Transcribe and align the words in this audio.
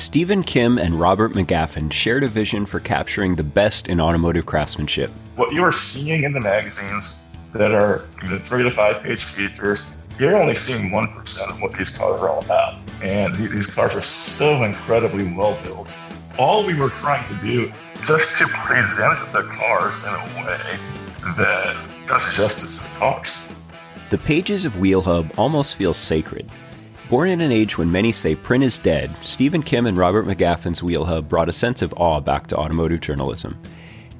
Stephen 0.00 0.42
Kim 0.42 0.78
and 0.78 0.98
Robert 0.98 1.34
McGaffin 1.34 1.92
shared 1.92 2.24
a 2.24 2.26
vision 2.26 2.64
for 2.64 2.80
capturing 2.80 3.36
the 3.36 3.44
best 3.44 3.86
in 3.86 4.00
automotive 4.00 4.46
craftsmanship. 4.46 5.10
What 5.36 5.52
you 5.52 5.62
are 5.62 5.72
seeing 5.72 6.24
in 6.24 6.32
the 6.32 6.40
magazines 6.40 7.24
that 7.52 7.70
are 7.70 8.06
you 8.22 8.30
know, 8.30 8.38
three 8.38 8.62
to 8.62 8.70
five 8.70 9.02
page 9.02 9.22
features, 9.24 9.96
you're 10.18 10.34
only 10.34 10.54
seeing 10.54 10.88
1% 10.88 11.50
of 11.50 11.60
what 11.60 11.74
these 11.74 11.90
cars 11.90 12.18
are 12.18 12.30
all 12.30 12.42
about. 12.42 12.78
And 13.02 13.34
these 13.34 13.74
cars 13.74 13.94
are 13.94 14.00
so 14.00 14.64
incredibly 14.64 15.34
well 15.34 15.60
built. 15.62 15.94
All 16.38 16.66
we 16.66 16.72
were 16.72 16.88
trying 16.88 17.28
to 17.28 17.46
do 17.46 17.70
just 18.02 18.38
to 18.38 18.46
present 18.46 19.32
the 19.34 19.42
cars 19.42 19.98
in 19.98 20.14
a 20.14 20.42
way 20.42 20.78
that 21.36 21.76
does 22.06 22.34
justice 22.34 22.78
to 22.78 22.84
the 22.84 22.94
cars. 22.96 23.44
The 24.08 24.16
pages 24.16 24.64
of 24.64 24.78
Wheel 24.78 25.02
Hub 25.02 25.30
almost 25.36 25.74
feel 25.74 25.92
sacred. 25.92 26.50
Born 27.10 27.28
in 27.28 27.40
an 27.40 27.50
age 27.50 27.76
when 27.76 27.90
many 27.90 28.12
say 28.12 28.36
print 28.36 28.62
is 28.62 28.78
dead, 28.78 29.10
Stephen 29.20 29.64
Kim 29.64 29.86
and 29.86 29.98
Robert 29.98 30.26
McGaffin's 30.26 30.80
WheelHub 30.80 31.28
brought 31.28 31.48
a 31.48 31.52
sense 31.52 31.82
of 31.82 31.92
awe 31.96 32.20
back 32.20 32.46
to 32.46 32.56
automotive 32.56 33.00
journalism. 33.00 33.60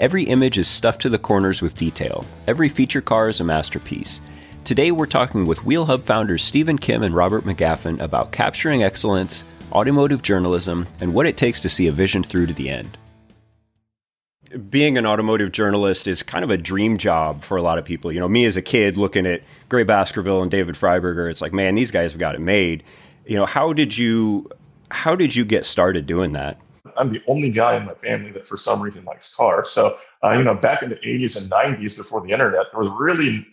Every 0.00 0.24
image 0.24 0.58
is 0.58 0.66
stuffed 0.66 1.00
to 1.02 1.08
the 1.08 1.16
corners 1.16 1.62
with 1.62 1.76
detail. 1.76 2.24
Every 2.48 2.68
feature 2.68 3.00
car 3.00 3.28
is 3.28 3.38
a 3.38 3.45
masterpiece. 3.45 4.20
Today 4.64 4.90
we're 4.90 5.06
talking 5.06 5.46
with 5.46 5.60
WheelHub 5.60 6.02
founders 6.02 6.42
Stephen 6.42 6.78
Kim 6.78 7.04
and 7.04 7.14
Robert 7.14 7.45
McGaffin 7.45 8.00
about 8.00 8.32
capturing 8.32 8.82
excellence, 8.82 9.45
automotive 9.70 10.22
journalism, 10.22 10.88
and 11.00 11.14
what 11.14 11.26
it 11.26 11.36
takes 11.36 11.62
to 11.62 11.68
see 11.68 11.86
a 11.86 11.92
vision 11.92 12.24
through 12.24 12.48
to 12.48 12.54
the 12.54 12.70
end 12.70 12.98
being 14.68 14.98
an 14.98 15.06
automotive 15.06 15.52
journalist 15.52 16.09
is 16.09 16.22
kind 16.22 16.45
of 16.45 16.50
a 16.50 16.56
dream 16.56 16.98
job 16.98 17.45
for 17.45 17.56
a 17.56 17.62
lot 17.62 17.78
of 17.78 17.84
people. 17.84 18.10
You 18.12 18.20
know, 18.20 18.28
me 18.28 18.45
as 18.46 18.56
a 18.56 18.62
kid 18.62 18.96
looking 18.96 19.26
at 19.26 19.42
Gray 19.68 19.84
Baskerville 19.84 20.42
and 20.42 20.50
David 20.50 20.74
Freiberger, 20.74 21.30
it's 21.30 21.40
like, 21.40 21.52
man, 21.52 21.74
these 21.74 21.90
guys 21.90 22.12
have 22.12 22.18
got 22.18 22.34
it 22.34 22.40
made. 22.40 22.82
You 23.26 23.36
know, 23.36 23.46
how 23.46 23.73
did 23.73 23.96
you 23.96 24.51
how 24.90 25.15
did 25.15 25.37
you 25.37 25.45
get 25.45 25.65
started 25.65 26.06
doing 26.06 26.32
that? 26.32 26.60
I'm 26.96 27.12
the 27.12 27.23
only 27.28 27.51
guy 27.51 27.76
in 27.76 27.87
my 27.87 27.95
family 27.95 28.32
that 28.32 28.48
for 28.48 28.56
some 28.56 28.82
reason 28.82 29.04
likes 29.04 29.32
cars. 29.34 29.71
So, 29.71 29.96
uh, 30.24 30.32
you 30.32 30.43
know, 30.43 30.54
back 30.54 30.82
in 30.82 30.90
the 30.90 30.96
80s 30.96 31.37
and 31.37 31.51
90s 31.51 31.96
before 31.96 32.21
the 32.21 32.30
internet, 32.30 32.66
there 32.73 32.80
was 32.80 32.90
really, 32.98 33.46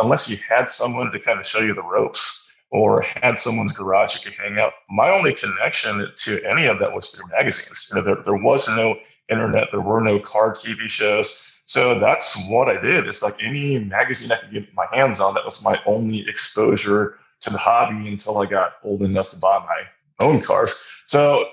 unless 0.00 0.28
you 0.28 0.36
had 0.36 0.68
someone 0.68 1.12
to 1.12 1.20
kind 1.20 1.38
of 1.38 1.46
show 1.46 1.60
you 1.60 1.74
the 1.74 1.82
ropes 1.82 2.50
or 2.70 3.02
had 3.02 3.38
someone's 3.38 3.72
garage 3.72 4.16
you 4.16 4.30
could 4.30 4.38
hang 4.40 4.58
out, 4.58 4.72
my 4.90 5.10
only 5.10 5.34
connection 5.34 6.06
to 6.16 6.44
any 6.44 6.66
of 6.66 6.78
that 6.80 6.92
was 6.92 7.10
through 7.10 7.28
magazines. 7.30 7.90
You 7.92 8.00
know, 8.00 8.04
there, 8.04 8.22
there 8.24 8.36
was 8.36 8.68
no 8.68 8.96
internet. 9.30 9.68
There 9.70 9.80
were 9.80 10.00
no 10.00 10.18
car 10.18 10.54
TV 10.54 10.88
shows. 10.88 11.60
So 11.66 11.98
that's 11.98 12.48
what 12.48 12.68
I 12.68 12.80
did. 12.80 13.06
It's 13.06 13.22
like 13.22 13.36
any 13.40 13.78
magazine 13.78 14.32
I 14.32 14.38
could 14.38 14.52
get 14.52 14.74
my 14.74 14.86
hands 14.92 15.20
on. 15.20 15.34
That 15.34 15.44
was 15.44 15.62
my 15.62 15.80
only 15.86 16.28
exposure 16.28 17.18
to 17.42 17.50
the 17.50 17.58
hobby 17.58 18.08
until 18.08 18.38
I 18.38 18.46
got 18.46 18.74
old 18.82 19.02
enough 19.02 19.30
to 19.30 19.38
buy 19.38 19.58
my 19.58 20.24
own 20.24 20.40
cars. 20.40 20.74
So, 21.06 21.46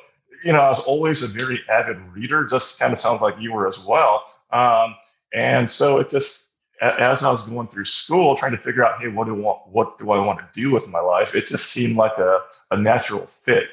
you 0.44 0.52
know, 0.52 0.60
I 0.60 0.70
was 0.70 0.84
always 0.86 1.24
a 1.24 1.28
very 1.28 1.62
avid 1.70 2.00
reader, 2.14 2.46
just 2.46 2.80
kind 2.80 2.92
of 2.94 3.00
sounds 3.00 3.22
like 3.22 3.36
you 3.40 3.54
were 3.54 3.68
as 3.68 3.80
well. 3.80 4.24
Um, 4.52 4.96
and 5.34 5.70
so 5.70 6.00
it 6.00 6.10
just, 6.10 6.52
as 6.82 7.24
I 7.24 7.32
was 7.32 7.44
going 7.44 7.68
through 7.68 7.86
school, 7.86 8.36
trying 8.36 8.52
to 8.52 8.58
figure 8.58 8.86
out, 8.86 9.02
hey, 9.02 9.08
what 9.08 9.28
do 9.28 9.36
I 9.36 9.40
want, 9.40 9.60
what 9.68 9.98
do 9.98 10.12
I 10.12 10.26
want 10.26 10.40
to 10.40 10.48
do 10.60 10.72
with 10.72 10.88
my 10.90 11.00
life? 11.00 11.36
It 11.36 11.48
just 11.48 11.72
seemed 11.72 11.96
like 11.96 12.18
a, 12.18 12.40
a 12.72 12.78
natural 12.78 13.26
fit 13.26 13.66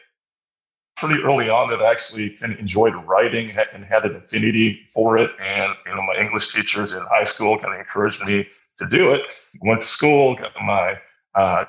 pretty 0.96 1.22
early 1.22 1.48
on 1.48 1.68
that 1.70 1.82
I 1.82 1.90
actually 1.90 2.30
kind 2.30 2.52
of 2.52 2.58
enjoyed 2.58 2.94
writing 3.06 3.50
and 3.50 3.84
had 3.84 4.04
an 4.04 4.16
affinity 4.16 4.84
for 4.88 5.18
it. 5.18 5.30
And 5.40 5.74
you 5.86 5.94
know, 5.94 6.02
my 6.02 6.16
English 6.16 6.52
teachers 6.52 6.92
in 6.92 7.02
high 7.10 7.24
school 7.24 7.58
kind 7.58 7.74
of 7.74 7.80
encouraged 7.80 8.26
me 8.26 8.48
to 8.78 8.86
do 8.86 9.12
it. 9.12 9.22
Went 9.60 9.82
to 9.82 9.86
school, 9.86 10.36
got 10.36 10.52
my 10.62 10.98
uh, 11.34 11.64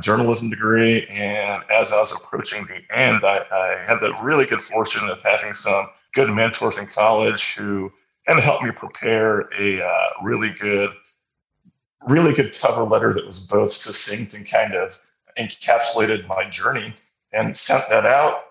journalism 0.00 0.50
degree, 0.50 1.06
and 1.06 1.62
as 1.70 1.92
I 1.92 1.98
was 1.98 2.12
approaching 2.12 2.66
the 2.66 2.96
end, 2.96 3.24
I, 3.24 3.44
I 3.50 3.84
had 3.86 4.00
the 4.00 4.16
really 4.22 4.46
good 4.46 4.62
fortune 4.62 5.08
of 5.08 5.20
having 5.22 5.52
some 5.52 5.88
good 6.14 6.30
mentors 6.30 6.78
in 6.78 6.86
college 6.86 7.56
who 7.56 7.92
kind 8.26 8.38
of 8.38 8.44
helped 8.44 8.64
me 8.64 8.70
prepare 8.70 9.48
a 9.58 9.82
uh, 9.82 10.08
really 10.22 10.50
good, 10.50 10.90
really 12.08 12.32
good 12.32 12.56
cover 12.56 12.84
letter 12.84 13.12
that 13.12 13.26
was 13.26 13.40
both 13.40 13.72
succinct 13.72 14.34
and 14.34 14.48
kind 14.48 14.74
of 14.74 14.98
encapsulated 15.38 16.26
my 16.28 16.48
journey 16.48 16.94
and 17.32 17.56
sent 17.56 17.88
that 17.90 18.06
out. 18.06 18.44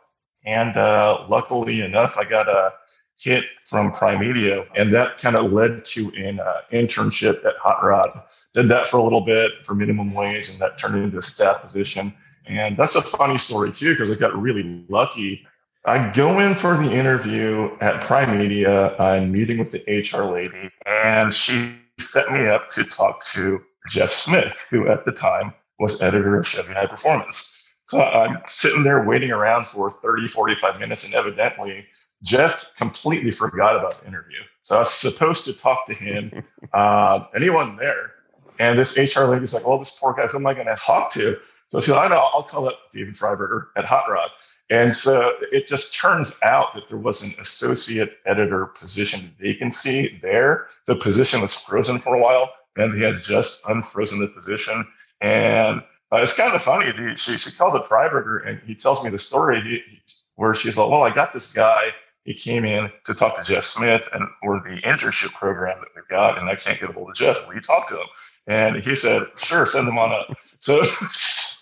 And 0.45 0.77
uh, 0.77 1.25
luckily 1.27 1.81
enough, 1.81 2.17
I 2.17 2.23
got 2.23 2.47
a 2.47 2.73
hit 3.19 3.45
from 3.61 3.91
Primedia, 3.91 4.65
and 4.75 4.91
that 4.91 5.17
kind 5.17 5.35
of 5.35 5.51
led 5.51 5.83
to 5.83 6.11
an 6.15 6.39
uh, 6.39 6.61
internship 6.71 7.43
at 7.45 7.55
Hot 7.57 7.83
Rod. 7.83 8.09
Did 8.53 8.69
that 8.69 8.87
for 8.87 8.97
a 8.97 9.03
little 9.03 9.21
bit 9.21 9.51
for 9.66 9.73
minimum 9.73 10.13
wage, 10.13 10.49
and 10.49 10.59
that 10.59 10.77
turned 10.77 11.03
into 11.03 11.17
a 11.17 11.21
staff 11.21 11.61
position. 11.61 12.13
And 12.45 12.77
that's 12.77 12.95
a 12.95 13.01
funny 13.01 13.37
story 13.37 13.71
too, 13.71 13.93
because 13.93 14.11
I 14.11 14.16
got 14.16 14.39
really 14.39 14.85
lucky. 14.87 15.45
I 15.85 16.09
go 16.11 16.39
in 16.39 16.53
for 16.53 16.77
the 16.77 16.91
interview 16.91 17.75
at 17.81 18.01
Primedia. 18.03 18.95
I'm 18.97 19.31
meeting 19.31 19.57
with 19.57 19.71
the 19.71 19.83
HR 19.87 20.23
lady, 20.23 20.69
and 20.85 21.33
she 21.33 21.73
set 21.99 22.31
me 22.31 22.47
up 22.47 22.69
to 22.71 22.83
talk 22.83 23.21
to 23.21 23.61
Jeff 23.89 24.11
Smith, 24.11 24.66
who 24.69 24.87
at 24.87 25.05
the 25.05 25.11
time 25.11 25.53
was 25.79 26.01
editor 26.01 26.37
of 26.37 26.47
Chevy 26.47 26.73
High 26.73 26.85
Performance. 26.85 27.56
So 27.87 28.01
I'm 28.01 28.41
sitting 28.47 28.83
there 28.83 29.03
waiting 29.03 29.31
around 29.31 29.67
for 29.67 29.89
30, 29.89 30.27
45 30.27 30.79
minutes, 30.79 31.05
and 31.05 31.13
evidently 31.13 31.85
Jeff 32.23 32.65
completely 32.75 33.31
forgot 33.31 33.75
about 33.75 33.99
the 34.01 34.07
interview. 34.07 34.39
So 34.61 34.75
I 34.75 34.79
was 34.79 34.91
supposed 34.91 35.45
to 35.45 35.53
talk 35.53 35.85
to 35.87 35.93
him, 35.93 36.43
uh, 36.73 37.25
anyone 37.35 37.77
there. 37.77 38.11
And 38.59 38.77
this 38.77 38.97
HR 38.97 39.25
lady's 39.25 39.53
like, 39.53 39.65
"Well, 39.67 39.77
this 39.77 39.97
poor 39.99 40.13
guy, 40.13 40.27
who 40.27 40.37
am 40.37 40.47
I 40.47 40.53
going 40.53 40.67
to 40.67 40.75
talk 40.75 41.11
to?" 41.11 41.39
So 41.69 41.79
she 41.79 41.87
said, 41.87 41.97
"I 41.97 42.07
know, 42.07 42.25
I'll 42.33 42.43
call 42.43 42.67
up 42.67 42.79
David 42.91 43.13
Freiberger 43.13 43.67
at 43.75 43.85
Hot 43.85 44.09
Rod." 44.09 44.31
And 44.69 44.93
so 44.93 45.31
it 45.51 45.67
just 45.67 45.93
turns 45.93 46.37
out 46.43 46.73
that 46.73 46.89
there 46.89 46.97
was 46.97 47.23
an 47.23 47.33
associate 47.39 48.17
editor 48.25 48.65
position 48.65 49.33
vacancy 49.39 50.19
there. 50.21 50.67
The 50.87 50.95
position 50.95 51.39
was 51.39 51.53
frozen 51.53 51.99
for 51.99 52.15
a 52.15 52.19
while, 52.19 52.51
and 52.75 52.93
they 52.93 53.05
had 53.05 53.17
just 53.17 53.63
unfrozen 53.69 54.19
the 54.19 54.27
position. 54.27 54.85
And 55.21 55.81
uh, 56.12 56.18
it's 56.18 56.34
kind 56.34 56.53
of 56.53 56.62
funny. 56.62 56.94
She, 57.18 57.38
she 57.38 57.51
calls 57.51 57.75
it 57.75 57.84
Freiberger, 57.84 58.47
and 58.47 58.59
he 58.66 58.75
tells 58.75 59.03
me 59.03 59.09
the 59.09 59.19
story 59.19 59.62
he, 59.62 59.84
where 60.35 60.53
she's 60.53 60.78
like, 60.78 60.90
Well, 60.90 61.03
I 61.03 61.13
got 61.13 61.34
this 61.34 61.51
guy. 61.51 61.91
He 62.23 62.34
came 62.34 62.66
in 62.66 62.91
to 63.06 63.13
talk 63.13 63.38
to 63.38 63.44
Jeff 63.44 63.63
Smith, 63.63 64.07
and 64.13 64.28
we're 64.44 64.59
the 64.59 64.81
internship 64.81 65.34
program 65.34 65.79
that 65.79 65.88
we've 65.96 66.07
got, 66.09 66.38
and 66.38 66.50
I 66.50 66.56
can't 66.56 66.79
get 66.79 66.90
a 66.90 66.94
hold 66.94 67.09
of 67.09 67.16
Jeff. 67.16 67.46
Will 67.47 67.56
you 67.56 67.62
talk 67.62 67.88
to 67.88 67.96
him? 67.96 68.07
And 68.47 68.84
he 68.84 68.96
said, 68.96 69.28
Sure, 69.38 69.66
send 69.66 69.88
him 69.88 69.97
on 69.97 70.12
up. 70.12 70.35
So, 70.59 70.81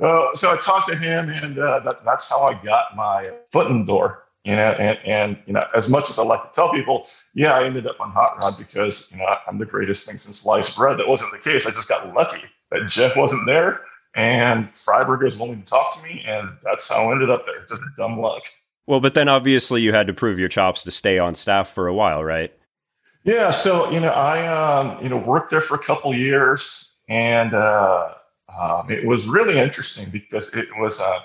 uh, 0.00 0.34
so 0.34 0.52
I 0.52 0.56
talked 0.60 0.88
to 0.88 0.96
him, 0.96 1.30
and 1.30 1.58
uh, 1.58 1.80
that, 1.80 2.04
that's 2.04 2.28
how 2.28 2.42
I 2.42 2.62
got 2.62 2.94
my 2.94 3.24
foot 3.50 3.68
in 3.68 3.80
the 3.80 3.84
door. 3.84 4.24
You 4.44 4.52
know, 4.52 4.72
and, 4.78 4.98
and 5.04 5.38
you 5.46 5.52
know, 5.52 5.66
as 5.74 5.88
much 5.88 6.10
as 6.10 6.18
I 6.18 6.24
like 6.24 6.42
to 6.42 6.54
tell 6.54 6.70
people, 6.70 7.06
yeah, 7.34 7.52
I 7.52 7.64
ended 7.64 7.86
up 7.86 8.00
on 8.00 8.10
Hot 8.10 8.38
Rod 8.42 8.54
because 8.58 9.10
you 9.10 9.18
know 9.18 9.26
I'm 9.46 9.58
the 9.58 9.66
greatest 9.66 10.06
thing 10.06 10.18
since 10.18 10.40
sliced 10.40 10.76
bread. 10.76 10.98
That 10.98 11.08
wasn't 11.08 11.32
the 11.32 11.38
case. 11.38 11.66
I 11.66 11.70
just 11.70 11.88
got 11.88 12.14
lucky 12.14 12.42
that 12.70 12.88
Jeff 12.88 13.16
wasn't 13.16 13.46
there, 13.46 13.80
and 14.14 14.70
Freiberger 14.72 15.24
was 15.24 15.36
willing 15.36 15.62
to 15.62 15.66
talk 15.66 15.96
to 15.96 16.02
me, 16.02 16.22
and 16.26 16.50
that's 16.62 16.88
how 16.88 17.08
I 17.08 17.12
ended 17.12 17.30
up 17.30 17.44
there. 17.46 17.64
Just 17.68 17.82
dumb 17.96 18.18
luck. 18.18 18.42
Well, 18.86 19.00
but 19.00 19.14
then 19.14 19.28
obviously 19.28 19.82
you 19.82 19.92
had 19.92 20.06
to 20.06 20.14
prove 20.14 20.38
your 20.38 20.48
chops 20.48 20.82
to 20.84 20.90
stay 20.90 21.18
on 21.18 21.34
staff 21.34 21.70
for 21.70 21.88
a 21.88 21.94
while, 21.94 22.24
right? 22.24 22.52
Yeah. 23.24 23.50
So 23.50 23.90
you 23.90 24.00
know, 24.00 24.08
I 24.08 24.46
um, 24.46 25.02
you 25.02 25.10
know 25.10 25.18
worked 25.18 25.50
there 25.50 25.60
for 25.60 25.74
a 25.74 25.78
couple 25.78 26.14
years, 26.14 26.94
and 27.08 27.52
uh, 27.52 28.14
um, 28.58 28.90
it 28.90 29.06
was 29.06 29.26
really 29.26 29.58
interesting 29.58 30.08
because 30.10 30.54
it 30.54 30.68
was 30.78 31.00
uh, 31.00 31.18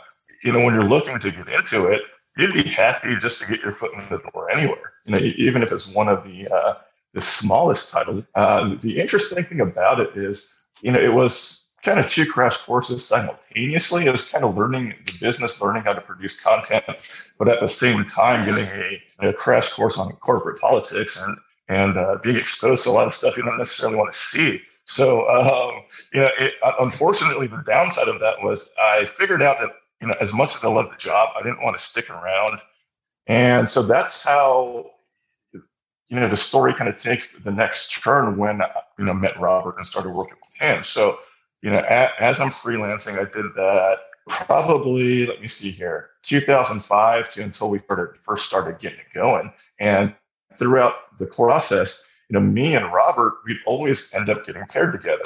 you 0.44 0.52
know 0.52 0.64
when 0.64 0.74
you're 0.74 0.84
looking 0.84 1.20
to 1.20 1.32
get 1.32 1.48
into 1.48 1.88
it, 1.88 2.02
you'd 2.38 2.54
be 2.54 2.64
happy 2.64 3.16
just 3.16 3.42
to 3.42 3.48
get 3.48 3.62
your 3.62 3.72
foot 3.72 3.94
in 3.94 4.02
the 4.10 4.18
door 4.18 4.50
anywhere. 4.52 4.94
You 5.06 5.16
know, 5.16 5.20
even 5.20 5.64
if 5.64 5.72
it's 5.72 5.88
one 5.88 6.10
of 6.10 6.24
the 6.26 6.54
uh, 6.54 6.74
the 7.14 7.22
smallest 7.22 7.90
titles. 7.90 8.24
Uh, 8.36 8.76
the 8.82 9.00
interesting 9.00 9.44
thing 9.44 9.62
about 9.62 10.00
it 10.00 10.18
is 10.18 10.60
you 10.82 10.92
know, 10.92 11.00
it 11.00 11.14
was 11.14 11.64
kind 11.84 12.00
of 12.00 12.08
two 12.08 12.26
crash 12.26 12.58
courses 12.58 13.06
simultaneously. 13.06 14.06
It 14.06 14.12
was 14.12 14.30
kind 14.30 14.44
of 14.44 14.58
learning 14.58 14.94
the 15.06 15.14
business, 15.20 15.62
learning 15.62 15.84
how 15.84 15.94
to 15.94 16.02
produce 16.02 16.40
content, 16.40 16.86
but 17.38 17.50
at 17.50 17.60
the 17.60 17.68
same 17.68 18.06
time 18.06 18.46
getting 18.46 18.66
a, 19.22 19.28
a 19.30 19.34
crash 19.34 19.70
course 19.74 19.98
on 19.98 20.12
corporate 20.14 20.60
politics 20.60 21.22
and 21.22 21.38
and 21.70 21.98
uh, 21.98 22.18
being 22.22 22.36
exposed 22.36 22.84
to 22.84 22.90
a 22.90 22.92
lot 22.92 23.08
of 23.08 23.14
stuff 23.14 23.38
you 23.38 23.44
don't 23.44 23.58
necessarily 23.58 23.98
want 23.98 24.12
to 24.12 24.20
see. 24.20 24.62
So, 24.86 25.30
um, 25.30 25.84
you 26.14 26.20
know, 26.20 26.30
it, 26.38 26.54
unfortunately, 26.80 27.48
the 27.48 27.64
downside 27.66 28.10
of 28.10 28.20
that 28.20 28.42
was 28.44 28.70
I 28.82 29.06
figured 29.06 29.42
out 29.42 29.58
that 29.60 29.72
you 30.02 30.08
know, 30.08 30.14
as 30.20 30.34
much 30.34 30.56
as 30.56 30.66
I 30.66 30.70
loved 30.70 30.92
the 30.92 30.98
job, 30.98 31.30
I 31.40 31.44
didn't 31.44 31.62
want 31.62 31.78
to 31.78 31.84
stick 31.84 32.10
around, 32.10 32.60
and 33.28 33.70
so 33.70 33.82
that's 33.84 34.24
how 34.24 34.92
you 36.14 36.20
know, 36.20 36.28
the 36.28 36.38
story 36.38 36.76
kind 36.76 36.88
of 36.88 36.96
takes 36.96 37.38
the 37.40 37.52
next 37.52 38.00
turn 38.04 38.38
when, 38.38 38.62
you 39.00 39.06
know, 39.06 39.16
met 39.16 39.40
Robert 39.40 39.78
and 39.78 39.86
started 39.86 40.12
working 40.12 40.36
with 40.40 40.62
him. 40.62 40.84
So, 40.84 41.18
you 41.64 41.72
know, 41.72 41.80
a, 41.80 42.22
as 42.22 42.40
I'm 42.40 42.50
freelancing, 42.50 43.18
I 43.18 43.24
did 43.24 43.46
that 43.56 43.98
probably, 44.28 45.26
let 45.26 45.42
me 45.42 45.48
see 45.48 45.72
here, 45.72 46.12
2005 46.22 47.30
to 47.30 47.44
until 47.44 47.72
we 47.72 47.80
started, 47.80 48.16
first 48.22 48.46
started 48.46 48.78
getting 48.78 49.00
it 49.00 49.14
going. 49.16 49.52
And 49.80 50.14
throughout 50.56 51.18
the 51.18 51.26
process, 51.26 52.08
you 52.30 52.36
know, 52.36 52.46
me 52.46 52.76
and 52.76 52.94
Robert, 52.94 53.34
we'd 53.44 53.58
always 53.66 54.14
end 54.14 54.30
up 54.30 54.46
getting 54.46 54.66
paired 54.68 54.92
together. 54.92 55.24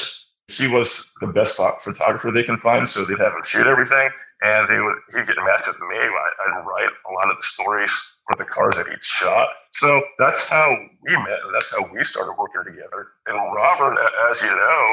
he 0.47 0.69
was 0.69 1.11
the 1.19 1.27
best 1.27 1.59
photographer 1.81 2.31
they 2.31 2.43
can 2.43 2.57
find, 2.59 2.87
so 2.87 3.03
they'd 3.03 3.19
have 3.19 3.33
him 3.33 3.43
shoot 3.43 3.67
everything, 3.67 4.09
and 4.41 4.69
they 4.69 4.79
would 4.79 4.95
he'd 5.13 5.27
get 5.27 5.37
matched 5.43 5.67
with 5.67 5.79
me. 5.79 5.97
I, 5.97 6.57
would 6.57 6.65
write 6.65 6.89
a 7.09 7.13
lot 7.13 7.31
of 7.31 7.37
the 7.37 7.43
stories 7.43 8.19
for 8.27 8.35
the 8.37 8.45
cars 8.45 8.77
that 8.77 8.87
he'd 8.87 9.03
shot. 9.03 9.49
So 9.71 10.01
that's 10.19 10.47
how 10.47 10.75
we 11.01 11.13
met, 11.15 11.39
and 11.45 11.53
that's 11.53 11.75
how 11.75 11.89
we 11.93 12.03
started 12.03 12.33
working 12.37 12.63
together. 12.65 13.07
And 13.25 13.37
Robert, 13.55 13.97
as 14.29 14.41
you 14.41 14.49
know, 14.49 14.85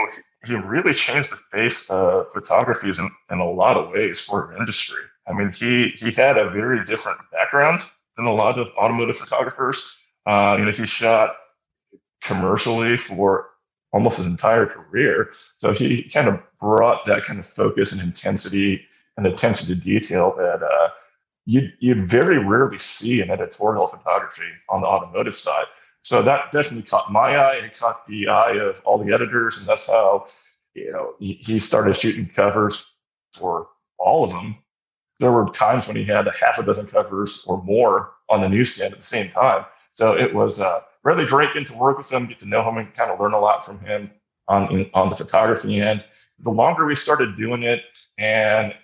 he 0.46 0.54
really 0.54 0.94
changed 0.94 1.30
the 1.30 1.36
face 1.52 1.90
of 1.90 2.32
photography 2.32 2.88
in, 2.88 3.10
in 3.30 3.38
a 3.38 3.50
lot 3.50 3.76
of 3.76 3.90
ways 3.90 4.20
for 4.20 4.46
our 4.46 4.58
industry. 4.58 5.02
I 5.26 5.32
mean, 5.32 5.52
he 5.52 5.88
he 5.96 6.12
had 6.12 6.38
a 6.38 6.50
very 6.50 6.84
different 6.84 7.18
background 7.32 7.80
than 8.16 8.26
a 8.26 8.32
lot 8.32 8.58
of 8.58 8.70
automotive 8.78 9.16
photographers. 9.16 9.96
Uh, 10.26 10.56
you 10.58 10.64
know, 10.64 10.72
he 10.72 10.86
shot 10.86 11.36
commercially 12.22 12.96
for 12.96 13.50
almost 13.92 14.16
his 14.16 14.26
entire 14.26 14.66
career. 14.66 15.30
So 15.56 15.72
he 15.72 16.02
kind 16.02 16.28
of 16.28 16.40
brought 16.58 17.04
that 17.04 17.24
kind 17.24 17.38
of 17.38 17.46
focus 17.46 17.92
and 17.92 18.00
intensity 18.00 18.84
and 19.16 19.26
attention 19.26 19.68
to 19.68 19.74
detail 19.74 20.34
that 20.36 20.62
uh, 20.62 20.90
you 21.46 21.70
you 21.78 22.04
very 22.06 22.38
rarely 22.38 22.78
see 22.78 23.20
in 23.20 23.30
editorial 23.30 23.88
photography 23.88 24.48
on 24.68 24.80
the 24.80 24.86
automotive 24.86 25.36
side. 25.36 25.66
So 26.02 26.22
that 26.22 26.52
definitely 26.52 26.88
caught 26.88 27.10
my 27.10 27.36
eye 27.36 27.60
and 27.62 27.72
caught 27.72 28.04
the 28.06 28.28
eye 28.28 28.58
of 28.58 28.80
all 28.84 28.98
the 28.98 29.12
editors, 29.12 29.58
and 29.58 29.66
that's 29.66 29.86
how 29.86 30.26
you 30.74 30.92
know 30.92 31.14
he 31.18 31.58
started 31.58 31.96
shooting 31.96 32.28
covers 32.28 32.96
for 33.32 33.68
all 33.98 34.24
of 34.24 34.30
them. 34.30 34.56
There 35.20 35.32
were 35.32 35.46
times 35.46 35.86
when 35.86 35.96
he 35.96 36.04
had 36.04 36.26
a 36.26 36.32
half 36.32 36.58
a 36.58 36.62
dozen 36.62 36.86
covers 36.86 37.44
or 37.46 37.62
more 37.62 38.12
on 38.28 38.40
the 38.40 38.48
newsstand 38.48 38.92
at 38.92 39.00
the 39.00 39.06
same 39.06 39.30
time. 39.30 39.64
So 39.92 40.12
it 40.16 40.34
was 40.34 40.60
uh, 40.60 40.80
really 41.04 41.24
great 41.24 41.48
getting 41.50 41.64
to 41.66 41.76
work 41.76 41.98
with 41.98 42.10
him, 42.10 42.26
get 42.26 42.40
to 42.40 42.46
know 42.46 42.68
him, 42.68 42.78
and 42.78 42.92
kind 42.94 43.10
of 43.10 43.20
learn 43.20 43.32
a 43.32 43.38
lot 43.38 43.64
from 43.64 43.78
him 43.80 44.10
on 44.48 44.90
on 44.92 45.08
the 45.08 45.16
photography 45.16 45.80
end. 45.80 46.04
The 46.40 46.50
longer 46.50 46.84
we 46.84 46.96
started 46.96 47.36
doing 47.36 47.62
it, 47.62 47.82
and 48.18 48.74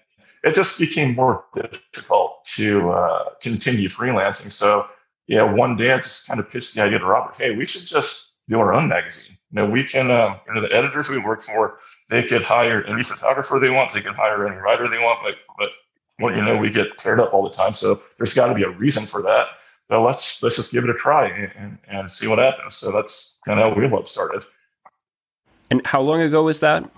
it 0.42 0.54
just 0.54 0.78
became 0.78 1.14
more 1.14 1.44
difficult 1.54 2.44
to 2.56 2.90
uh, 2.90 3.24
continue 3.40 3.88
freelancing. 3.88 4.50
So 4.50 4.86
yeah, 5.26 5.42
one 5.42 5.76
day 5.76 5.92
I 5.92 5.98
just 5.98 6.26
kind 6.26 6.40
of 6.40 6.50
pitched 6.50 6.74
the 6.74 6.82
idea 6.82 6.98
to 6.98 7.06
Robert, 7.06 7.36
hey, 7.36 7.54
we 7.54 7.64
should 7.64 7.86
just 7.86 8.32
do 8.48 8.58
our 8.58 8.72
own 8.72 8.88
magazine. 8.88 9.36
You 9.52 9.62
know, 9.62 9.70
we 9.70 9.84
can, 9.84 10.10
uh, 10.10 10.36
you 10.46 10.54
know, 10.54 10.60
the 10.60 10.72
editors 10.74 11.08
we 11.08 11.18
work 11.18 11.42
for, 11.42 11.78
they 12.08 12.22
could 12.22 12.42
hire 12.42 12.84
any 12.84 13.02
photographer 13.02 13.58
they 13.58 13.70
want, 13.70 13.92
they 13.92 14.00
can 14.00 14.14
hire 14.14 14.46
any 14.46 14.56
writer 14.56 14.88
they 14.88 14.98
want, 14.98 15.20
but 15.22 15.34
but 15.58 15.68
well, 16.20 16.36
you 16.36 16.42
know, 16.42 16.58
we 16.58 16.68
get 16.70 16.98
paired 16.98 17.18
up 17.18 17.32
all 17.32 17.42
the 17.42 17.54
time. 17.54 17.72
So 17.72 18.02
there's 18.18 18.34
got 18.34 18.48
to 18.48 18.54
be 18.54 18.62
a 18.62 18.68
reason 18.68 19.06
for 19.06 19.22
that 19.22 19.46
well, 19.90 20.02
let's 20.02 20.42
let's 20.42 20.56
just 20.56 20.72
give 20.72 20.84
it 20.84 20.90
a 20.90 20.94
try 20.94 21.28
and, 21.28 21.78
and 21.88 22.10
see 22.10 22.28
what 22.28 22.38
happens. 22.38 22.76
So 22.76 22.92
that's 22.92 23.40
kind 23.44 23.58
of 23.58 23.72
how 23.72 23.78
Wheel 23.78 23.90
Hub 23.90 24.06
started. 24.06 24.44
And 25.70 25.84
how 25.86 26.00
long 26.00 26.22
ago 26.22 26.44
was 26.44 26.60
that? 26.60 26.88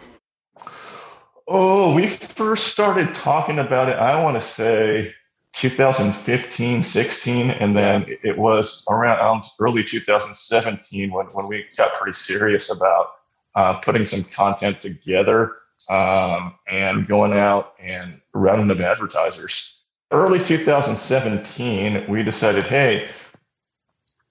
Oh, 1.54 1.94
we 1.94 2.06
first 2.06 2.68
started 2.68 3.14
talking 3.14 3.58
about 3.58 3.90
it, 3.90 3.96
I 3.98 4.24
want 4.24 4.36
to 4.36 4.40
say 4.40 5.14
2015, 5.52 6.82
16, 6.82 7.50
and 7.50 7.76
then 7.76 8.06
it 8.08 8.38
was 8.38 8.82
around 8.88 9.20
um, 9.20 9.42
early 9.60 9.84
2017 9.84 11.12
when, 11.12 11.26
when 11.26 11.46
we 11.46 11.66
got 11.76 11.92
pretty 11.92 12.14
serious 12.14 12.74
about 12.74 13.08
uh, 13.54 13.76
putting 13.80 14.06
some 14.06 14.24
content 14.24 14.80
together 14.80 15.56
um, 15.90 16.54
and 16.68 17.06
going 17.06 17.34
out 17.34 17.74
and 17.78 18.18
rounding 18.32 18.70
up 18.70 18.80
advertisers 18.80 19.82
early 20.10 20.38
2017, 20.38 22.06
we 22.08 22.22
decided, 22.22 22.64
hey, 22.64 23.10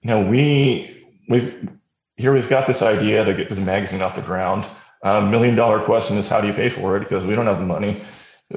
you 0.00 0.10
know, 0.10 0.28
we 0.28 1.06
we've 1.28 1.68
here 2.16 2.32
we've 2.32 2.48
got 2.48 2.66
this 2.66 2.82
idea 2.82 3.24
to 3.24 3.32
get 3.32 3.48
this 3.48 3.60
magazine 3.60 4.02
off 4.02 4.16
the 4.16 4.22
ground. 4.22 4.68
A 5.02 5.22
million 5.28 5.56
dollar 5.56 5.80
question 5.80 6.16
is 6.16 6.28
how 6.28 6.40
do 6.40 6.46
you 6.46 6.52
pay 6.52 6.68
for 6.68 6.96
it? 6.96 7.00
Because 7.00 7.24
we 7.24 7.34
don't 7.34 7.46
have 7.46 7.58
the 7.58 7.66
money. 7.66 8.02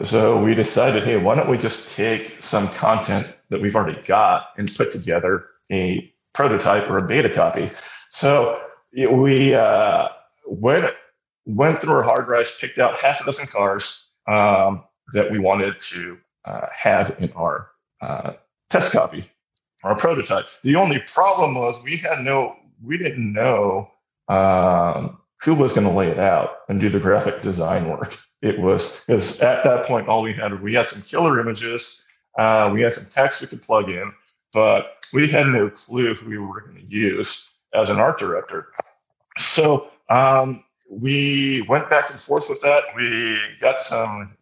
So 0.03 0.39
we 0.42 0.53
decided, 0.53 1.03
hey, 1.03 1.18
why 1.18 1.36
don't 1.36 1.50
we 1.50 1.57
just 1.57 1.95
take 1.95 2.42
some 2.42 2.68
content 2.69 3.27
that 3.50 3.62
we've 3.62 3.75
already 3.75 4.00
got 4.03 4.47
and 4.57 4.74
put 4.75 4.92
together 4.92 5.45
a 5.71 6.12
prototype 6.33 6.89
or 6.89 6.97
a 6.97 7.01
beta 7.01 7.30
copy. 7.30 7.71
So 8.09 8.62
we 8.94 9.53
uh, 9.53 10.09
went 10.45 10.94
went 11.45 11.81
through 11.81 11.94
our 11.94 12.03
hard 12.03 12.25
drives, 12.25 12.57
picked 12.59 12.80
out 12.80 12.95
half 12.95 13.21
a 13.21 13.25
dozen 13.25 13.48
cars 13.48 14.12
um, 14.27 14.83
that 15.13 15.31
we 15.31 15.39
wanted 15.39 15.80
to 15.80 16.18
uh, 16.45 16.68
have 16.75 17.15
in 17.19 17.31
our 17.33 17.69
uh, 18.01 18.33
test 18.69 18.91
copy, 18.91 19.30
our 19.83 19.95
prototype. 19.95 20.50
The 20.63 20.75
only 20.75 21.00
problem 21.00 21.56
was 21.56 21.81
we 21.83 21.98
had 21.98 22.19
no, 22.19 22.56
we 22.83 22.98
didn't 22.98 23.31
know 23.31 23.91
um, 24.27 25.18
who 25.42 25.54
was 25.54 25.74
going 25.74 25.86
to 25.88 25.94
lay 25.94 26.08
it 26.08 26.20
out 26.20 26.60
and 26.70 26.80
do 26.80 26.90
the 26.90 27.00
graphic 27.00 27.42
design 27.42 27.90
work. 27.90 28.18
It 28.42 28.60
was 28.60 29.04
because 29.06 29.42
at 29.42 29.64
that 29.64 29.86
point 29.86 30.08
all 30.08 30.22
we 30.22 30.34
had 30.34 30.62
we 30.62 30.74
had 30.74 30.88
some 30.88 31.02
killer 31.02 31.40
images, 31.40 32.04
uh, 32.38 32.70
we 32.72 32.82
had 32.82 32.94
some 32.94 33.06
text 33.10 33.42
we 33.42 33.48
could 33.48 33.62
plug 33.62 33.90
in, 33.90 34.12
but 34.54 35.06
we 35.14 35.28
had 35.28 35.48
no 35.48 35.70
clue 35.70 36.14
who 36.14 36.30
we 36.30 36.38
were 36.38 36.62
going 36.62 36.78
to 36.78 36.86
use 36.86 37.54
as 37.74 37.90
an 37.90 38.00
art 38.00 38.20
director. 38.20 38.68
So 39.38 39.90
um, 40.10 40.64
we 40.90 41.66
went 41.68 41.90
back 41.90 42.10
and 42.10 42.20
forth 42.20 42.50
with 42.50 42.62
that. 42.62 42.84
We 42.96 43.40
got 43.60 43.80
some 43.80 44.36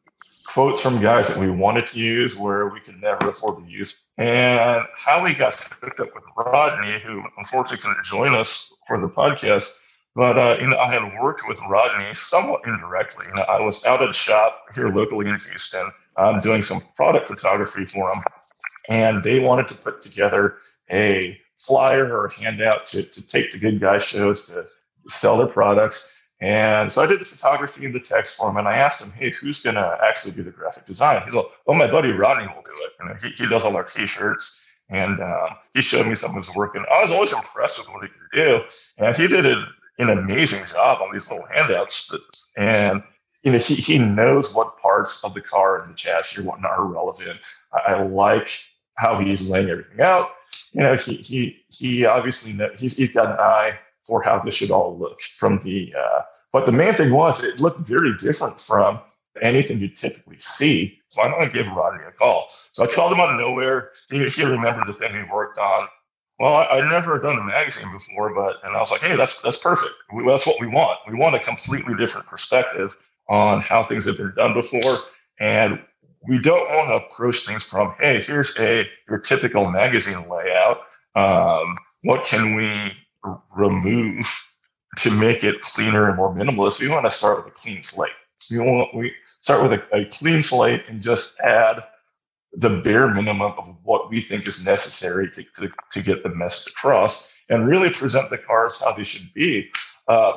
quotes 0.46 0.82
from 0.82 1.02
guys 1.02 1.28
that 1.28 1.38
we 1.38 1.50
wanted 1.50 1.86
to 1.88 2.00
use 2.00 2.36
where 2.36 2.68
we 2.68 2.80
could 2.80 3.02
never 3.02 3.30
afford 3.30 3.64
to 3.64 3.72
use. 3.72 4.04
And 4.18 4.84
how 4.96 5.24
we 5.24 5.34
got 5.34 5.56
hooked 5.56 6.00
up 6.00 6.14
with 6.14 6.24
Rodney, 6.36 7.00
who 7.00 7.24
unfortunately 7.38 7.78
couldn't 7.78 8.06
join 8.06 8.36
us 8.36 8.74
for 8.88 9.00
the 9.00 9.10
podcast. 9.10 9.80
But 10.16 10.38
uh, 10.38 10.58
you 10.62 10.68
know, 10.68 10.78
I 10.78 10.92
had 10.92 11.20
worked 11.22 11.48
with 11.48 11.60
Rodney 11.68 12.14
somewhat 12.14 12.62
indirectly. 12.66 13.26
You 13.28 13.34
know, 13.36 13.44
I 13.44 13.60
was 13.62 13.84
out 13.86 14.04
at 14.04 14.10
a 14.10 14.14
shop 14.14 14.60
here 14.76 14.90
locally 14.90 15.28
in 15.28 15.38
Houston, 15.40 15.92
um, 16.18 16.40
doing 16.40 16.62
some 16.62 16.82
product 16.96 17.28
photography 17.28 17.86
for 17.86 18.14
them, 18.14 18.24
and 18.90 19.24
they 19.24 19.40
wanted 19.40 19.68
to 19.70 19.76
put 19.76 20.02
together 20.02 20.58
a 20.92 21.38
flyer 21.58 22.06
or 22.16 22.28
a 22.28 22.34
handout 22.34 22.86
to, 22.88 23.04
to 23.04 23.28
take 23.28 23.52
the 23.52 23.60
Goodguys 23.60 24.02
shows 24.02 24.48
to 24.48 24.66
sell 25.08 25.38
their 25.38 25.48
products. 25.48 26.20
And 26.42 26.92
so 26.92 27.02
I 27.02 27.08
did 27.08 27.22
the 27.22 27.26
photography 27.26 27.86
and 27.86 27.96
the 27.96 28.00
text 28.00 28.38
for 28.38 28.50
him, 28.50 28.58
and 28.58 28.68
I 28.68 28.78
asked 28.78 29.02
him, 29.02 29.12
"Hey, 29.12 29.32
who's 29.32 29.64
going 29.64 29.76
to 29.76 29.98
actually 30.04 30.34
do 30.34 30.44
the 30.44 30.52
graphic 30.52 30.86
design?" 30.86 31.24
He's 31.24 31.34
like, 31.34 31.46
"Oh, 31.68 31.74
my 31.74 31.90
buddy 31.90 32.12
Rodney 32.12 32.48
will 32.48 32.62
do 32.64 32.74
it. 32.84 32.92
And 33.00 33.22
he, 33.22 33.30
he 33.30 33.48
does 33.48 33.64
all 33.64 33.76
our 33.76 33.84
T-shirts." 33.84 34.68
And 34.90 35.22
um, 35.22 35.50
he 35.74 35.82
showed 35.82 36.06
me 36.06 36.14
some 36.14 36.32
of 36.32 36.46
his 36.46 36.54
work, 36.56 36.76
and 36.76 36.86
I 36.86 37.02
was 37.02 37.10
always 37.10 37.34
impressed 37.34 37.80
with 37.80 37.90
what 37.90 38.04
he 38.04 38.10
could 38.10 38.36
do. 38.36 38.60
And 38.98 39.16
he 39.16 39.28
did 39.28 39.46
an, 39.46 39.66
an 40.00 40.10
amazing 40.10 40.66
job 40.66 41.02
on 41.02 41.12
these 41.14 41.30
little 41.30 41.48
handouts. 41.54 42.14
And 42.58 43.04
you 43.44 43.52
know, 43.52 43.58
he, 43.58 43.76
he 43.76 43.98
knows 44.00 44.54
what 44.54 44.78
parts 44.78 45.24
of 45.24 45.34
the 45.34 45.42
car 45.42 45.84
and 45.84 45.92
the 45.92 45.96
chassis 45.96 46.42
or 46.42 46.46
whatnot 46.46 46.72
are 46.72 46.86
relevant. 46.86 47.40
I, 47.74 47.94
I 47.94 48.04
like 48.04 48.50
how 48.96 49.20
he's 49.20 49.50
laying 49.50 49.70
everything 49.70 50.02
out. 50.02 50.30
You 50.72 50.82
know, 50.82 50.96
he 50.96 51.18
he 51.18 51.58
he 51.70 52.06
obviously 52.06 52.54
knows, 52.54 52.80
he's 52.80 52.98
he's 52.98 53.10
got 53.10 53.28
an 53.28 53.40
eye 53.40 53.80
for 54.04 54.22
how 54.22 54.40
this 54.40 54.56
should 54.56 54.72
all 54.72 54.98
look 54.98 55.22
from 55.22 55.60
the 55.60 55.94
uh, 55.98 56.22
but 56.52 56.66
the 56.66 56.72
main 56.72 56.94
thing 56.94 57.12
was 57.12 57.44
it 57.44 57.60
looked 57.60 57.88
very 57.88 58.16
different 58.18 58.60
from 58.60 59.00
anything 59.42 59.80
you 59.80 59.90
typically 59.90 60.40
see. 60.40 61.00
So 61.10 61.22
I'm 61.22 61.32
going 61.32 61.50
to 61.50 61.54
give 61.54 61.68
Rodney 61.72 62.04
a 62.08 62.12
call. 62.12 62.48
So 62.72 62.84
I 62.84 62.88
called 62.88 63.14
him 63.14 63.20
out 63.20 63.34
of 63.34 63.40
nowhere. 63.40 63.90
He, 64.10 64.28
he 64.30 64.44
remembered 64.44 64.88
the 64.88 64.94
thing 64.94 65.14
he 65.14 65.32
worked 65.32 65.58
on. 65.58 65.88
Well, 66.44 66.56
I, 66.56 66.76
would 66.76 66.90
never 66.90 67.18
done 67.20 67.40
a 67.40 67.44
magazine 67.44 67.90
before, 67.94 68.36
but 68.36 68.58
and 68.66 68.76
I 68.76 68.80
was 68.82 68.92
like, 68.92 69.00
hey, 69.00 69.16
that's 69.16 69.42
that's 69.42 69.56
perfect. 69.56 69.94
We, 70.14 70.28
that's 70.28 70.46
what 70.46 70.60
we 70.60 70.68
want. 70.68 71.00
We 71.08 71.16
want 71.16 71.36
a 71.36 71.40
completely 71.40 71.96
different 71.96 72.28
perspective 72.28 72.98
on 73.30 73.62
how 73.62 73.82
things 73.82 74.04
have 74.08 74.18
been 74.18 74.34
done 74.36 74.54
before, 74.54 74.98
and 75.40 75.80
we 76.28 76.40
don't 76.40 76.68
want 76.68 76.90
to 76.90 76.96
approach 76.96 77.46
things 77.46 77.64
from, 77.64 77.96
hey, 77.98 78.22
here's 78.22 78.60
a 78.60 78.86
your 79.08 79.20
typical 79.20 79.72
magazine 79.72 80.28
layout. 80.28 80.82
Um, 81.16 81.78
what 82.04 82.26
can 82.26 82.56
we 82.58 82.92
remove 83.56 84.26
to 84.98 85.12
make 85.12 85.46
it 85.46 85.62
cleaner 85.62 86.10
and 86.10 86.18
more 86.18 86.36
minimalist, 86.36 86.82
we 86.82 86.90
want 86.90 87.06
to 87.06 87.10
start 87.10 87.38
with 87.38 87.54
a 87.54 87.56
clean 87.56 87.82
slate. 87.82 88.12
We 88.52 88.60
want 88.60 88.94
we 88.94 89.14
start 89.40 89.64
with 89.64 89.72
a, 89.72 89.96
a 89.96 90.06
clean 90.08 90.42
slate 90.42 90.90
and 90.90 91.02
just 91.02 91.40
add 91.40 91.86
the 92.54 92.82
bare 92.82 93.08
minimum 93.08 93.54
of 93.58 93.76
what 93.84 94.10
we 94.10 94.22
think 94.22 94.48
is 94.48 94.66
necessary 94.66 95.30
to, 95.32 95.44
to, 95.56 95.72
to 95.92 96.02
get 96.02 96.24
the 96.24 96.30
message 96.30 96.72
across 96.72 97.34
and 97.50 97.68
really 97.68 97.90
present 97.90 98.30
the 98.30 98.38
cars 98.38 98.80
how 98.80 98.94
they 98.94 99.04
should 99.04 99.34
be. 99.34 99.70
Uh, 100.08 100.34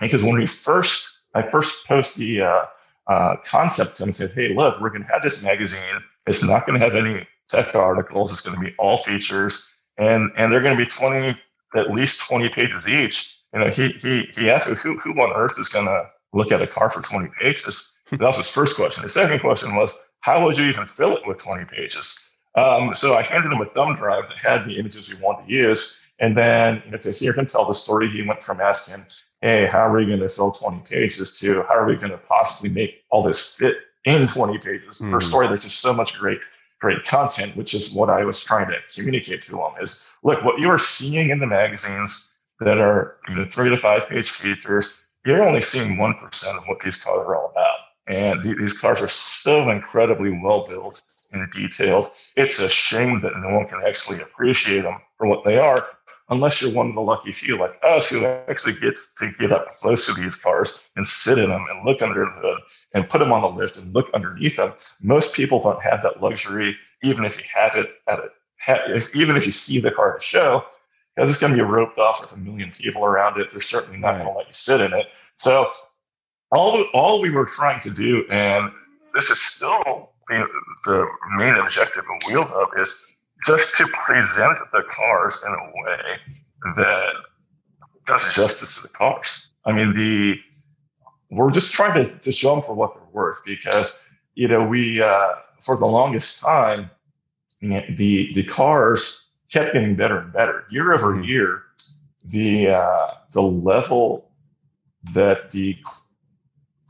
because 0.00 0.22
when 0.22 0.38
we 0.38 0.46
first, 0.46 1.24
I 1.34 1.42
first 1.42 1.86
posted 1.86 2.20
the 2.20 2.42
uh, 2.42 2.64
uh, 3.08 3.36
concept 3.44 3.96
to 3.96 4.04
and 4.04 4.14
said, 4.14 4.32
hey, 4.32 4.54
look, 4.54 4.80
we're 4.80 4.90
going 4.90 5.02
to 5.02 5.08
have 5.08 5.22
this 5.22 5.42
magazine. 5.42 6.00
It's 6.26 6.44
not 6.44 6.66
going 6.66 6.78
to 6.78 6.84
have 6.84 6.94
any 6.94 7.26
tech 7.48 7.74
articles. 7.74 8.32
It's 8.32 8.40
going 8.42 8.58
to 8.58 8.64
be 8.64 8.74
all 8.78 8.96
features. 8.96 9.80
And, 9.98 10.30
and 10.36 10.52
they're 10.52 10.62
going 10.62 10.78
to 10.78 10.82
be 10.82 10.88
20, 10.88 11.36
at 11.74 11.90
least 11.90 12.20
20 12.20 12.48
pages 12.50 12.86
each 12.86 13.40
you 13.52 13.60
know, 13.60 13.70
he 13.70 13.88
he 13.88 14.28
he 14.34 14.50
asked 14.50 14.68
me 14.68 14.74
who 14.74 14.96
who 14.98 15.10
on 15.20 15.32
earth 15.34 15.58
is 15.58 15.68
going 15.68 15.86
to 15.86 16.06
look 16.32 16.52
at 16.52 16.62
a 16.62 16.66
car 16.66 16.88
for 16.88 17.02
20 17.02 17.28
pages. 17.40 17.98
that 18.10 18.20
was 18.20 18.36
his 18.36 18.50
first 18.50 18.76
question. 18.76 19.02
His 19.02 19.14
second 19.14 19.40
question 19.40 19.74
was, 19.74 19.94
how 20.20 20.44
would 20.44 20.58
you 20.58 20.64
even 20.64 20.86
fill 20.86 21.16
it 21.16 21.26
with 21.26 21.38
20 21.38 21.64
pages? 21.64 22.30
Um, 22.56 22.94
so 22.94 23.14
I 23.14 23.22
handed 23.22 23.52
him 23.52 23.60
a 23.60 23.64
thumb 23.64 23.94
drive 23.96 24.28
that 24.28 24.36
had 24.36 24.64
the 24.64 24.78
images 24.78 25.08
we 25.08 25.20
wanted 25.20 25.46
to 25.46 25.52
use, 25.52 26.00
and 26.18 26.36
then 26.36 26.82
you 26.84 26.90
know, 26.90 26.98
to 26.98 27.12
hear 27.12 27.32
him 27.32 27.46
tell 27.46 27.66
the 27.66 27.74
story, 27.74 28.10
he 28.10 28.22
went 28.22 28.42
from 28.42 28.60
asking, 28.60 29.06
hey, 29.40 29.66
how 29.66 29.80
are 29.80 29.96
we 29.96 30.06
going 30.06 30.20
to 30.20 30.28
fill 30.28 30.50
20 30.50 30.80
pages 30.88 31.38
to 31.38 31.62
how 31.62 31.74
are 31.74 31.86
we 31.86 31.96
going 31.96 32.10
to 32.10 32.18
possibly 32.18 32.68
make 32.68 33.02
all 33.10 33.22
this 33.22 33.54
fit 33.56 33.76
in 34.04 34.26
20 34.26 34.58
pages 34.58 34.98
mm. 34.98 35.10
for 35.10 35.18
a 35.18 35.20
hmm. 35.20 35.28
story 35.28 35.46
there's 35.46 35.62
just 35.62 35.80
so 35.80 35.92
much 35.92 36.14
great 36.14 36.40
great 36.80 37.04
content 37.04 37.54
which 37.56 37.74
is 37.74 37.92
what 37.92 38.08
i 38.08 38.24
was 38.24 38.42
trying 38.42 38.66
to 38.66 38.76
communicate 38.94 39.42
to 39.42 39.56
him 39.56 39.72
is 39.80 40.16
look 40.22 40.42
what 40.42 40.58
you 40.58 40.70
are 40.70 40.78
seeing 40.78 41.28
in 41.28 41.38
the 41.38 41.46
magazines 41.46 42.36
that 42.60 42.78
are 42.78 43.16
you 43.28 43.34
know, 43.34 43.46
three 43.50 43.68
to 43.68 43.76
five 43.76 44.08
page 44.08 44.30
features 44.30 45.04
you're 45.26 45.44
only 45.44 45.60
seeing 45.60 45.96
1% 45.96 46.56
of 46.56 46.64
what 46.66 46.80
these 46.80 46.96
cars 46.96 47.26
are 47.26 47.36
all 47.36 47.50
about 47.50 47.79
and 48.06 48.42
th- 48.42 48.56
these 48.56 48.78
cars 48.78 49.00
are 49.00 49.08
so 49.08 49.70
incredibly 49.70 50.30
well 50.42 50.64
built 50.64 51.02
and 51.32 51.50
detailed 51.52 52.10
it's 52.36 52.58
a 52.58 52.68
shame 52.68 53.20
that 53.20 53.36
no 53.36 53.54
one 53.54 53.66
can 53.66 53.80
actually 53.86 54.20
appreciate 54.20 54.82
them 54.82 55.00
for 55.16 55.26
what 55.26 55.44
they 55.44 55.58
are 55.58 55.86
unless 56.30 56.62
you're 56.62 56.72
one 56.72 56.88
of 56.88 56.94
the 56.94 57.00
lucky 57.00 57.32
few 57.32 57.58
like 57.58 57.78
us 57.82 58.08
who 58.08 58.24
actually 58.24 58.72
gets 58.74 59.14
to 59.14 59.30
get 59.38 59.52
up 59.52 59.68
close 59.68 60.06
to 60.06 60.14
these 60.14 60.36
cars 60.36 60.88
and 60.96 61.06
sit 61.06 61.38
in 61.38 61.50
them 61.50 61.66
and 61.70 61.84
look 61.84 62.00
under 62.00 62.24
the 62.24 62.40
hood 62.40 62.58
and 62.94 63.08
put 63.08 63.18
them 63.18 63.32
on 63.32 63.42
the 63.42 63.48
lift 63.48 63.76
and 63.76 63.92
look 63.92 64.08
underneath 64.14 64.56
them. 64.56 64.72
Most 65.02 65.34
people 65.34 65.60
don't 65.60 65.82
have 65.82 66.02
that 66.02 66.22
luxury, 66.22 66.76
even 67.02 67.24
if 67.24 67.36
you 67.38 67.44
have 67.52 67.74
it 67.76 67.90
at 68.08 68.20
a 68.20 68.28
if, 68.68 69.14
even 69.16 69.36
if 69.36 69.46
you 69.46 69.52
see 69.52 69.80
the 69.80 69.90
car 69.90 70.14
at 70.14 70.20
a 70.20 70.24
show, 70.24 70.62
because 71.16 71.30
it's 71.30 71.38
going 71.38 71.52
to 71.52 71.56
be 71.56 71.62
roped 71.62 71.98
off 71.98 72.20
with 72.20 72.32
a 72.32 72.36
million 72.36 72.70
people 72.70 73.04
around 73.04 73.40
it. 73.40 73.50
They're 73.50 73.60
certainly 73.60 73.98
not 73.98 74.14
going 74.14 74.26
to 74.26 74.36
let 74.36 74.46
you 74.46 74.52
sit 74.52 74.80
in 74.80 74.92
it. 74.92 75.06
So 75.36 75.70
all 76.52 76.82
all 76.94 77.20
we 77.20 77.30
were 77.30 77.46
trying 77.46 77.80
to 77.80 77.90
do, 77.90 78.24
and 78.30 78.70
this 79.14 79.30
is 79.30 79.40
still 79.40 80.10
the, 80.28 80.46
the 80.84 81.06
main 81.36 81.54
objective 81.54 82.04
of 82.04 82.28
Wheel 82.28 82.44
Hub, 82.44 82.68
is 82.78 83.06
just 83.46 83.76
to 83.76 83.86
present 83.88 84.58
the 84.72 84.82
cars 84.90 85.42
in 85.46 85.52
a 85.52 85.64
way 85.82 86.18
that 86.76 87.12
does 88.06 88.34
justice 88.34 88.76
to 88.76 88.82
the 88.82 88.94
cars. 88.94 89.50
I 89.64 89.72
mean, 89.72 89.92
the 89.92 90.36
we're 91.30 91.50
just 91.50 91.72
trying 91.72 92.04
to, 92.04 92.10
to 92.18 92.32
show 92.32 92.54
them 92.54 92.64
for 92.64 92.74
what 92.74 92.94
they're 92.94 93.02
worth 93.12 93.40
because 93.44 94.02
you 94.34 94.48
know 94.48 94.64
we 94.64 95.00
uh, 95.00 95.34
for 95.60 95.76
the 95.76 95.86
longest 95.86 96.40
time 96.40 96.90
the 97.60 98.32
the 98.34 98.42
cars 98.44 99.28
kept 99.50 99.72
getting 99.72 99.96
better 99.96 100.18
and 100.18 100.32
better 100.32 100.64
year 100.70 100.92
over 100.92 101.12
mm-hmm. 101.12 101.24
year. 101.24 101.62
The 102.24 102.68
uh, 102.68 103.10
the 103.32 103.42
level 103.42 104.30
that 105.14 105.50
the 105.50 105.76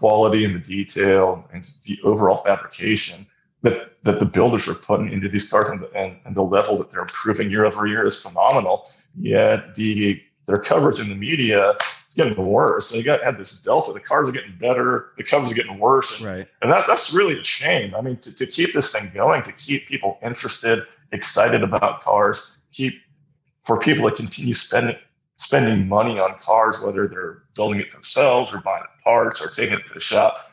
quality 0.00 0.44
and 0.44 0.54
the 0.54 0.58
detail 0.58 1.44
and 1.52 1.70
the 1.84 2.00
overall 2.02 2.38
fabrication 2.38 3.26
that 3.62 4.02
that 4.02 4.18
the 4.18 4.24
builders 4.24 4.66
are 4.66 4.74
putting 4.74 5.12
into 5.12 5.28
these 5.28 5.48
cars 5.50 5.68
and, 5.68 5.84
and, 5.94 6.16
and 6.24 6.34
the 6.34 6.42
level 6.42 6.78
that 6.78 6.90
they're 6.90 7.02
improving 7.02 7.50
year 7.50 7.66
over 7.66 7.86
year 7.86 8.06
is 8.06 8.20
phenomenal. 8.20 8.88
Yet 9.14 9.74
the 9.74 10.20
their 10.46 10.58
coverage 10.58 10.98
in 11.00 11.08
the 11.10 11.14
media 11.14 11.76
is 12.08 12.14
getting 12.14 12.34
worse. 12.44 12.88
So 12.88 12.96
you 12.96 13.02
got 13.02 13.22
had 13.22 13.36
this 13.36 13.60
delta. 13.60 13.92
The 13.92 14.00
cars 14.00 14.28
are 14.28 14.32
getting 14.32 14.56
better. 14.58 15.12
The 15.18 15.22
covers 15.22 15.52
are 15.52 15.54
getting 15.54 15.78
worse. 15.78 16.18
And, 16.18 16.26
right. 16.26 16.48
and 16.62 16.72
that, 16.72 16.86
that's 16.88 17.12
really 17.12 17.38
a 17.38 17.44
shame. 17.44 17.94
I 17.94 18.00
mean, 18.00 18.16
to, 18.18 18.34
to 18.34 18.46
keep 18.46 18.72
this 18.72 18.90
thing 18.90 19.12
going, 19.14 19.42
to 19.42 19.52
keep 19.52 19.86
people 19.86 20.18
interested, 20.22 20.80
excited 21.12 21.62
about 21.62 22.02
cars, 22.02 22.56
keep 22.72 22.94
for 23.62 23.78
people 23.78 24.08
to 24.08 24.16
continue 24.16 24.54
spending 24.54 24.96
spending 25.36 25.88
money 25.88 26.18
on 26.18 26.38
cars, 26.38 26.80
whether 26.80 27.08
they're 27.08 27.42
building 27.54 27.80
it 27.80 27.90
themselves 27.90 28.52
or 28.52 28.60
buying 28.60 28.84
parts 29.02 29.42
or 29.42 29.48
taking 29.48 29.74
it 29.74 29.86
to 29.88 29.94
the 29.94 30.00
shop 30.00 30.50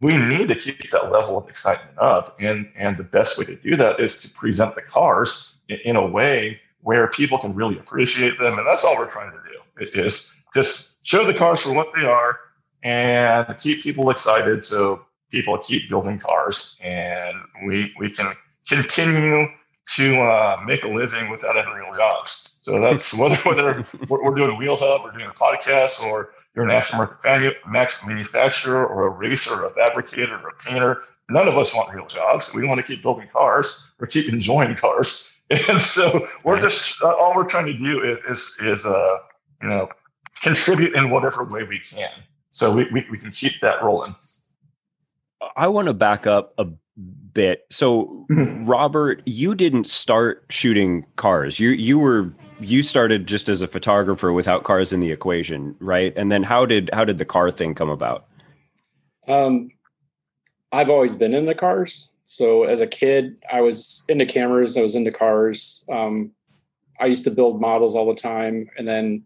we 0.00 0.16
need 0.16 0.48
to 0.48 0.54
keep 0.54 0.90
that 0.90 1.10
level 1.10 1.36
of 1.38 1.48
excitement 1.48 1.98
up. 1.98 2.36
And, 2.40 2.70
and 2.76 2.96
the 2.96 3.04
best 3.04 3.38
way 3.38 3.44
to 3.46 3.56
do 3.56 3.74
that 3.76 4.00
is 4.00 4.22
to 4.22 4.30
present 4.30 4.74
the 4.74 4.82
cars 4.82 5.58
in, 5.68 5.78
in 5.84 5.96
a 5.96 6.06
way 6.06 6.60
where 6.82 7.08
people 7.08 7.38
can 7.38 7.54
really 7.54 7.78
appreciate 7.78 8.38
them. 8.38 8.58
And 8.58 8.66
that's 8.66 8.84
all 8.84 8.96
we're 8.96 9.10
trying 9.10 9.32
to 9.32 9.38
do 9.38 10.02
is 10.02 10.34
just 10.54 11.06
show 11.06 11.24
the 11.24 11.34
cars 11.34 11.62
for 11.62 11.72
what 11.72 11.88
they 11.94 12.02
are 12.02 12.38
and 12.84 13.46
keep 13.58 13.82
people 13.82 14.10
excited 14.10 14.64
so 14.64 15.04
people 15.30 15.58
keep 15.58 15.88
building 15.88 16.18
cars 16.18 16.78
and 16.82 17.36
we, 17.66 17.92
we 17.98 18.08
can 18.10 18.32
continue 18.68 19.46
to 19.94 20.20
uh, 20.20 20.60
make 20.66 20.84
a 20.84 20.88
living 20.88 21.30
without 21.30 21.56
any 21.56 21.70
real 21.74 21.94
jobs. 21.96 22.58
So 22.62 22.80
that's 22.80 23.12
whether, 23.18 23.36
whether 23.42 23.84
we're, 24.08 24.22
we're 24.22 24.34
doing 24.34 24.56
Wheel 24.56 24.76
Hub, 24.76 25.02
we're 25.02 25.12
doing 25.12 25.26
a 25.26 25.34
podcast, 25.34 26.04
or 26.04 26.30
you're 26.58 26.68
an 26.68 26.76
aftermarket 26.76 27.54
manufacturer 28.04 28.84
or 28.84 29.06
a 29.06 29.10
racer 29.10 29.54
or 29.54 29.66
a 29.66 29.70
fabricator 29.70 30.40
or 30.42 30.48
a 30.48 30.54
painter. 30.54 31.02
None 31.30 31.46
of 31.46 31.56
us 31.56 31.72
want 31.72 31.94
real 31.94 32.06
jobs. 32.06 32.52
We 32.52 32.66
want 32.66 32.78
to 32.78 32.82
keep 32.82 33.00
building 33.00 33.28
cars 33.32 33.88
or 34.00 34.08
keep 34.08 34.28
enjoying 34.28 34.74
cars. 34.74 35.34
And 35.50 35.80
so 35.80 36.28
we're 36.44 36.60
just 36.60 37.02
uh, 37.02 37.06
all 37.14 37.34
we're 37.34 37.48
trying 37.48 37.64
to 37.64 37.72
do 37.72 38.02
is 38.02 38.18
is, 38.28 38.58
is 38.60 38.84
uh, 38.84 39.16
you 39.62 39.68
know 39.70 39.88
contribute 40.42 40.94
in 40.94 41.08
whatever 41.08 41.42
way 41.42 41.62
we 41.62 41.78
can. 41.78 42.10
So 42.50 42.74
we, 42.74 42.86
we, 42.92 43.06
we 43.10 43.16
can 43.16 43.30
keep 43.30 43.58
that 43.62 43.82
rolling. 43.82 44.14
I 45.56 45.68
want 45.68 45.88
to 45.88 45.94
back 45.94 46.26
up 46.26 46.52
a 46.58 46.66
bit. 47.32 47.64
So 47.70 48.26
Robert, 48.28 49.22
you 49.24 49.54
didn't 49.54 49.86
start 49.86 50.44
shooting 50.50 51.06
cars. 51.16 51.58
You 51.58 51.70
you 51.70 51.98
were 51.98 52.30
you 52.60 52.82
started 52.82 53.26
just 53.26 53.48
as 53.48 53.62
a 53.62 53.68
photographer 53.68 54.32
without 54.32 54.64
cars 54.64 54.92
in 54.92 55.00
the 55.00 55.10
equation, 55.10 55.76
right? 55.78 56.12
And 56.16 56.30
then 56.30 56.42
how 56.42 56.66
did 56.66 56.90
how 56.92 57.04
did 57.04 57.18
the 57.18 57.24
car 57.24 57.50
thing 57.50 57.74
come 57.74 57.90
about? 57.90 58.26
Um, 59.26 59.70
I've 60.72 60.90
always 60.90 61.16
been 61.16 61.34
into 61.34 61.54
cars. 61.54 62.12
So 62.24 62.64
as 62.64 62.80
a 62.80 62.86
kid, 62.86 63.38
I 63.50 63.60
was 63.60 64.04
into 64.08 64.26
cameras. 64.26 64.76
I 64.76 64.82
was 64.82 64.94
into 64.94 65.12
cars. 65.12 65.84
Um, 65.90 66.32
I 67.00 67.06
used 67.06 67.24
to 67.24 67.30
build 67.30 67.60
models 67.60 67.94
all 67.94 68.06
the 68.06 68.14
time. 68.14 68.68
And 68.76 68.86
then 68.86 69.24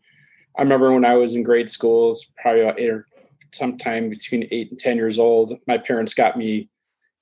I 0.57 0.63
remember 0.63 0.93
when 0.93 1.05
I 1.05 1.15
was 1.15 1.35
in 1.35 1.43
grade 1.43 1.71
school, 1.71 2.17
probably 2.37 2.61
about 2.61 2.79
eight 2.79 2.91
or 2.91 3.07
sometime 3.53 4.09
between 4.11 4.47
eight 4.51 4.71
and 4.71 4.79
ten 4.79 4.97
years 4.97 5.19
old. 5.19 5.59
My 5.67 5.79
parents 5.79 6.15
got 6.15 6.37
me 6.37 6.69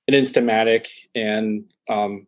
an 0.08 0.14
Instamatic, 0.14 0.88
and 1.14 1.64
um, 1.88 2.26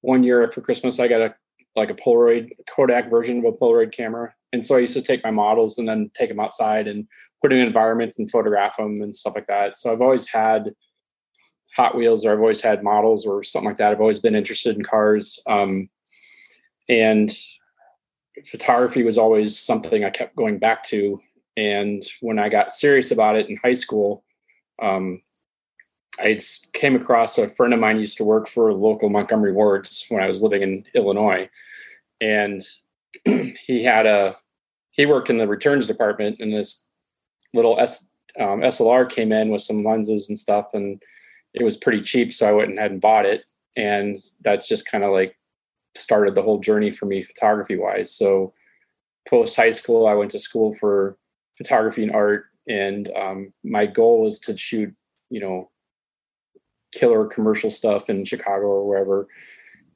one 0.00 0.24
year 0.24 0.50
for 0.50 0.60
Christmas, 0.60 0.98
I 0.98 1.08
got 1.08 1.20
a 1.20 1.34
like 1.76 1.90
a 1.90 1.94
Polaroid 1.94 2.50
Kodak 2.68 3.10
version 3.10 3.38
of 3.38 3.44
a 3.44 3.52
Polaroid 3.52 3.92
camera. 3.92 4.34
And 4.52 4.64
so 4.64 4.76
I 4.76 4.80
used 4.80 4.94
to 4.94 5.02
take 5.02 5.22
my 5.24 5.30
models 5.30 5.78
and 5.78 5.88
then 5.88 6.10
take 6.14 6.28
them 6.28 6.40
outside 6.40 6.88
and 6.88 7.06
put 7.42 7.52
in 7.52 7.60
environments 7.60 8.18
and 8.18 8.30
photograph 8.30 8.76
them 8.76 9.00
and 9.02 9.14
stuff 9.14 9.34
like 9.34 9.46
that. 9.46 9.76
So 9.76 9.92
I've 9.92 10.00
always 10.00 10.26
had 10.26 10.74
Hot 11.76 11.94
Wheels 11.96 12.24
or 12.24 12.32
I've 12.32 12.40
always 12.40 12.60
had 12.60 12.82
models 12.82 13.26
or 13.26 13.44
something 13.44 13.68
like 13.68 13.76
that. 13.76 13.92
I've 13.92 14.00
always 14.00 14.20
been 14.20 14.34
interested 14.34 14.76
in 14.76 14.82
cars. 14.82 15.38
Um, 15.46 15.88
and 16.88 17.30
photography 18.46 19.02
was 19.02 19.18
always 19.18 19.58
something 19.58 20.04
I 20.04 20.10
kept 20.10 20.34
going 20.36 20.58
back 20.58 20.82
to. 20.84 21.20
And 21.56 22.02
when 22.20 22.38
I 22.38 22.48
got 22.48 22.74
serious 22.74 23.10
about 23.10 23.36
it 23.36 23.50
in 23.50 23.58
high 23.62 23.74
school, 23.74 24.24
um, 24.80 25.22
I 26.20 26.38
came 26.72 26.96
across 26.96 27.38
a 27.38 27.48
friend 27.48 27.72
of 27.72 27.80
mine 27.80 28.00
used 28.00 28.16
to 28.18 28.24
work 28.24 28.48
for 28.48 28.72
local 28.72 29.08
Montgomery 29.08 29.52
wards 29.52 30.04
when 30.08 30.22
I 30.22 30.26
was 30.26 30.42
living 30.42 30.62
in 30.62 30.84
Illinois, 30.94 31.48
and 32.20 32.60
he 33.24 33.84
had 33.84 34.06
a 34.06 34.36
he 34.90 35.06
worked 35.06 35.30
in 35.30 35.38
the 35.38 35.46
returns 35.46 35.86
department, 35.86 36.40
and 36.40 36.52
this 36.52 36.88
little 37.54 37.78
S, 37.78 38.14
um, 38.40 38.60
SLR 38.60 39.08
came 39.08 39.32
in 39.32 39.50
with 39.50 39.62
some 39.62 39.84
lenses 39.84 40.28
and 40.28 40.38
stuff, 40.38 40.74
and 40.74 41.00
it 41.54 41.62
was 41.62 41.76
pretty 41.76 42.00
cheap, 42.00 42.32
so 42.32 42.48
I 42.48 42.52
went 42.52 42.76
ahead 42.76 42.90
and 42.90 43.00
bought 43.00 43.26
it, 43.26 43.48
and 43.76 44.16
that's 44.42 44.66
just 44.66 44.90
kind 44.90 45.04
of 45.04 45.12
like 45.12 45.36
started 45.94 46.34
the 46.34 46.42
whole 46.42 46.58
journey 46.58 46.90
for 46.90 47.06
me 47.06 47.22
photography 47.22 47.76
wise. 47.76 48.12
So 48.12 48.52
post 49.28 49.56
high 49.56 49.70
school, 49.70 50.06
I 50.06 50.14
went 50.14 50.30
to 50.32 50.38
school 50.38 50.74
for 50.74 51.16
photography 51.56 52.02
and 52.02 52.12
art, 52.12 52.46
and 52.68 53.10
um, 53.16 53.52
my 53.62 53.86
goal 53.86 54.22
was 54.22 54.40
to 54.40 54.56
shoot, 54.56 54.92
you 55.30 55.40
know, 55.40 55.70
killer 56.92 57.26
commercial 57.26 57.70
stuff 57.70 58.08
in 58.10 58.24
Chicago 58.24 58.66
or 58.66 58.88
wherever. 58.88 59.28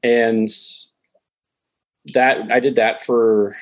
And 0.02 0.49
that 2.14 2.50
I 2.50 2.61
did 2.61 2.75
that 2.76 3.00
for 3.00 3.56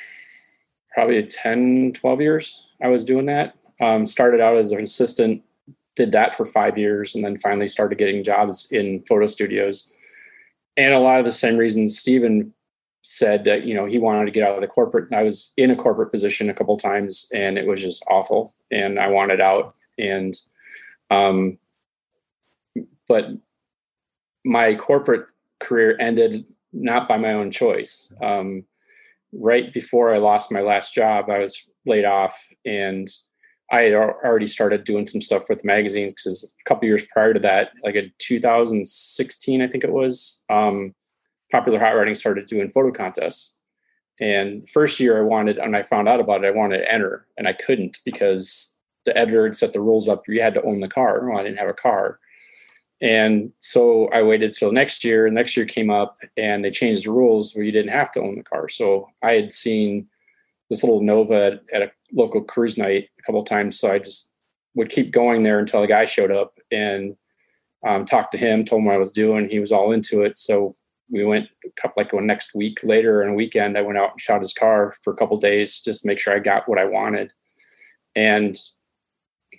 probably 0.92 1.22
10, 1.22 1.92
12 1.92 2.20
years. 2.20 2.68
I 2.82 2.88
was 2.88 3.04
doing 3.04 3.26
that. 3.26 3.56
Um, 3.80 4.06
started 4.06 4.40
out 4.40 4.56
as 4.56 4.72
an 4.72 4.82
assistant, 4.82 5.42
did 5.96 6.12
that 6.12 6.34
for 6.34 6.44
five 6.44 6.76
years, 6.76 7.14
and 7.14 7.24
then 7.24 7.38
finally 7.38 7.68
started 7.68 7.98
getting 7.98 8.24
jobs 8.24 8.70
in 8.72 9.02
photo 9.08 9.26
studios. 9.26 9.92
And 10.76 10.92
a 10.92 10.98
lot 10.98 11.18
of 11.18 11.24
the 11.24 11.32
same 11.32 11.56
reasons 11.56 11.98
Stephen 11.98 12.52
said 13.02 13.44
that 13.44 13.64
you 13.64 13.74
know 13.74 13.86
he 13.86 13.98
wanted 13.98 14.26
to 14.26 14.30
get 14.30 14.46
out 14.46 14.54
of 14.54 14.60
the 14.60 14.68
corporate. 14.68 15.12
I 15.12 15.22
was 15.22 15.52
in 15.56 15.70
a 15.70 15.76
corporate 15.76 16.10
position 16.10 16.50
a 16.50 16.54
couple 16.54 16.76
times, 16.76 17.30
and 17.32 17.58
it 17.58 17.66
was 17.66 17.80
just 17.80 18.04
awful, 18.10 18.54
and 18.70 18.98
I 18.98 19.08
wanted 19.08 19.40
out. 19.40 19.76
And 19.98 20.38
um, 21.10 21.58
but 23.10 23.26
my 24.44 24.72
corporate 24.76 25.26
career 25.58 25.96
ended 25.98 26.44
not 26.72 27.08
by 27.08 27.16
my 27.16 27.32
own 27.32 27.50
choice. 27.50 28.14
Um, 28.22 28.62
right 29.32 29.74
before 29.74 30.14
I 30.14 30.18
lost 30.18 30.52
my 30.52 30.60
last 30.60 30.94
job, 30.94 31.28
I 31.28 31.40
was 31.40 31.68
laid 31.84 32.04
off, 32.04 32.40
and 32.64 33.08
I 33.72 33.80
had 33.80 33.94
already 33.94 34.46
started 34.46 34.84
doing 34.84 35.08
some 35.08 35.20
stuff 35.20 35.48
with 35.48 35.64
magazines 35.64 36.14
because 36.14 36.54
a 36.64 36.68
couple 36.68 36.86
years 36.86 37.02
prior 37.12 37.34
to 37.34 37.40
that, 37.40 37.72
like 37.82 37.96
in 37.96 38.12
2016, 38.18 39.60
I 39.60 39.66
think 39.66 39.82
it 39.82 39.92
was, 39.92 40.44
um, 40.48 40.94
Popular 41.50 41.80
Hot 41.80 41.96
Rodding 41.96 42.14
started 42.14 42.46
doing 42.46 42.70
photo 42.70 42.92
contests, 42.92 43.58
And 44.20 44.68
first 44.70 45.00
year 45.00 45.18
I 45.18 45.22
wanted, 45.22 45.58
and 45.58 45.74
I 45.76 45.82
found 45.82 46.08
out 46.08 46.20
about 46.20 46.44
it, 46.44 46.46
I 46.46 46.52
wanted 46.52 46.78
to 46.78 46.92
enter, 46.92 47.26
and 47.36 47.48
I 47.48 47.54
couldn't 47.54 47.98
because 48.04 48.78
the 49.04 49.16
editor 49.18 49.46
had 49.46 49.56
set 49.56 49.72
the 49.72 49.80
rules 49.80 50.08
up. 50.08 50.28
You 50.28 50.40
had 50.42 50.54
to 50.54 50.62
own 50.62 50.78
the 50.78 50.88
car. 50.88 51.28
Well, 51.28 51.40
I 51.40 51.42
didn't 51.42 51.58
have 51.58 51.68
a 51.68 51.74
car. 51.74 52.20
And 53.02 53.50
so 53.56 54.08
I 54.08 54.22
waited 54.22 54.54
till 54.54 54.72
next 54.72 55.04
year. 55.04 55.26
And 55.26 55.34
next 55.34 55.56
year 55.56 55.66
came 55.66 55.90
up 55.90 56.18
and 56.36 56.64
they 56.64 56.70
changed 56.70 57.06
the 57.06 57.12
rules 57.12 57.54
where 57.54 57.64
you 57.64 57.72
didn't 57.72 57.92
have 57.92 58.12
to 58.12 58.20
own 58.20 58.36
the 58.36 58.44
car. 58.44 58.68
So 58.68 59.08
I 59.22 59.32
had 59.32 59.52
seen 59.52 60.06
this 60.68 60.84
little 60.84 61.02
Nova 61.02 61.60
at, 61.72 61.82
a 61.82 61.90
local 62.12 62.42
cruise 62.42 62.76
night 62.76 63.08
a 63.18 63.22
couple 63.22 63.42
times. 63.42 63.78
So 63.78 63.90
I 63.90 63.98
just 63.98 64.32
would 64.74 64.90
keep 64.90 65.12
going 65.12 65.42
there 65.42 65.58
until 65.58 65.82
a 65.82 65.86
guy 65.86 66.04
showed 66.04 66.30
up 66.30 66.58
and 66.70 67.16
um, 67.86 68.04
talked 68.04 68.32
to 68.32 68.38
him, 68.38 68.64
told 68.64 68.80
him 68.80 68.86
what 68.86 68.94
I 68.94 68.98
was 68.98 69.12
doing. 69.12 69.48
He 69.48 69.58
was 69.58 69.72
all 69.72 69.92
into 69.92 70.22
it. 70.22 70.36
So 70.36 70.74
we 71.10 71.24
went 71.24 71.48
like 71.96 72.12
one 72.12 72.26
next 72.26 72.54
week 72.54 72.80
later 72.84 73.22
and 73.22 73.32
a 73.32 73.34
weekend. 73.34 73.76
I 73.76 73.82
went 73.82 73.98
out 73.98 74.12
and 74.12 74.20
shot 74.20 74.40
his 74.40 74.52
car 74.52 74.94
for 75.02 75.12
a 75.12 75.16
couple 75.16 75.40
days 75.40 75.80
just 75.80 76.02
to 76.02 76.06
make 76.06 76.20
sure 76.20 76.34
I 76.34 76.38
got 76.38 76.68
what 76.68 76.78
I 76.78 76.84
wanted, 76.84 77.32
and 78.14 78.56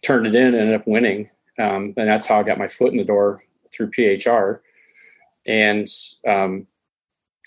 turned 0.06 0.28
it 0.28 0.36
in 0.36 0.48
and 0.48 0.56
ended 0.56 0.76
up 0.76 0.88
winning. 0.88 1.30
Um, 1.62 1.94
and 1.96 2.08
that's 2.08 2.26
how 2.26 2.40
I 2.40 2.44
got 2.44 2.58
my 2.58 2.68
foot 2.68 2.92
in 2.92 2.98
the 2.98 3.06
door 3.06 3.42
through 3.72 3.92
PHR. 3.92 4.60
And 5.46 5.88
um, 6.28 6.68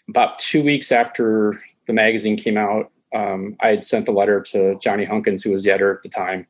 about 0.09 0.39
two 0.39 0.63
weeks 0.63 0.93
after 0.93 1.61
the 1.87 1.93
magazine 1.93 2.37
came 2.37 2.57
out, 2.57 2.91
um, 3.15 3.57
I 3.61 3.69
had 3.69 3.85
sent 3.85 4.09
a 4.09 4.13
letter 4.13 4.41
to 4.41 4.79
Johnny 4.79 5.07
Hunkins, 5.07 5.45
who 5.45 5.53
was 5.53 5.65
the 5.65 5.71
editor 5.71 5.95
at 5.95 6.03
the 6.03 6.09
time, 6.09 6.47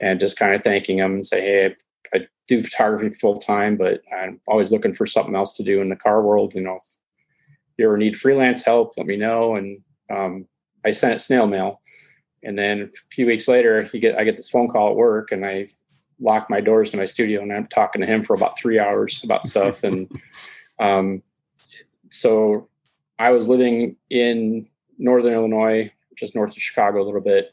and 0.00 0.20
just 0.20 0.38
kind 0.38 0.54
of 0.54 0.62
thanking 0.62 0.98
him 0.98 1.14
and 1.14 1.26
say, 1.26 1.40
"Hey, 1.40 1.74
I 2.14 2.26
do 2.46 2.62
photography 2.62 3.10
full 3.10 3.38
time, 3.38 3.76
but 3.76 4.02
I'm 4.16 4.40
always 4.46 4.70
looking 4.70 4.92
for 4.92 5.06
something 5.06 5.34
else 5.34 5.56
to 5.56 5.64
do 5.64 5.80
in 5.80 5.88
the 5.88 5.96
car 5.96 6.22
world. 6.22 6.54
You 6.54 6.60
know, 6.60 6.76
if 6.76 6.96
you 7.76 7.86
ever 7.86 7.96
need 7.96 8.16
freelance 8.16 8.64
help, 8.64 8.92
let 8.96 9.06
me 9.06 9.16
know." 9.16 9.56
And 9.56 9.80
um, 10.08 10.46
I 10.84 10.92
sent 10.92 11.14
it 11.14 11.18
snail 11.18 11.48
mail, 11.48 11.80
and 12.44 12.56
then 12.56 12.82
a 12.82 12.88
few 13.10 13.26
weeks 13.26 13.48
later, 13.48 13.82
he 13.82 13.98
get 13.98 14.16
I 14.16 14.22
get 14.22 14.36
this 14.36 14.50
phone 14.50 14.68
call 14.68 14.90
at 14.90 14.96
work, 14.96 15.32
and 15.32 15.44
I 15.44 15.66
lock 16.20 16.48
my 16.48 16.60
doors 16.60 16.90
to 16.90 16.96
my 16.96 17.04
studio, 17.04 17.42
and 17.42 17.52
I'm 17.52 17.66
talking 17.66 18.00
to 18.00 18.06
him 18.06 18.22
for 18.22 18.34
about 18.34 18.58
three 18.58 18.78
hours 18.78 19.22
about 19.24 19.44
stuff, 19.44 19.84
and 19.84 20.10
um, 20.78 21.22
so 22.10 22.68
I 23.18 23.30
was 23.30 23.48
living 23.48 23.96
in 24.10 24.68
northern 24.98 25.34
Illinois, 25.34 25.92
just 26.16 26.34
north 26.34 26.50
of 26.52 26.62
Chicago 26.62 27.02
a 27.02 27.04
little 27.04 27.20
bit 27.20 27.52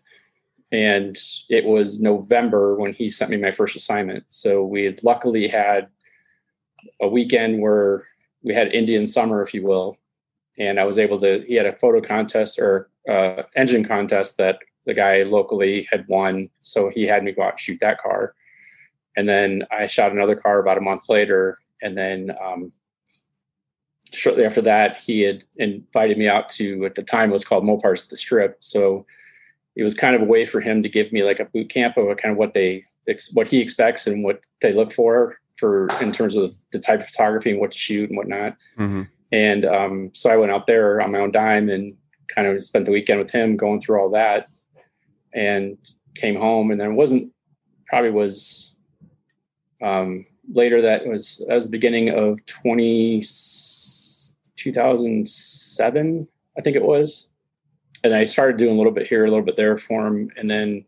and 0.74 1.16
it 1.50 1.66
was 1.66 2.02
November 2.02 2.76
when 2.76 2.94
he 2.94 3.08
sent 3.08 3.30
me 3.30 3.38
my 3.38 3.52
first 3.52 3.76
assignment. 3.76 4.26
So 4.30 4.64
we 4.64 4.84
had 4.84 5.04
luckily 5.04 5.48
had 5.48 5.88
a 7.00 7.08
weekend 7.08 7.62
where 7.62 8.04
we 8.42 8.56
had 8.56 8.74
Indian 8.74 9.06
summer, 9.06 9.42
if 9.44 9.54
you 9.54 9.62
will, 9.62 10.00
and 10.58 10.80
I 10.80 10.84
was 10.84 10.98
able 10.98 11.20
to. 11.20 11.46
He 11.48 11.54
had 11.54 11.68
a 11.68 11.78
photo 11.78 12.02
contest 12.02 12.60
or 12.60 12.90
uh, 13.08 13.44
engine 13.56 13.86
contest 13.86 14.38
that 14.38 14.60
the 14.86 14.96
guy 14.96 15.22
locally 15.22 15.88
had 15.92 16.08
won, 16.08 16.50
so 16.62 16.90
he 16.90 17.04
had 17.04 17.24
me 17.24 17.32
go 17.32 17.44
out 17.44 17.52
and 17.52 17.60
shoot 17.60 17.80
that 17.82 18.00
car. 18.00 18.34
And 19.16 19.30
then 19.30 19.64
I 19.72 19.88
shot 19.88 20.12
another 20.12 20.36
car 20.36 20.60
about 20.60 20.78
a 20.78 20.82
month 20.82 21.10
later, 21.10 21.58
and 21.82 21.98
then 21.98 22.32
um, 22.44 22.72
shortly 24.14 24.46
after 24.46 24.62
that, 24.62 25.02
he 25.02 25.22
had 25.22 25.44
invited 25.58 26.18
me 26.18 26.28
out 26.28 26.50
to 26.50 26.86
at 26.86 26.96
the 26.96 27.04
time 27.04 27.30
it 27.30 27.34
was 27.34 27.46
called 27.46 27.64
Mopars 27.64 28.04
at 28.04 28.10
the 28.10 28.16
Strip. 28.16 28.58
So 28.62 29.06
it 29.76 29.84
was 29.84 29.96
kind 29.96 30.16
of 30.16 30.22
a 30.22 30.26
way 30.26 30.46
for 30.46 30.62
him 30.62 30.84
to 30.84 30.90
give 30.90 31.12
me 31.12 31.24
like 31.24 31.40
a 31.40 31.46
boot 31.46 31.70
camp 31.70 31.98
of 31.98 32.18
kind 32.18 32.32
of 32.32 32.38
what 32.38 32.54
they 32.54 32.84
what 33.34 33.48
he 33.48 33.60
expects 33.60 34.08
and 34.08 34.24
what 34.24 34.42
they 34.62 34.72
look 34.72 34.94
for 34.94 35.38
for 35.58 35.88
in 36.02 36.12
terms 36.12 36.36
of 36.36 36.56
the 36.72 36.80
type 36.80 37.00
of 37.00 37.08
photography 37.08 37.52
and 37.52 37.60
what 37.60 37.72
to 37.72 37.78
shoot 37.78 38.10
and 38.10 38.18
whatnot. 38.18 38.56
Mm-hmm. 38.78 39.04
And 39.32 39.66
um, 39.66 40.12
so 40.14 40.30
I 40.30 40.38
went 40.38 40.52
out 40.52 40.68
there 40.68 41.02
on 41.02 41.12
my 41.12 41.20
own 41.20 41.32
dime 41.32 41.70
and 41.70 41.98
kind 42.34 42.48
of 42.48 42.64
spent 42.64 42.86
the 42.86 42.92
weekend 42.92 43.20
with 43.20 43.32
him 43.32 43.58
going 43.58 43.82
through 43.82 44.00
all 44.00 44.10
that 44.12 44.48
and 45.34 45.78
came 46.16 46.36
home 46.36 46.70
and 46.70 46.80
then 46.80 46.92
it 46.92 46.96
wasn't 46.96 47.32
probably 47.88 48.12
was 48.12 48.73
um, 49.84 50.26
later 50.52 50.82
that 50.82 51.06
was 51.06 51.46
that 51.48 51.56
was 51.56 51.66
the 51.66 51.72
beginning 51.72 52.10
of 52.10 52.44
20 52.46 53.22
2007 54.56 56.28
I 56.58 56.62
think 56.62 56.76
it 56.76 56.84
was 56.84 57.34
and 58.04 58.14
I 58.14 58.24
started 58.26 58.58
doing 58.58 58.74
a 58.74 58.78
little 58.78 58.92
bit 58.92 59.08
here, 59.08 59.26
a 59.26 59.30
little 59.30 59.46
bit 59.46 59.56
there 59.56 59.78
for 59.78 60.06
him, 60.06 60.30
and 60.38 60.50
then 60.50 60.86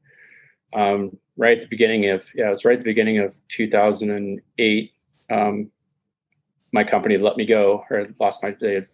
um, 0.73 1.17
right 1.37 1.57
at 1.57 1.63
the 1.63 1.69
beginning 1.69 2.09
of 2.09 2.29
yeah, 2.35 2.47
it 2.47 2.49
was 2.49 2.65
right 2.65 2.73
at 2.73 2.79
the 2.79 2.85
beginning 2.85 3.19
of 3.19 3.39
2008. 3.47 4.91
Um, 5.31 5.71
my 6.73 6.83
company 6.83 7.17
let 7.17 7.37
me 7.37 7.45
go, 7.45 7.85
or 7.89 8.05
lost 8.19 8.43
my 8.43 8.55
they 8.59 8.75
had 8.75 8.87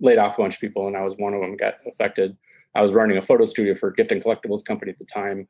laid 0.00 0.18
off 0.18 0.38
a 0.38 0.42
bunch 0.42 0.54
of 0.54 0.60
people, 0.60 0.86
and 0.86 0.96
I 0.96 1.02
was 1.02 1.14
one 1.16 1.34
of 1.34 1.40
them. 1.40 1.56
Got 1.56 1.74
affected. 1.86 2.36
I 2.74 2.82
was 2.82 2.92
running 2.92 3.16
a 3.16 3.22
photo 3.22 3.46
studio 3.46 3.74
for 3.74 3.88
a 3.88 3.94
gift 3.94 4.12
and 4.12 4.22
collectibles 4.22 4.64
company 4.64 4.92
at 4.92 4.98
the 4.98 5.06
time, 5.06 5.48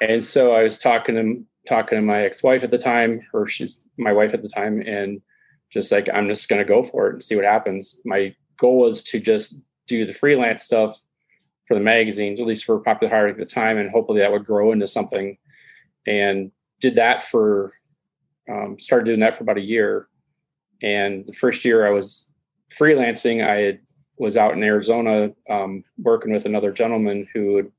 and 0.00 0.24
so 0.24 0.54
I 0.54 0.62
was 0.62 0.78
talking 0.78 1.14
to 1.16 1.44
talking 1.68 1.98
to 1.98 2.02
my 2.02 2.22
ex-wife 2.22 2.62
at 2.62 2.70
the 2.70 2.78
time, 2.78 3.20
or 3.32 3.46
she's 3.46 3.84
my 3.96 4.12
wife 4.12 4.34
at 4.34 4.42
the 4.42 4.48
time, 4.48 4.82
and 4.86 5.20
just 5.70 5.90
like 5.90 6.08
I'm 6.12 6.28
just 6.28 6.48
to 6.48 6.64
go 6.64 6.82
for 6.82 7.08
it 7.08 7.14
and 7.14 7.24
see 7.24 7.36
what 7.36 7.44
happens. 7.44 8.00
My 8.04 8.34
goal 8.58 8.78
was 8.78 9.02
to 9.04 9.20
just 9.20 9.62
do 9.86 10.04
the 10.04 10.14
freelance 10.14 10.62
stuff 10.62 10.96
for 11.66 11.74
the 11.74 11.80
magazines, 11.80 12.40
at 12.40 12.46
least 12.46 12.64
for 12.64 12.78
Popular 12.78 13.12
Hire 13.12 13.26
at 13.28 13.36
the 13.36 13.44
time, 13.44 13.78
and 13.78 13.90
hopefully 13.90 14.20
that 14.20 14.32
would 14.32 14.44
grow 14.44 14.72
into 14.72 14.86
something. 14.86 15.36
And 16.06 16.52
did 16.80 16.96
that 16.96 17.22
for, 17.22 17.72
um, 18.48 18.78
started 18.78 19.06
doing 19.06 19.20
that 19.20 19.34
for 19.34 19.42
about 19.42 19.56
a 19.56 19.62
year. 19.62 20.08
And 20.82 21.26
the 21.26 21.32
first 21.32 21.64
year 21.64 21.86
I 21.86 21.90
was 21.90 22.30
freelancing, 22.68 23.42
I 23.42 23.56
had, 23.56 23.80
was 24.18 24.36
out 24.36 24.54
in 24.54 24.62
Arizona 24.62 25.32
um, 25.48 25.82
working 25.98 26.32
with 26.32 26.44
another 26.44 26.72
gentleman 26.72 27.26
who 27.32 27.72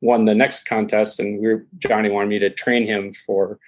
won 0.00 0.24
the 0.24 0.34
next 0.34 0.64
contest, 0.64 1.20
and 1.20 1.40
we 1.40 1.48
were, 1.48 1.66
Johnny 1.78 2.10
wanted 2.10 2.28
me 2.28 2.38
to 2.38 2.50
train 2.50 2.86
him 2.86 3.12
for 3.12 3.58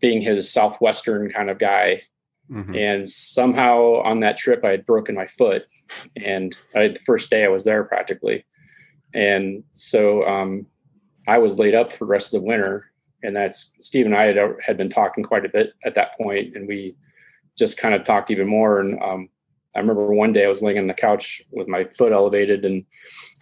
being 0.00 0.20
his 0.20 0.52
southwestern 0.52 1.30
kind 1.30 1.48
of 1.48 1.58
guy 1.58 2.02
Mm-hmm. 2.52 2.74
And 2.74 3.08
somehow 3.08 4.02
on 4.02 4.20
that 4.20 4.36
trip, 4.36 4.64
I 4.64 4.70
had 4.70 4.84
broken 4.84 5.14
my 5.14 5.26
foot, 5.26 5.64
and 6.22 6.56
I, 6.74 6.88
the 6.88 7.00
first 7.00 7.30
day 7.30 7.44
I 7.44 7.48
was 7.48 7.64
there 7.64 7.84
practically, 7.84 8.44
and 9.14 9.64
so 9.72 10.26
um, 10.28 10.66
I 11.26 11.38
was 11.38 11.58
laid 11.58 11.74
up 11.74 11.92
for 11.92 12.04
the 12.04 12.10
rest 12.10 12.34
of 12.34 12.40
the 12.40 12.46
winter. 12.46 12.86
And 13.24 13.36
that's 13.36 13.72
Steve 13.78 14.04
and 14.06 14.16
I 14.16 14.24
had 14.24 14.56
had 14.66 14.76
been 14.76 14.90
talking 14.90 15.22
quite 15.22 15.46
a 15.46 15.48
bit 15.48 15.72
at 15.84 15.94
that 15.94 16.18
point, 16.18 16.56
and 16.56 16.68
we 16.68 16.96
just 17.56 17.78
kind 17.78 17.94
of 17.94 18.04
talked 18.04 18.30
even 18.30 18.48
more. 18.48 18.80
And 18.80 19.00
um, 19.00 19.28
I 19.74 19.80
remember 19.80 20.12
one 20.12 20.32
day 20.32 20.44
I 20.44 20.48
was 20.48 20.62
laying 20.62 20.78
on 20.78 20.86
the 20.86 20.94
couch 20.94 21.42
with 21.50 21.68
my 21.68 21.84
foot 21.84 22.12
elevated, 22.12 22.64
and 22.64 22.84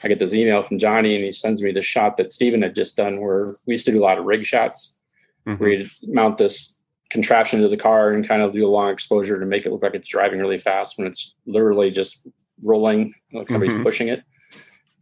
I 0.03 0.09
get 0.09 0.19
this 0.19 0.35
email 0.35 0.63
from 0.63 0.79
Johnny, 0.79 1.15
and 1.15 1.25
he 1.25 1.33
sends 1.33 1.63
me 1.63 1.73
the 1.73 1.83
shot 1.83 2.17
that 2.17 2.33
Steven 2.33 2.63
had 2.63 2.75
just 2.75 2.97
done, 2.97 3.21
where 3.21 3.55
we 3.67 3.75
used 3.75 3.87
to 3.87 3.93
do 3.93 4.01
a 4.01 4.05
lot 4.05 4.19
of 4.19 4.25
rig 4.25 4.47
shots, 4.47 4.99
mm-hmm. 5.47 5.61
where 5.61 5.71
you'd 5.71 5.91
mount 6.05 6.39
this 6.39 6.79
contraption 7.11 7.61
to 7.61 7.69
the 7.69 7.77
car 7.77 8.11
and 8.11 8.27
kind 8.27 8.43
of 8.43 8.53
do 8.53 8.65
a 8.65 8.71
long 8.71 8.91
exposure 8.91 9.39
to 9.39 9.47
make 9.47 9.67
it 9.67 9.73
look 9.73 9.83
like 9.83 9.95
it's 9.95 10.09
driving 10.09 10.41
really 10.41 10.59
fast 10.59 10.97
when 10.97 11.09
it's 11.09 11.35
literally 11.45 11.91
just 11.91 12.29
rolling 12.63 13.13
like 13.33 13.49
somebody's 13.49 13.75
mm-hmm. 13.75 13.83
pushing 13.83 14.09
it. 14.09 14.23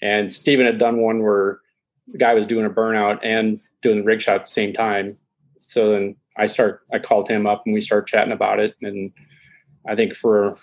And 0.01 0.33
Steven 0.33 0.65
had 0.65 0.79
done 0.79 1.01
one 1.01 1.23
where 1.23 1.61
the 2.11 2.19
guy 2.19 2.33
was 2.33 2.47
doing 2.47 2.65
a 2.65 2.71
burnout 2.71 3.19
and 3.23 3.61
doing 3.83 3.99
the 3.99 4.05
rig 4.05 4.23
shot 4.23 4.37
at 4.37 4.43
the 4.43 4.49
same 4.49 4.73
time. 4.73 5.19
So 5.59 5.93
then 5.93 6.17
I 6.37 6.47
start 6.47 6.83
I 6.93 6.99
called 6.99 7.29
him 7.29 7.47
up 7.47 7.63
and 7.67 7.75
we 7.75 7.81
started 7.81 8.07
chatting 8.07 8.33
about 8.33 8.61
it. 8.61 8.75
And 8.81 9.13
I 9.87 9.95
think 9.95 10.15
for 10.15 10.57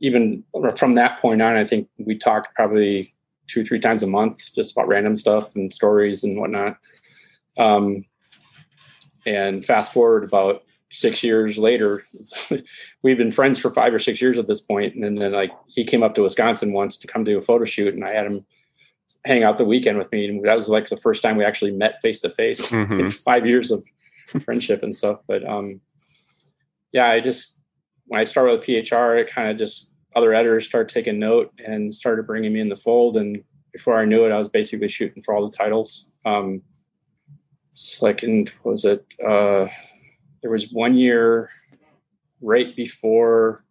even 0.00 0.44
from 0.76 0.94
that 0.94 1.20
point 1.20 1.42
on, 1.42 1.56
I 1.56 1.64
think 1.64 1.88
we 1.98 2.16
talked 2.16 2.54
probably 2.54 3.12
two, 3.46 3.64
three 3.64 3.80
times 3.80 4.02
a 4.02 4.06
month 4.06 4.54
just 4.54 4.72
about 4.72 4.88
random 4.88 5.16
stuff 5.16 5.54
and 5.56 5.72
stories 5.72 6.22
and 6.24 6.38
whatnot. 6.38 6.78
Um, 7.58 8.04
and 9.26 9.64
fast 9.64 9.92
forward 9.92 10.24
about 10.24 10.62
six 10.90 11.22
years 11.22 11.58
later, 11.58 12.04
we've 13.02 13.18
been 13.18 13.30
friends 13.30 13.58
for 13.58 13.70
five 13.70 13.92
or 13.92 13.98
six 13.98 14.20
years 14.20 14.38
at 14.38 14.46
this 14.46 14.60
point. 14.60 14.94
And 14.94 15.18
then 15.18 15.32
like 15.32 15.52
he 15.68 15.84
came 15.84 16.02
up 16.02 16.14
to 16.14 16.22
Wisconsin 16.22 16.72
once 16.72 16.96
to 16.98 17.06
come 17.06 17.24
do 17.24 17.38
a 17.38 17.42
photo 17.42 17.64
shoot, 17.64 17.94
and 17.94 18.04
I 18.04 18.12
had 18.12 18.26
him 18.26 18.44
hang 19.24 19.42
out 19.42 19.58
the 19.58 19.64
weekend 19.64 19.98
with 19.98 20.10
me. 20.12 20.26
And 20.26 20.44
that 20.44 20.54
was 20.54 20.68
like 20.68 20.88
the 20.88 20.96
first 20.96 21.22
time 21.22 21.36
we 21.36 21.44
actually 21.44 21.72
met 21.72 22.00
face 22.00 22.20
to 22.22 22.30
face 22.30 22.72
in 22.72 23.08
five 23.08 23.46
years 23.46 23.70
of 23.70 23.84
friendship 24.42 24.82
and 24.82 24.94
stuff. 24.94 25.18
But 25.26 25.46
um, 25.46 25.80
yeah, 26.92 27.08
I 27.08 27.20
just 27.20 27.59
when 28.10 28.18
I 28.18 28.24
started 28.24 28.58
with 28.58 28.66
PHR, 28.66 29.20
it 29.20 29.30
kind 29.30 29.48
of 29.48 29.56
just 29.56 29.92
other 30.16 30.34
editors 30.34 30.66
started 30.66 30.92
taking 30.92 31.20
note 31.20 31.52
and 31.64 31.94
started 31.94 32.26
bringing 32.26 32.52
me 32.52 32.58
in 32.58 32.68
the 32.68 32.74
fold. 32.74 33.16
And 33.16 33.40
before 33.72 33.98
I 33.98 34.04
knew 34.04 34.24
it, 34.26 34.32
I 34.32 34.38
was 34.38 34.48
basically 34.48 34.88
shooting 34.88 35.22
for 35.22 35.32
all 35.32 35.46
the 35.46 35.56
titles. 35.56 36.10
Um, 36.24 36.60
second 37.72 38.52
was 38.64 38.84
it? 38.84 39.06
Uh, 39.24 39.68
there 40.42 40.50
was 40.50 40.72
one 40.72 40.96
year 40.96 41.50
right 42.40 42.74
before 42.74 43.62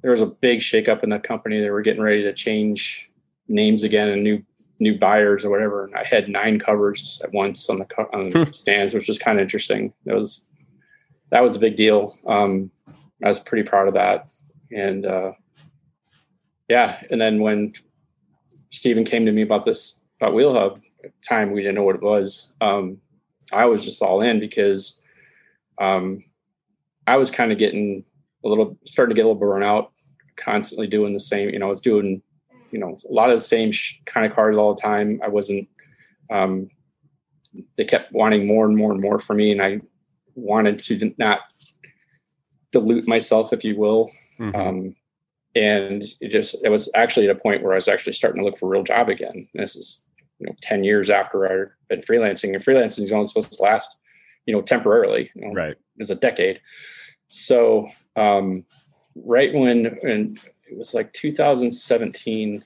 there 0.00 0.10
was 0.10 0.22
a 0.22 0.26
big 0.26 0.60
shakeup 0.60 1.02
in 1.02 1.10
the 1.10 1.18
company. 1.18 1.60
They 1.60 1.68
were 1.68 1.82
getting 1.82 2.02
ready 2.02 2.22
to 2.22 2.32
change 2.32 3.10
names 3.48 3.84
again 3.84 4.08
and 4.08 4.24
new 4.24 4.42
new 4.80 4.98
buyers 4.98 5.44
or 5.44 5.50
whatever. 5.50 5.84
And 5.84 5.94
I 5.94 6.04
had 6.04 6.30
nine 6.30 6.58
covers 6.58 7.20
at 7.22 7.34
once 7.34 7.68
on 7.68 7.80
the, 7.80 7.86
on 8.14 8.30
the 8.46 8.50
stands, 8.54 8.94
which 8.94 9.08
was 9.08 9.18
kind 9.18 9.38
of 9.38 9.42
interesting. 9.42 9.92
It 10.06 10.14
was 10.14 10.48
that 11.30 11.42
was 11.42 11.56
a 11.56 11.60
big 11.60 11.76
deal. 11.76 12.16
Um, 12.26 12.70
I 13.22 13.28
was 13.28 13.38
pretty 13.38 13.68
proud 13.68 13.88
of 13.88 13.94
that. 13.94 14.30
And 14.70 15.06
uh, 15.06 15.32
yeah, 16.68 17.02
and 17.10 17.20
then 17.20 17.40
when 17.40 17.72
Stephen 18.70 19.04
came 19.04 19.24
to 19.24 19.32
me 19.32 19.42
about 19.42 19.64
this 19.64 20.00
about 20.20 20.34
Wheel 20.34 20.52
Hub. 20.52 20.80
Time 21.26 21.52
we 21.52 21.62
didn't 21.62 21.74
know 21.74 21.84
what 21.84 21.96
it 21.96 22.02
was. 22.02 22.54
Um, 22.60 22.98
I 23.52 23.66
was 23.66 23.84
just 23.84 24.02
all 24.02 24.20
in 24.22 24.40
because 24.40 25.02
um, 25.78 26.24
I 27.06 27.16
was 27.16 27.30
kind 27.30 27.52
of 27.52 27.58
getting 27.58 28.04
a 28.44 28.48
little 28.48 28.76
starting 28.84 29.14
to 29.14 29.16
get 29.16 29.26
a 29.26 29.28
little 29.28 29.40
burnout, 29.40 29.88
constantly 30.36 30.86
doing 30.86 31.12
the 31.12 31.20
same. 31.20 31.50
You 31.50 31.58
know, 31.58 31.66
I 31.66 31.70
was 31.70 31.80
doing 31.80 32.22
you 32.70 32.78
know 32.78 32.96
a 33.08 33.12
lot 33.12 33.30
of 33.30 33.36
the 33.36 33.40
same 33.40 33.70
sh- 33.70 34.00
kind 34.06 34.26
of 34.26 34.34
cars 34.34 34.56
all 34.56 34.74
the 34.74 34.80
time. 34.80 35.20
I 35.22 35.28
wasn't. 35.28 35.68
Um, 36.30 36.68
they 37.76 37.84
kept 37.84 38.12
wanting 38.12 38.46
more 38.46 38.66
and 38.66 38.76
more 38.76 38.90
and 38.92 39.00
more 39.00 39.18
for 39.18 39.34
me, 39.34 39.52
and 39.52 39.62
I 39.62 39.80
wanted 40.34 40.78
to 40.80 41.14
not 41.18 41.40
dilute 42.72 43.08
myself, 43.08 43.52
if 43.52 43.64
you 43.64 43.76
will. 43.76 44.10
Mm-hmm. 44.38 44.60
Um, 44.60 44.96
and 45.54 46.04
it 46.20 46.28
just 46.28 46.56
it 46.64 46.68
was 46.68 46.90
actually 46.94 47.28
at 47.28 47.36
a 47.36 47.40
point 47.40 47.62
where 47.62 47.72
I 47.72 47.76
was 47.76 47.88
actually 47.88 48.14
starting 48.14 48.42
to 48.42 48.44
look 48.44 48.58
for 48.58 48.66
a 48.66 48.70
real 48.70 48.82
job 48.82 49.08
again. 49.08 49.48
This 49.54 49.76
is 49.76 50.04
you 50.38 50.46
know 50.46 50.54
10 50.60 50.84
years 50.84 51.10
after 51.10 51.44
I've 51.44 51.70
been 51.88 52.00
freelancing, 52.00 52.54
and 52.54 52.64
freelancing 52.64 53.04
is 53.04 53.12
only 53.12 53.26
supposed 53.26 53.52
to 53.52 53.62
last 53.62 54.00
you 54.46 54.54
know 54.54 54.62
temporarily. 54.62 55.30
You 55.34 55.42
know, 55.42 55.52
right, 55.52 55.76
it's 55.98 56.10
a 56.10 56.16
decade. 56.16 56.60
So 57.28 57.88
um, 58.16 58.64
right 59.14 59.52
when 59.54 59.86
and 60.02 60.38
it 60.68 60.76
was 60.76 60.94
like 60.94 61.12
2017, 61.12 62.64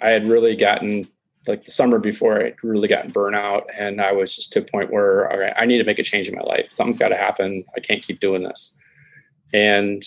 I 0.00 0.08
had 0.10 0.26
really 0.26 0.56
gotten 0.56 1.08
like 1.46 1.64
the 1.64 1.70
summer 1.70 1.98
before 1.98 2.40
I'd 2.42 2.56
really 2.62 2.88
gotten 2.88 3.12
burnout, 3.12 3.64
and 3.78 4.00
I 4.00 4.12
was 4.12 4.34
just 4.34 4.52
to 4.52 4.60
a 4.60 4.62
point 4.62 4.90
where 4.90 5.30
all 5.30 5.38
right, 5.38 5.54
I 5.56 5.66
need 5.66 5.78
to 5.78 5.84
make 5.84 5.98
a 5.98 6.02
change 6.02 6.28
in 6.28 6.34
my 6.34 6.42
life. 6.42 6.70
Something's 6.70 6.98
got 6.98 7.08
to 7.08 7.16
happen. 7.16 7.64
I 7.76 7.80
can't 7.80 8.02
keep 8.02 8.20
doing 8.20 8.42
this, 8.42 8.76
and 9.52 10.02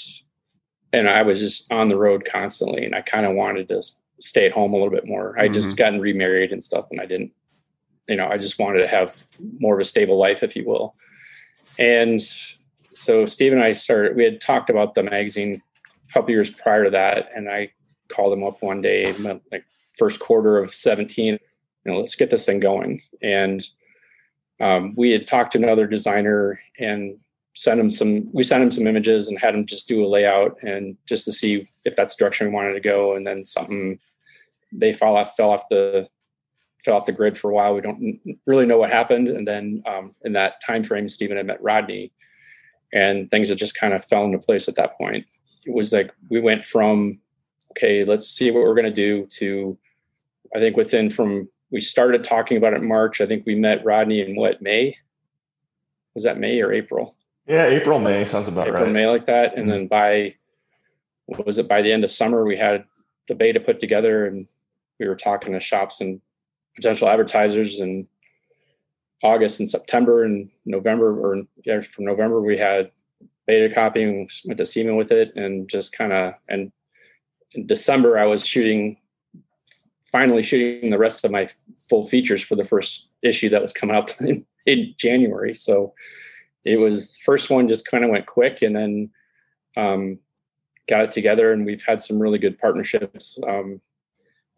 and 0.94 1.08
I 1.08 1.22
was 1.22 1.40
just 1.40 1.72
on 1.72 1.88
the 1.88 1.98
road 1.98 2.26
constantly, 2.26 2.86
and 2.86 2.96
I 2.96 3.02
kind 3.02 3.26
of 3.26 3.36
wanted 3.36 3.68
to 3.70 3.84
stay 4.20 4.46
at 4.46 4.52
home 4.52 4.74
a 4.74 4.76
little 4.76 4.92
bit 4.92 5.08
more. 5.08 5.38
I 5.38 5.46
mm-hmm. 5.46 5.54
just 5.54 5.78
gotten 5.78 6.00
remarried 6.00 6.52
and 6.52 6.64
stuff, 6.64 6.88
and 6.92 7.00
I 7.00 7.06
didn't, 7.06 7.32
you 8.08 8.16
know, 8.16 8.28
I 8.28 8.38
just 8.38 8.60
wanted 8.60 8.80
to 8.80 8.88
have 8.88 9.28
more 9.60 9.76
of 9.76 9.82
a 9.82 9.86
stable 9.86 10.18
life, 10.18 10.44
if 10.44 10.56
you 10.56 10.66
will. 10.66 10.96
And 11.78 12.20
so 12.92 13.26
Steve 13.26 13.54
and 13.54 13.64
I 13.64 13.74
started. 13.74 14.16
We 14.16 14.24
had 14.24 14.42
talked 14.42 14.70
about 14.70 14.94
the 14.94 15.04
magazine 15.04 15.62
a 16.10 16.14
couple 16.14 16.32
years 16.32 16.50
prior 16.50 16.84
to 16.84 16.90
that, 16.90 17.30
and 17.36 17.50
I 17.50 17.72
called 18.10 18.34
him 18.34 18.44
up 18.44 18.62
one 18.62 18.82
day, 18.82 19.14
like 19.52 19.64
first 20.00 20.20
quarter 20.20 20.58
of 20.58 20.74
17. 20.74 21.26
You 21.26 21.40
know, 21.86 22.00
let's 22.00 22.16
get 22.16 22.32
this 22.32 22.46
thing 22.46 22.60
going. 22.60 23.02
And 23.22 23.64
um, 24.60 24.94
we 24.98 25.12
had 25.12 25.28
talked 25.28 25.52
to 25.52 25.58
another 25.58 25.86
designer 25.86 26.60
and 26.80 27.20
sent 27.56 27.80
him 27.80 27.92
some 27.92 28.32
we 28.32 28.44
sent 28.44 28.64
him 28.64 28.72
some 28.72 28.88
images 28.88 29.28
and 29.28 29.38
had 29.38 29.54
him 29.54 29.66
just 29.66 29.88
do 29.88 30.06
a 30.06 30.08
layout 30.08 30.58
and 30.64 30.96
just 31.06 31.26
to 31.26 31.32
see 31.32 31.68
if 31.84 31.96
that's 31.96 32.16
the 32.16 32.24
direction 32.24 32.48
we 32.48 32.54
wanted 32.54 32.74
to 32.74 32.80
go 32.80 33.16
and 33.16 33.28
then 33.28 33.44
something 33.44 34.00
they 34.72 34.94
fell 34.94 35.18
off 35.18 35.36
fell 35.36 35.50
off 35.50 35.68
the 35.70 36.08
fell 36.86 36.96
off 36.96 37.06
the 37.06 37.12
grid 37.12 37.38
for 37.38 37.50
a 37.50 37.54
while 37.54 37.76
we 37.76 37.82
don't 37.82 38.20
really 38.46 38.66
know 38.66 38.78
what 38.78 38.90
happened 38.90 39.28
and 39.28 39.46
then 39.46 39.84
um, 39.86 40.16
in 40.24 40.32
that 40.32 40.62
time 40.66 40.84
frame 40.84 41.10
stephen 41.10 41.36
had 41.36 41.48
met 41.48 41.62
rodney 41.62 42.14
and 42.94 43.30
things 43.30 43.50
had 43.50 43.58
just 43.58 43.76
kind 43.76 43.94
of 43.94 44.06
fell 44.06 44.24
into 44.24 44.38
place 44.38 44.70
at 44.70 44.76
that 44.76 44.98
point 44.98 45.26
it 45.66 45.74
was 45.74 45.92
like 45.92 46.14
we 46.30 46.40
went 46.40 46.64
from 46.64 47.20
okay 47.72 48.06
let's 48.06 48.30
see 48.30 48.52
what 48.52 48.64
we're 48.64 48.76
going 48.76 48.86
to 48.86 48.92
do 48.92 49.26
to 49.26 49.78
i 50.56 50.60
think 50.60 50.76
within 50.78 51.10
from 51.10 51.50
we 51.72 51.80
started 51.80 52.24
talking 52.24 52.58
about 52.58 52.74
it 52.74 52.82
in 52.82 52.88
march 52.88 53.22
i 53.22 53.26
think 53.26 53.46
we 53.46 53.56
met 53.56 53.84
rodney 53.84 54.22
in 54.22 54.36
what 54.36 54.62
may 54.62 54.96
was 56.16 56.24
that 56.24 56.38
may 56.38 56.62
or 56.62 56.72
april 56.72 57.16
yeah, 57.50 57.66
April, 57.66 57.98
May 57.98 58.26
sounds 58.26 58.48
about 58.48 58.68
April, 58.68 58.84
right. 58.84 58.92
May 58.92 59.08
like 59.08 59.26
that. 59.26 59.56
And 59.56 59.64
mm-hmm. 59.64 59.70
then 59.72 59.88
by, 59.88 60.36
what 61.26 61.48
was 61.48 61.58
it, 61.58 61.68
by 61.68 61.82
the 61.82 61.92
end 61.92 62.04
of 62.04 62.12
summer, 62.12 62.46
we 62.46 62.56
had 62.56 62.86
the 63.28 63.34
beta 63.34 63.60
put 63.60 63.80
together 63.80 64.28
and 64.28 64.48
we 65.00 65.08
were 65.08 65.16
talking 65.16 65.54
to 65.54 65.60
shops 65.60 66.00
and 66.00 66.22
potential 66.76 67.10
advertisers 67.10 67.80
in 67.80 68.08
August 69.24 69.60
and 69.60 69.68
September 69.68 70.24
and 70.24 70.52
November, 70.66 71.20
or 71.20 71.42
yeah, 71.66 71.82
from 71.82 72.06
November, 72.06 72.40
we 72.40 72.56
had 72.56 72.92
beta 73.48 73.74
copying, 73.74 74.30
went 74.46 74.60
to 74.60 74.66
SEMA 74.66 74.96
with 74.96 75.12
it 75.12 75.36
and 75.36 75.68
just 75.68 75.92
kind 75.92 76.14
of, 76.14 76.36
and 76.50 76.72
in 77.54 77.66
December, 77.66 78.20
I 78.20 78.28
was 78.28 78.46
shooting, 78.46 78.96
finally 80.12 80.44
shooting 80.44 80.90
the 80.90 80.98
rest 80.98 81.24
of 81.24 81.32
my 81.32 81.48
full 81.90 82.06
features 82.06 82.42
for 82.42 82.56
the 82.56 82.64
first 82.64 83.14
issue 83.22 83.50
that 83.50 83.62
was 83.62 83.74
coming 83.74 83.96
out 83.96 84.20
in, 84.22 84.46
in 84.66 84.94
January. 84.98 85.54
So, 85.54 85.94
it 86.66 86.80
was 86.80 87.18
first 87.18 87.50
one 87.50 87.68
just 87.68 87.88
kind 87.88 88.04
of 88.04 88.10
went 88.10 88.26
quick 88.26 88.62
and 88.62 88.76
then 88.76 89.10
um, 89.78 90.20
got 90.88 91.02
it 91.02 91.12
together 91.12 91.52
and 91.52 91.66
we've 91.66 91.84
had 91.84 92.02
some 92.02 92.22
really 92.22 92.40
good 92.40 92.58
partnerships 92.58 93.38
um, 93.48 93.80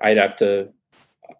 i'd 0.02 0.18
have 0.18 0.36
to 0.36 0.70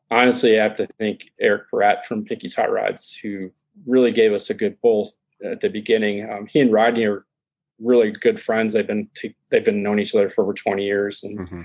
honestly 0.10 0.60
i 0.60 0.64
have 0.64 0.76
to 0.76 0.88
thank 1.00 1.32
eric 1.40 1.64
Peratt 1.72 2.04
from 2.04 2.26
Pinkee's 2.26 2.56
hot 2.56 2.72
rods 2.72 3.16
who 3.16 3.52
really 3.86 4.12
gave 4.12 4.34
us 4.34 4.50
a 4.50 4.54
good 4.54 4.80
pull 4.82 5.10
at 5.44 5.62
the 5.62 5.70
beginning 5.70 6.30
um, 6.30 6.46
he 6.46 6.60
and 6.60 6.72
rodney 6.72 7.06
are 7.06 7.26
really 7.80 8.12
good 8.12 8.40
friends 8.40 8.74
they've 8.74 8.86
been 8.86 9.10
to, 9.16 9.34
they've 9.50 9.66
been 9.66 9.82
known 9.82 10.00
each 10.00 10.14
other 10.14 10.30
for 10.30 10.44
over 10.44 10.54
20 10.54 10.84
years 10.84 11.24
and 11.24 11.40
mm-hmm. 11.40 11.62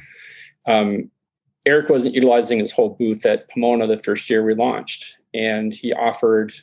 Um, 0.69 1.13
eric 1.67 1.89
wasn't 1.89 2.15
utilizing 2.15 2.59
his 2.59 2.73
whole 2.73 2.91
booth 2.91 3.27
at 3.27 3.49
pomona 3.51 3.87
the 3.87 3.99
first 3.99 4.31
year 4.31 4.45
we 4.45 4.55
launched 4.55 5.17
and 5.35 5.75
he 5.75 5.93
offered 5.93 6.55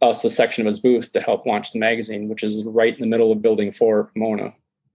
us 0.00 0.24
a 0.24 0.30
section 0.30 0.62
of 0.62 0.66
his 0.66 0.78
booth 0.78 1.12
to 1.12 1.20
help 1.20 1.46
launch 1.46 1.72
the 1.72 1.78
magazine, 1.78 2.28
which 2.28 2.42
is 2.42 2.64
right 2.64 2.94
in 2.94 3.00
the 3.00 3.06
middle 3.06 3.32
of 3.32 3.42
building 3.42 3.72
four 3.72 4.04
Pomona. 4.14 4.54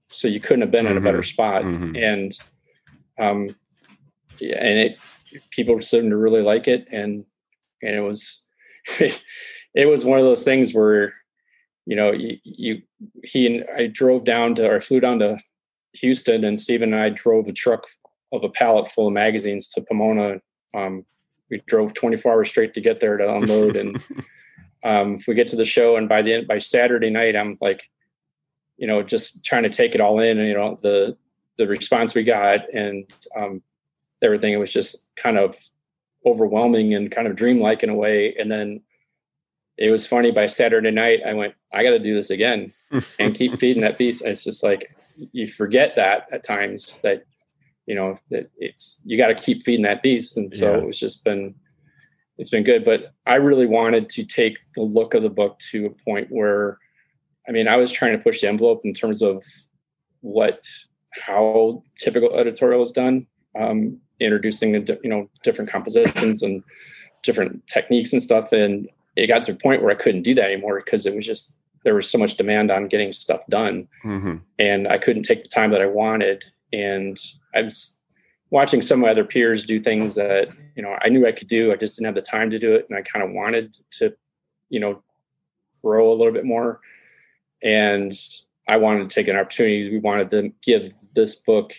So 0.09 0.27
you 0.27 0.39
couldn't 0.39 0.61
have 0.61 0.71
been 0.71 0.85
mm-hmm. 0.85 0.97
in 0.97 1.01
a 1.01 1.01
better 1.01 1.19
mm-hmm. 1.19 1.23
spot. 1.23 1.63
Mm-hmm. 1.63 1.95
And 1.95 2.39
um 3.19 3.55
yeah, 4.39 4.57
and 4.59 4.79
it 4.79 4.99
people 5.51 5.79
seemed 5.81 6.09
to 6.09 6.17
really 6.17 6.41
like 6.41 6.67
it 6.67 6.87
and 6.91 7.25
and 7.81 7.95
it 7.95 8.01
was 8.01 8.43
it 8.99 9.89
was 9.89 10.05
one 10.05 10.19
of 10.19 10.25
those 10.25 10.43
things 10.43 10.73
where 10.73 11.13
you 11.85 11.95
know 11.95 12.11
you, 12.11 12.37
you 12.43 12.81
he 13.23 13.45
and 13.47 13.65
I 13.75 13.87
drove 13.87 14.23
down 14.23 14.55
to 14.55 14.69
or 14.69 14.79
flew 14.79 14.99
down 14.99 15.19
to 15.19 15.37
Houston 15.93 16.43
and 16.43 16.59
Stephen 16.59 16.93
and 16.93 17.01
I 17.01 17.09
drove 17.09 17.47
a 17.47 17.53
truck 17.53 17.87
of 18.33 18.43
a 18.43 18.49
pallet 18.49 18.89
full 18.89 19.07
of 19.07 19.13
magazines 19.13 19.67
to 19.69 19.81
Pomona. 19.81 20.41
Um, 20.73 21.05
we 21.49 21.61
drove 21.67 21.93
24 21.93 22.31
hours 22.31 22.49
straight 22.49 22.73
to 22.73 22.81
get 22.81 22.99
there 22.99 23.17
to 23.17 23.35
unload 23.35 23.75
and 23.75 24.03
um, 24.83 25.15
if 25.15 25.27
we 25.27 25.33
get 25.33 25.47
to 25.47 25.55
the 25.55 25.65
show 25.65 25.95
and 25.95 26.09
by 26.09 26.21
the 26.21 26.33
end 26.33 26.47
by 26.47 26.57
Saturday 26.57 27.09
night, 27.09 27.35
I'm 27.35 27.55
like, 27.61 27.89
you 28.77 28.87
know, 28.87 29.01
just 29.01 29.45
trying 29.45 29.63
to 29.63 29.69
take 29.69 29.95
it 29.95 30.01
all 30.01 30.19
in 30.19 30.39
and, 30.39 30.47
you 30.47 30.55
know, 30.55 30.77
the, 30.81 31.15
the 31.57 31.67
response 31.67 32.15
we 32.15 32.23
got 32.23 32.67
and 32.73 33.05
um, 33.35 33.61
everything, 34.21 34.53
it 34.53 34.57
was 34.57 34.73
just 34.73 35.09
kind 35.15 35.37
of 35.37 35.55
overwhelming 36.25 36.93
and 36.93 37.11
kind 37.11 37.27
of 37.27 37.35
dreamlike 37.35 37.83
in 37.83 37.89
a 37.89 37.95
way. 37.95 38.35
And 38.35 38.51
then 38.51 38.81
it 39.77 39.91
was 39.91 40.07
funny 40.07 40.31
by 40.31 40.47
Saturday 40.47 40.91
night, 40.91 41.21
I 41.25 41.33
went, 41.33 41.53
I 41.73 41.83
got 41.83 41.91
to 41.91 41.99
do 41.99 42.13
this 42.13 42.29
again 42.29 42.73
and 43.19 43.35
keep 43.35 43.57
feeding 43.59 43.81
that 43.83 43.97
beast. 43.97 44.21
And 44.21 44.31
it's 44.31 44.43
just 44.43 44.63
like, 44.63 44.95
you 45.31 45.47
forget 45.47 45.95
that 45.95 46.27
at 46.31 46.43
times 46.43 46.99
that, 47.01 47.23
you 47.85 47.95
know, 47.95 48.17
that 48.29 48.49
it's, 48.57 49.01
you 49.05 49.17
got 49.17 49.27
to 49.27 49.35
keep 49.35 49.63
feeding 49.63 49.83
that 49.83 50.01
beast. 50.01 50.37
And 50.37 50.51
so 50.51 50.77
yeah. 50.77 50.87
it's 50.87 50.99
just 50.99 51.23
been, 51.23 51.55
it's 52.37 52.49
been 52.49 52.63
good. 52.63 52.83
But 52.83 53.13
I 53.25 53.35
really 53.35 53.65
wanted 53.65 54.09
to 54.09 54.25
take 54.25 54.57
the 54.75 54.83
look 54.83 55.13
of 55.13 55.23
the 55.23 55.29
book 55.29 55.59
to 55.71 55.85
a 55.85 56.03
point 56.03 56.27
where, 56.29 56.79
I 57.47 57.51
mean, 57.51 57.67
I 57.67 57.77
was 57.77 57.91
trying 57.91 58.13
to 58.17 58.23
push 58.23 58.41
the 58.41 58.47
envelope 58.47 58.81
in 58.83 58.93
terms 58.93 59.21
of 59.21 59.43
what 60.21 60.65
how 61.21 61.83
typical 61.99 62.33
editorial 62.35 62.81
is 62.81 62.91
done, 62.91 63.27
um, 63.59 63.99
introducing 64.19 64.73
you 64.73 65.09
know 65.09 65.29
different 65.43 65.69
compositions 65.69 66.41
and 66.41 66.63
different 67.21 67.65
techniques 67.67 68.13
and 68.13 68.23
stuff. 68.23 68.51
And 68.51 68.89
it 69.15 69.27
got 69.27 69.43
to 69.43 69.51
a 69.51 69.55
point 69.55 69.81
where 69.81 69.91
I 69.91 69.95
couldn't 69.95 70.23
do 70.23 70.33
that 70.35 70.49
anymore 70.49 70.81
because 70.83 71.05
it 71.05 71.15
was 71.15 71.25
just 71.25 71.59
there 71.83 71.95
was 71.95 72.09
so 72.09 72.17
much 72.17 72.37
demand 72.37 72.71
on 72.71 72.87
getting 72.87 73.11
stuff 73.11 73.45
done, 73.49 73.87
mm-hmm. 74.03 74.37
and 74.57 74.87
I 74.87 74.97
couldn't 74.97 75.23
take 75.23 75.43
the 75.43 75.49
time 75.49 75.71
that 75.71 75.81
I 75.81 75.85
wanted. 75.85 76.45
And 76.71 77.17
I 77.53 77.63
was 77.63 77.97
watching 78.49 78.81
some 78.81 78.99
of 78.99 79.05
my 79.05 79.09
other 79.09 79.25
peers 79.25 79.65
do 79.65 79.79
things 79.79 80.15
that 80.15 80.49
you 80.75 80.83
know 80.83 80.97
I 81.01 81.09
knew 81.09 81.25
I 81.25 81.31
could 81.31 81.47
do. 81.47 81.71
I 81.71 81.75
just 81.75 81.95
didn't 81.95 82.07
have 82.07 82.15
the 82.15 82.21
time 82.21 82.49
to 82.51 82.59
do 82.59 82.73
it, 82.73 82.85
and 82.89 82.97
I 82.97 83.01
kind 83.01 83.23
of 83.25 83.31
wanted 83.31 83.77
to, 83.91 84.15
you 84.69 84.79
know, 84.79 85.01
grow 85.83 86.11
a 86.11 86.15
little 86.15 86.33
bit 86.33 86.45
more. 86.45 86.79
And 87.61 88.13
I 88.67 88.77
wanted 88.77 89.09
to 89.09 89.13
take 89.13 89.27
an 89.27 89.35
opportunity. 89.35 89.89
We 89.89 89.99
wanted 89.99 90.29
to 90.31 90.53
give 90.61 90.93
this 91.13 91.35
book 91.35 91.73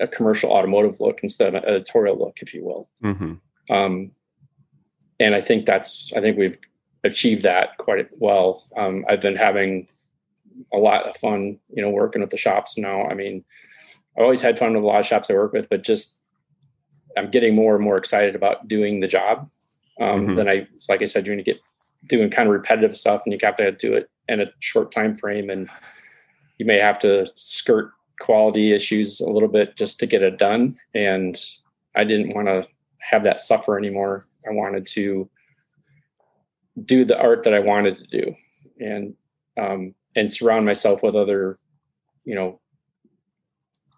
a 0.00 0.06
commercial 0.06 0.50
automotive 0.50 1.00
look 1.00 1.20
instead 1.22 1.48
of 1.48 1.54
an 1.54 1.68
editorial 1.68 2.18
look, 2.18 2.38
if 2.40 2.54
you 2.54 2.64
will. 2.64 2.88
Mm-hmm. 3.02 3.34
Um, 3.70 4.12
and 5.20 5.34
I 5.34 5.40
think 5.40 5.66
that's 5.66 6.12
I 6.16 6.20
think 6.20 6.38
we've 6.38 6.58
achieved 7.04 7.42
that 7.42 7.78
quite 7.78 8.08
well. 8.20 8.64
Um, 8.76 9.04
I've 9.08 9.20
been 9.20 9.36
having 9.36 9.88
a 10.72 10.78
lot 10.78 11.04
of 11.04 11.16
fun, 11.16 11.58
you 11.70 11.82
know, 11.82 11.90
working 11.90 12.20
with 12.20 12.30
the 12.30 12.36
shops 12.36 12.76
now. 12.76 13.04
I 13.04 13.14
mean, 13.14 13.44
I've 14.18 14.24
always 14.24 14.42
had 14.42 14.58
fun 14.58 14.74
with 14.74 14.82
a 14.82 14.86
lot 14.86 14.98
of 14.98 15.06
shops 15.06 15.30
I 15.30 15.34
work 15.34 15.52
with, 15.52 15.70
but 15.70 15.84
just 15.84 16.20
I'm 17.16 17.30
getting 17.30 17.54
more 17.54 17.76
and 17.76 17.84
more 17.84 17.96
excited 17.96 18.34
about 18.34 18.66
doing 18.66 18.98
the 18.98 19.06
job. 19.06 19.48
Um, 20.00 20.26
mm-hmm. 20.26 20.34
Then 20.34 20.48
I, 20.48 20.66
like 20.88 21.02
I 21.02 21.04
said, 21.04 21.24
you're 21.24 21.36
going 21.36 21.44
to 21.44 21.50
get 21.52 21.60
doing 22.08 22.28
kind 22.28 22.48
of 22.48 22.52
repetitive 22.52 22.96
stuff, 22.96 23.22
and 23.24 23.32
you 23.32 23.38
have 23.42 23.56
to 23.56 23.70
do 23.72 23.94
it 23.94 24.10
in 24.28 24.40
a 24.40 24.50
short 24.58 24.90
time 24.90 25.14
frame, 25.14 25.50
and 25.50 25.68
you 26.58 26.66
may 26.66 26.78
have 26.78 26.98
to 27.00 27.30
skirt 27.36 27.92
quality 28.20 28.72
issues 28.72 29.20
a 29.20 29.30
little 29.30 29.48
bit 29.48 29.76
just 29.76 30.00
to 30.00 30.06
get 30.06 30.22
it 30.22 30.36
done. 30.36 30.76
And 30.94 31.38
I 31.94 32.02
didn't 32.02 32.34
want 32.34 32.48
to 32.48 32.66
have 32.98 33.22
that 33.22 33.38
suffer 33.38 33.78
anymore. 33.78 34.24
I 34.48 34.52
wanted 34.52 34.84
to 34.86 35.30
do 36.82 37.04
the 37.04 37.20
art 37.20 37.44
that 37.44 37.54
I 37.54 37.60
wanted 37.60 37.96
to 37.96 38.06
do, 38.06 38.34
and 38.80 39.14
um, 39.56 39.94
and 40.16 40.32
surround 40.32 40.66
myself 40.66 41.04
with 41.04 41.14
other, 41.14 41.58
you 42.24 42.34
know, 42.34 42.60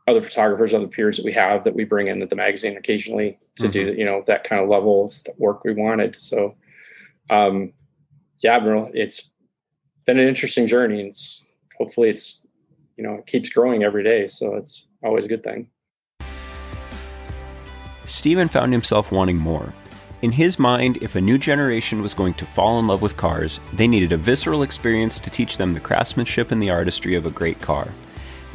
other 0.06 0.22
photographers, 0.22 0.74
other 0.74 0.88
peers 0.88 1.16
that 1.16 1.24
we 1.24 1.32
have 1.32 1.64
that 1.64 1.74
we 1.74 1.84
bring 1.84 2.08
into 2.08 2.26
the 2.26 2.36
magazine 2.36 2.76
occasionally 2.76 3.38
to 3.56 3.64
mm-hmm. 3.64 3.70
do, 3.70 3.94
you 3.96 4.04
know, 4.04 4.22
that 4.26 4.44
kind 4.44 4.62
of 4.62 4.68
level 4.68 5.04
of 5.04 5.12
work 5.38 5.64
we 5.64 5.72
wanted. 5.72 6.20
So, 6.20 6.56
um, 7.28 7.72
yeah, 8.40 8.58
it's 8.94 9.30
been 10.06 10.18
an 10.18 10.26
interesting 10.26 10.66
journey. 10.66 11.02
It's 11.02 11.48
hopefully 11.78 12.08
it's, 12.08 12.46
you 12.96 13.04
know, 13.04 13.14
it 13.14 13.26
keeps 13.26 13.50
growing 13.50 13.82
every 13.82 14.02
day. 14.02 14.26
So 14.26 14.56
it's 14.56 14.86
always 15.02 15.26
a 15.26 15.28
good 15.28 15.42
thing. 15.42 15.70
Stephen 18.06 18.48
found 18.48 18.72
himself 18.72 19.12
wanting 19.12 19.36
more. 19.36 19.72
In 20.22 20.32
his 20.32 20.58
mind, 20.58 20.98
if 21.00 21.14
a 21.14 21.20
new 21.20 21.38
generation 21.38 22.02
was 22.02 22.12
going 22.12 22.34
to 22.34 22.44
fall 22.44 22.78
in 22.78 22.86
love 22.86 23.00
with 23.00 23.16
cars, 23.16 23.60
they 23.72 23.88
needed 23.88 24.12
a 24.12 24.18
visceral 24.18 24.62
experience 24.62 25.18
to 25.20 25.30
teach 25.30 25.56
them 25.56 25.72
the 25.72 25.80
craftsmanship 25.80 26.50
and 26.50 26.60
the 26.60 26.70
artistry 26.70 27.14
of 27.14 27.24
a 27.24 27.30
great 27.30 27.58
car. 27.60 27.88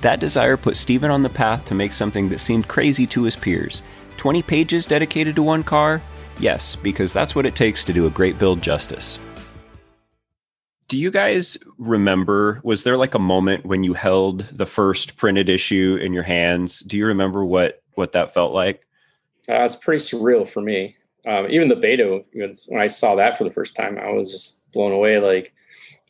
That 0.05 0.19
desire 0.19 0.55
put 0.55 0.77
Stephen 0.77 1.09
on 1.09 1.23
the 1.23 1.31
path 1.31 1.65
to 1.65 1.73
make 1.73 1.91
something 1.91 2.29
that 2.29 2.37
seemed 2.37 2.67
crazy 2.67 3.07
to 3.07 3.23
his 3.23 3.35
peers. 3.35 3.81
20 4.17 4.43
pages 4.43 4.85
dedicated 4.85 5.35
to 5.35 5.41
one 5.41 5.63
car? 5.63 5.99
Yes, 6.39 6.75
because 6.75 7.11
that's 7.11 7.33
what 7.33 7.47
it 7.47 7.55
takes 7.55 7.83
to 7.85 7.91
do 7.91 8.05
a 8.05 8.11
great 8.11 8.37
build 8.37 8.61
justice. 8.61 9.17
Do 10.89 10.99
you 10.99 11.09
guys 11.09 11.57
remember? 11.79 12.61
Was 12.63 12.83
there 12.83 12.97
like 12.97 13.15
a 13.15 13.19
moment 13.19 13.65
when 13.65 13.83
you 13.83 13.95
held 13.95 14.45
the 14.51 14.67
first 14.67 15.17
printed 15.17 15.49
issue 15.49 15.97
in 15.99 16.13
your 16.13 16.21
hands? 16.21 16.81
Do 16.81 16.97
you 16.97 17.07
remember 17.07 17.43
what 17.43 17.81
what 17.95 18.11
that 18.11 18.31
felt 18.31 18.53
like? 18.53 18.85
Uh, 19.49 19.63
it's 19.63 19.75
pretty 19.75 20.03
surreal 20.03 20.47
for 20.47 20.61
me 20.61 20.95
um, 21.25 21.47
even 21.49 21.67
the 21.67 21.75
beta, 21.75 22.23
when 22.67 22.79
I 22.79 22.85
saw 22.85 23.15
that 23.15 23.35
for 23.35 23.43
the 23.43 23.51
first 23.51 23.75
time, 23.75 23.97
I 23.97 24.11
was 24.11 24.31
just 24.31 24.71
blown 24.71 24.91
away. 24.91 25.17
Like, 25.17 25.53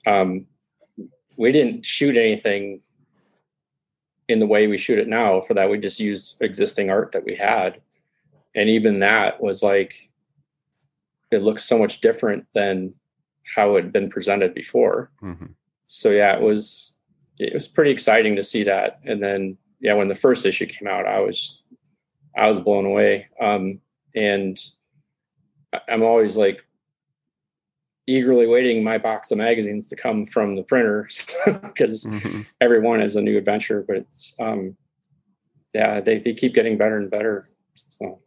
um, 0.05 0.45
we 1.37 1.51
didn't 1.51 1.85
shoot 1.85 2.17
anything 2.17 2.81
in 4.27 4.39
the 4.39 4.47
way 4.47 4.67
we 4.67 4.77
shoot 4.77 4.99
it 4.99 5.07
now. 5.07 5.41
For 5.41 5.53
that, 5.53 5.69
we 5.69 5.77
just 5.77 5.99
used 5.99 6.37
existing 6.41 6.89
art 6.89 7.11
that 7.11 7.25
we 7.25 7.35
had, 7.35 7.81
and 8.55 8.69
even 8.69 8.99
that 8.99 9.41
was 9.41 9.61
like, 9.61 10.11
it 11.31 11.39
looked 11.39 11.61
so 11.61 11.77
much 11.77 12.01
different 12.01 12.45
than 12.53 12.93
how 13.55 13.75
it 13.75 13.83
had 13.83 13.93
been 13.93 14.09
presented 14.09 14.53
before. 14.53 15.11
Mm-hmm. 15.21 15.47
So 15.85 16.11
yeah, 16.11 16.35
it 16.35 16.41
was 16.41 16.95
it 17.37 17.53
was 17.53 17.67
pretty 17.67 17.91
exciting 17.91 18.35
to 18.35 18.43
see 18.43 18.63
that. 18.63 18.99
And 19.03 19.21
then 19.21 19.57
yeah, 19.79 19.93
when 19.93 20.07
the 20.07 20.15
first 20.15 20.45
issue 20.45 20.65
came 20.65 20.87
out, 20.87 21.05
I 21.05 21.19
was 21.19 21.63
I 22.35 22.49
was 22.49 22.59
blown 22.59 22.85
away. 22.85 23.27
Um, 23.39 23.81
and 24.15 24.57
I'm 25.87 26.03
always 26.03 26.37
like 26.37 26.65
eagerly 28.07 28.47
waiting 28.47 28.83
my 28.83 28.97
box 28.97 29.31
of 29.31 29.37
magazines 29.37 29.89
to 29.89 29.95
come 29.95 30.25
from 30.25 30.55
the 30.55 30.63
printers 30.63 31.33
because 31.45 32.05
mm-hmm. 32.05 32.41
everyone 32.61 33.01
is 33.01 33.15
a 33.15 33.21
new 33.21 33.37
adventure. 33.37 33.83
But 33.87 33.97
it's 33.97 34.35
um, 34.39 34.75
yeah, 35.73 35.99
they 35.99 36.19
they 36.19 36.33
keep 36.33 36.53
getting 36.53 36.77
better 36.77 36.97
and 36.97 37.09
better. 37.09 37.47
So. 37.73 38.19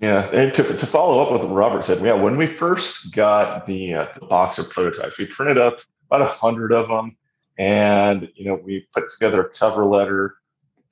Yeah, 0.00 0.28
and 0.30 0.52
to, 0.54 0.62
to 0.62 0.86
follow 0.86 1.22
up 1.22 1.32
with 1.32 1.42
what 1.42 1.54
Robert 1.54 1.82
said, 1.82 2.04
yeah, 2.04 2.12
when 2.12 2.36
we 2.36 2.46
first 2.46 3.14
got 3.14 3.64
the, 3.64 3.94
uh, 3.94 4.06
the 4.14 4.26
box 4.26 4.58
of 4.58 4.68
prototypes, 4.68 5.18
we 5.18 5.24
printed 5.24 5.56
up 5.56 5.80
about 6.10 6.20
a 6.20 6.26
hundred 6.26 6.70
of 6.70 6.88
them, 6.88 7.16
and 7.58 8.28
you 8.34 8.44
know 8.44 8.60
we 8.62 8.86
put 8.92 9.08
together 9.08 9.42
a 9.42 9.48
cover 9.50 9.86
letter, 9.86 10.36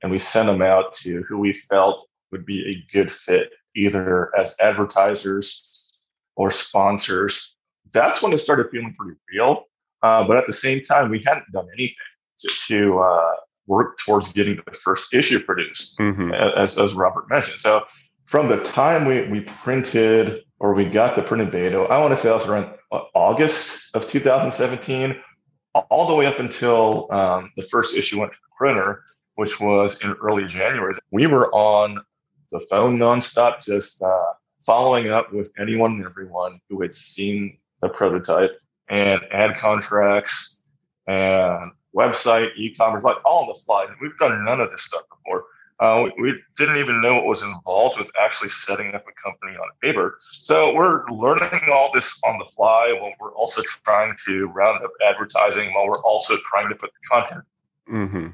and 0.03 0.11
we 0.11 0.19
sent 0.19 0.47
them 0.47 0.63
out 0.63 0.95
to 0.95 1.23
who 1.29 1.39
we 1.39 1.53
felt 1.53 2.07
would 2.33 2.47
be 2.47 2.67
a 2.67 2.93
good 2.93 3.13
fit, 3.13 3.51
either 3.77 4.35
as 4.37 4.55
advertisers 4.59 5.83
or 6.37 6.51
sponsors, 6.51 7.54
that's 7.95 8.23
when 8.23 8.33
it 8.33 8.39
started 8.39 8.71
feeling 8.71 8.95
pretty 8.99 9.19
real. 9.33 9.65
Uh, 10.03 10.23
but 10.27 10.37
at 10.37 10.47
the 10.47 10.53
same 10.53 10.85
time, 10.85 11.11
we 11.11 11.23
hadn't 11.25 11.51
done 11.53 11.67
anything 11.73 11.97
to, 12.41 12.51
to 12.69 12.99
uh, 12.99 13.33
work 13.67 13.97
towards 14.05 14.31
getting 14.33 14.61
the 14.67 14.75
first 14.75 15.15
issue 15.15 15.41
produced, 15.41 15.99
mm-hmm. 15.99 16.33
as, 16.33 16.77
as 16.77 16.93
Robert 16.93 17.31
mentioned. 17.31 17.61
So 17.61 17.85
from 18.27 18.49
the 18.49 18.63
time 18.63 19.07
we, 19.07 19.27
we 19.29 19.41
printed 19.41 20.43
or 20.61 20.75
we 20.75 20.85
got 20.85 21.15
the 21.15 21.23
printed 21.23 21.51
beta, 21.51 21.81
I 21.81 21.99
want 21.99 22.13
to 22.13 22.17
say 22.17 22.29
that 22.29 22.35
was 22.35 22.47
around 22.47 22.75
uh, 22.93 23.03
August 23.15 23.95
of 23.95 24.07
2017, 24.07 25.17
all 25.75 26.07
the 26.07 26.15
way 26.15 26.27
up 26.27 26.39
until 26.39 27.11
um, 27.11 27.51
the 27.57 27.63
first 27.63 27.97
issue 27.97 28.21
went 28.21 28.33
to 28.33 28.39
the 28.43 28.55
printer, 28.59 29.03
which 29.37 29.59
was 29.59 30.03
in 30.05 30.13
early 30.23 30.45
January. 30.47 30.95
We 31.11 31.27
were 31.27 31.53
on 31.55 31.99
the 32.51 32.61
phone 32.61 32.99
nonstop, 32.99 33.63
just 33.63 34.03
uh, 34.03 34.33
following 34.65 35.09
up 35.09 35.33
with 35.33 35.51
anyone 35.59 35.93
and 35.93 36.05
everyone 36.05 36.61
who 36.69 36.81
had 36.83 36.95
seen 36.95 37.59
the 37.85 37.91
prototype 37.91 38.57
and 38.89 39.21
ad 39.31 39.57
contracts 39.57 40.61
and 41.07 41.71
website, 41.95 42.49
e-commerce, 42.57 43.05
like 43.05 43.17
all 43.25 43.43
on 43.43 43.49
the 43.49 43.55
fly. 43.55 43.87
We've 44.01 44.17
done 44.19 44.45
none 44.45 44.61
of 44.61 44.71
this 44.71 44.83
stuff 44.83 45.03
before. 45.09 45.45
Uh, 45.81 46.05
we, 46.17 46.23
we, 46.23 46.41
didn't 46.57 46.77
even 46.77 47.01
know 47.01 47.15
what 47.15 47.27
was 47.27 47.43
involved 47.43 47.99
with 47.99 48.09
actually 48.21 48.49
setting 48.49 48.95
up 48.95 49.05
a 49.09 49.23
company 49.23 49.57
on 49.57 49.69
paper. 49.83 50.17
So 50.21 50.73
we're 50.73 51.05
learning 51.11 51.61
all 51.71 51.91
this 51.93 52.21
on 52.25 52.39
the 52.39 52.45
fly 52.57 52.97
while 52.99 53.13
we're 53.21 53.35
also 53.35 53.61
trying 53.85 54.15
to 54.25 54.47
round 54.47 54.85
up 54.85 54.93
advertising 55.07 55.75
while 55.75 55.87
we're 55.87 56.03
also 56.05 56.37
trying 56.45 56.69
to 56.69 56.77
put 56.77 56.91
the 56.93 57.09
content 57.11 57.45
mm-hmm. 57.91 58.29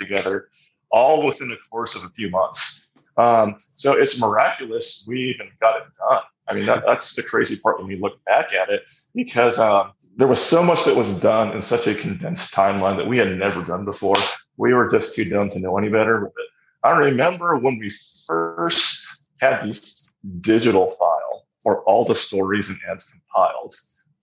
together, 0.00 0.48
all 0.90 1.24
within 1.24 1.48
the 1.48 1.58
course 1.70 1.94
of 1.94 2.04
a 2.04 2.10
few 2.10 2.30
months. 2.30 2.88
Um, 3.18 3.56
so 3.74 3.92
it's 3.92 4.18
miraculous 4.18 5.04
we 5.06 5.20
even 5.34 5.50
got 5.60 5.76
it 5.76 5.86
done. 6.08 6.22
I 6.48 6.54
mean, 6.54 6.66
that, 6.66 6.84
that's 6.86 7.14
the 7.14 7.22
crazy 7.22 7.56
part 7.56 7.78
when 7.78 7.86
we 7.86 7.96
look 7.96 8.22
back 8.24 8.52
at 8.52 8.68
it, 8.68 8.82
because 9.14 9.58
um, 9.58 9.92
there 10.16 10.28
was 10.28 10.42
so 10.42 10.62
much 10.62 10.84
that 10.84 10.96
was 10.96 11.18
done 11.20 11.54
in 11.54 11.62
such 11.62 11.86
a 11.86 11.94
condensed 11.94 12.52
timeline 12.52 12.96
that 12.96 13.06
we 13.06 13.18
had 13.18 13.36
never 13.36 13.62
done 13.62 13.84
before. 13.84 14.16
We 14.56 14.74
were 14.74 14.88
just 14.88 15.14
too 15.14 15.24
dumb 15.24 15.48
to 15.50 15.60
know 15.60 15.78
any 15.78 15.88
better. 15.88 16.32
But 16.34 16.88
I 16.88 16.98
remember 16.98 17.56
when 17.56 17.78
we 17.78 17.90
first 18.26 19.22
had 19.40 19.62
the 19.62 20.08
digital 20.40 20.90
file 20.90 21.46
for 21.62 21.82
all 21.84 22.04
the 22.04 22.14
stories 22.14 22.68
and 22.68 22.78
ads 22.90 23.04
compiled. 23.10 23.74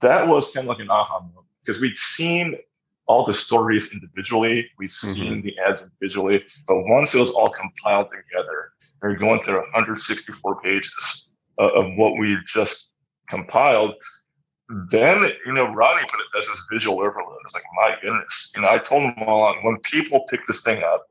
That 0.02 0.28
was 0.28 0.54
kind 0.54 0.66
of 0.66 0.70
like 0.70 0.80
an 0.80 0.90
aha 0.90 1.20
moment 1.20 1.48
because 1.62 1.82
we'd 1.82 1.98
seen 1.98 2.56
all 3.08 3.26
the 3.26 3.34
stories 3.34 3.92
individually. 3.94 4.70
We've 4.78 4.90
mm-hmm. 4.90 5.14
seen 5.14 5.34
mm-hmm. 5.36 5.48
the 5.48 5.56
ads 5.68 5.84
individually, 5.84 6.44
but 6.68 6.84
once 6.86 7.16
it 7.16 7.20
was 7.20 7.32
all 7.32 7.50
compiled 7.50 8.08
together, 8.08 8.72
we 9.02 9.10
are 9.10 9.16
going 9.16 9.42
through 9.42 9.62
164 9.62 10.62
pages 10.62 11.29
of, 11.60 11.86
what 11.98 12.18
we 12.18 12.38
just 12.46 12.94
compiled. 13.30 13.94
Then, 14.90 15.32
you 15.46 15.54
know, 15.54 15.66
Rodney 15.74 16.04
put 16.04 16.20
it 16.20 16.38
as 16.38 16.48
this 16.48 16.62
visual 16.72 17.02
overload. 17.02 17.38
It's 17.46 17.54
like, 17.54 17.64
my 17.76 17.96
goodness. 18.02 18.54
You 18.56 18.62
know, 18.62 18.70
I 18.70 18.78
told 18.78 19.04
him 19.04 19.14
all 19.26 19.40
along, 19.40 19.64
when 19.64 19.78
people 19.80 20.26
pick 20.30 20.46
this 20.46 20.64
thing 20.64 20.84
up, 20.84 21.08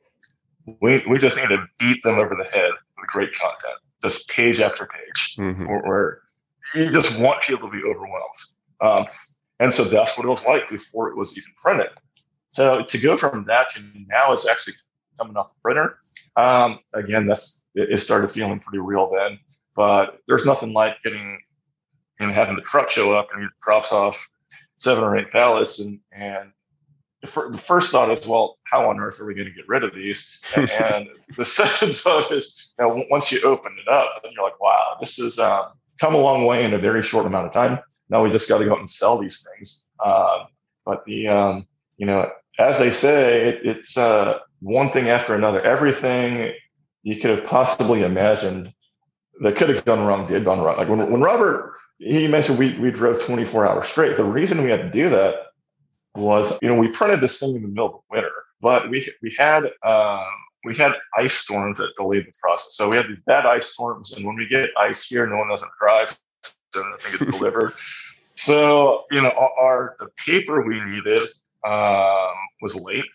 we, 0.80 1.04
we 1.08 1.18
just 1.18 1.36
need 1.36 1.48
to 1.48 1.64
beat 1.78 2.02
them 2.02 2.18
over 2.18 2.36
the 2.36 2.44
head 2.44 2.70
with 2.96 3.08
great 3.08 3.32
content, 3.32 3.78
just 4.02 4.28
page 4.28 4.60
after 4.60 4.86
page, 4.86 5.36
mm-hmm. 5.38 5.66
where, 5.66 5.82
where, 5.82 6.20
you 6.74 6.90
just 6.90 7.20
want 7.20 7.42
people 7.42 7.70
to 7.70 7.72
be 7.72 7.82
overwhelmed. 7.82 8.38
Um, 8.80 9.06
and 9.60 9.72
so 9.72 9.84
that's 9.84 10.16
what 10.16 10.26
it 10.26 10.30
was 10.30 10.44
like 10.44 10.68
before 10.68 11.08
it 11.08 11.16
was 11.16 11.36
even 11.36 11.50
printed. 11.56 11.90
So 12.50 12.84
to 12.84 12.98
go 12.98 13.16
from 13.16 13.44
that 13.46 13.70
to 13.70 13.82
now 14.08 14.32
it's 14.32 14.46
actually 14.46 14.74
coming 15.18 15.36
off 15.36 15.48
the 15.48 15.60
printer. 15.62 15.98
Um, 16.36 16.80
again, 16.94 17.26
that's 17.26 17.62
it, 17.74 17.98
started 17.98 18.32
feeling 18.32 18.60
pretty 18.60 18.78
real 18.78 19.10
then. 19.10 19.38
But 19.78 20.18
there's 20.26 20.44
nothing 20.44 20.72
like 20.72 20.96
getting 21.04 21.38
and 22.18 22.32
having 22.32 22.56
the 22.56 22.62
truck 22.62 22.90
show 22.90 23.16
up 23.16 23.28
and 23.32 23.44
it 23.44 23.50
drops 23.62 23.92
off 23.92 24.28
seven 24.78 25.04
or 25.04 25.16
eight 25.16 25.30
pallets 25.30 25.78
and 25.78 26.00
and 26.10 26.50
the 27.22 27.60
first 27.60 27.92
thought 27.92 28.10
is, 28.10 28.26
well, 28.26 28.58
how 28.64 28.88
on 28.88 28.98
earth 28.98 29.20
are 29.20 29.24
we 29.24 29.34
going 29.34 29.48
to 29.48 29.54
get 29.54 29.68
rid 29.68 29.84
of 29.84 29.94
these? 29.94 30.40
And, 30.56 30.70
and 30.84 31.08
the 31.36 31.44
second 31.44 31.94
thought 31.94 32.30
is, 32.32 32.74
you 32.78 32.86
know, 32.86 33.04
once 33.08 33.30
you 33.30 33.40
open 33.42 33.76
it 33.80 33.88
up, 33.88 34.20
then 34.22 34.32
you're 34.34 34.44
like, 34.44 34.60
wow, 34.60 34.96
this 34.98 35.16
has 35.16 35.38
uh, 35.38 35.68
come 36.00 36.14
a 36.14 36.18
long 36.18 36.44
way 36.44 36.64
in 36.64 36.74
a 36.74 36.78
very 36.78 37.02
short 37.02 37.26
amount 37.26 37.46
of 37.46 37.52
time. 37.52 37.78
Now 38.08 38.22
we 38.22 38.30
just 38.30 38.48
got 38.48 38.58
to 38.58 38.64
go 38.64 38.72
out 38.72 38.78
and 38.78 38.90
sell 38.90 39.18
these 39.18 39.46
things. 39.48 39.82
Uh, 40.04 40.44
but 40.84 41.04
the, 41.06 41.28
um, 41.28 41.66
you 41.98 42.06
know, 42.06 42.30
as 42.58 42.78
they 42.78 42.90
say, 42.90 43.48
it, 43.48 43.60
it's 43.64 43.96
uh, 43.96 44.38
one 44.60 44.90
thing 44.90 45.08
after 45.08 45.34
another. 45.34 45.60
Everything 45.62 46.52
you 47.02 47.16
could 47.16 47.30
have 47.30 47.44
possibly 47.44 48.02
imagined 48.02 48.72
that 49.40 49.56
could 49.56 49.68
have 49.68 49.84
gone 49.84 50.04
wrong 50.04 50.26
did 50.26 50.44
gone 50.44 50.60
wrong. 50.60 50.76
Like 50.76 50.88
when, 50.88 51.10
when 51.10 51.20
Robert, 51.20 51.74
he 51.98 52.28
mentioned 52.28 52.58
we, 52.58 52.78
we 52.78 52.90
drove 52.90 53.20
24 53.24 53.66
hours 53.68 53.88
straight. 53.88 54.16
The 54.16 54.24
reason 54.24 54.62
we 54.62 54.70
had 54.70 54.82
to 54.82 54.90
do 54.90 55.08
that 55.10 55.34
was, 56.14 56.58
you 56.62 56.68
know, 56.68 56.74
we 56.74 56.88
printed 56.88 57.20
this 57.20 57.38
thing 57.38 57.54
in 57.54 57.62
the 57.62 57.68
middle 57.68 57.86
of 57.86 58.00
winter, 58.10 58.32
but 58.60 58.90
we, 58.90 59.08
we 59.22 59.34
had, 59.38 59.64
um, 59.84 60.24
we 60.64 60.74
had 60.74 60.92
ice 61.16 61.34
storms 61.34 61.78
that 61.78 61.90
delayed 61.96 62.26
the 62.26 62.32
process. 62.42 62.76
So 62.76 62.88
we 62.88 62.96
had 62.96 63.06
these 63.08 63.22
bad 63.26 63.46
ice 63.46 63.72
storms. 63.72 64.12
And 64.12 64.26
when 64.26 64.36
we 64.36 64.48
get 64.48 64.70
ice 64.78 65.06
here, 65.06 65.26
no 65.26 65.36
one 65.36 65.48
doesn't 65.48 65.70
drive 65.80 66.16
and 66.74 66.94
I 66.94 66.96
think 66.98 67.20
it's 67.20 67.30
delivered. 67.30 67.74
so 68.34 69.04
you 69.10 69.20
know, 69.20 69.32
our 69.58 69.96
the 69.98 70.08
paper 70.26 70.62
we 70.62 70.80
needed 70.84 71.22
um, 71.64 72.34
was 72.62 72.74
late, 72.76 73.06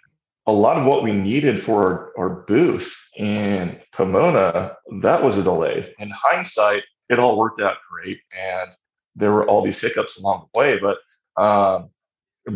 a 0.45 0.51
lot 0.51 0.77
of 0.77 0.85
what 0.85 1.03
we 1.03 1.13
needed 1.13 1.61
for 1.61 1.83
our, 1.83 2.13
our 2.17 2.29
booth 2.43 2.93
in 3.15 3.79
Pomona, 3.93 4.75
that 5.01 5.23
was 5.23 5.37
a 5.37 5.43
delay. 5.43 5.93
In 5.99 6.09
hindsight, 6.09 6.83
it 7.09 7.19
all 7.19 7.37
worked 7.37 7.61
out 7.61 7.77
great, 7.89 8.19
and 8.37 8.71
there 9.15 9.31
were 9.31 9.47
all 9.47 9.61
these 9.61 9.79
hiccups 9.79 10.17
along 10.17 10.47
the 10.53 10.59
way. 10.59 10.79
But 10.79 10.97
um, 11.41 11.89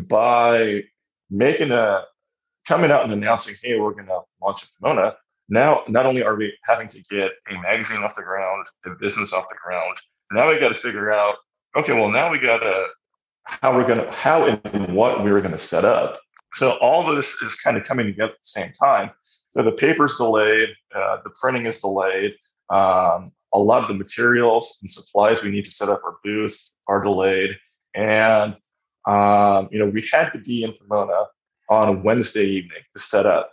by 0.09 0.83
making 1.29 1.71
a 1.71 2.03
coming 2.67 2.91
out 2.91 3.03
and 3.03 3.13
announcing, 3.13 3.55
"Hey, 3.63 3.79
we're 3.79 3.93
going 3.93 4.07
to 4.07 4.21
launch 4.41 4.63
in 4.63 4.69
Pomona," 4.81 5.15
now 5.47 5.83
not 5.87 6.05
only 6.05 6.23
are 6.23 6.35
we 6.35 6.53
having 6.63 6.87
to 6.89 7.01
get 7.09 7.31
a 7.49 7.61
magazine 7.61 8.03
off 8.03 8.15
the 8.15 8.21
ground, 8.21 8.67
a 8.85 8.89
business 8.99 9.33
off 9.33 9.47
the 9.49 9.55
ground, 9.63 9.97
now 10.31 10.49
we 10.49 10.59
got 10.59 10.69
to 10.69 10.75
figure 10.75 11.11
out, 11.11 11.35
okay, 11.75 11.93
well 11.93 12.09
now 12.09 12.31
we 12.31 12.39
got 12.39 12.59
to 12.59 12.87
how 13.43 13.73
we're 13.73 13.87
going 13.87 13.99
to 13.99 14.11
how 14.11 14.45
and 14.45 14.93
what 14.93 15.23
we 15.23 15.31
were 15.31 15.39
going 15.39 15.53
to 15.53 15.57
set 15.57 15.85
up 15.85 16.19
so 16.57 16.71
all 16.81 17.03
this 17.03 17.41
is 17.43 17.55
kind 17.55 17.77
of 17.77 17.85
coming 17.85 18.07
together 18.07 18.31
at 18.31 18.39
the 18.39 18.49
same 18.49 18.73
time. 18.81 19.11
So 19.51 19.61
the 19.63 19.71
paper's 19.71 20.15
delayed, 20.17 20.69
uh, 20.95 21.17
the 21.23 21.29
printing 21.39 21.67
is 21.67 21.79
delayed. 21.79 22.33
Um, 22.69 23.31
a 23.53 23.59
lot 23.59 23.83
of 23.83 23.87
the 23.87 23.93
materials 23.93 24.77
and 24.81 24.89
supplies 24.89 25.43
we 25.43 25.51
need 25.51 25.65
to 25.65 25.71
set 25.71 25.87
up 25.87 26.01
our 26.03 26.17
booth 26.23 26.59
are 26.87 27.01
delayed, 27.01 27.51
and 27.95 28.55
um, 29.07 29.69
you 29.71 29.79
know 29.79 29.85
we 29.85 30.05
had 30.11 30.31
to 30.31 30.39
be 30.39 30.63
in 30.63 30.73
Pomona 30.73 31.25
on 31.69 31.95
a 31.95 32.01
Wednesday 32.01 32.45
evening 32.45 32.81
to 32.95 33.01
set 33.01 33.25
up. 33.25 33.51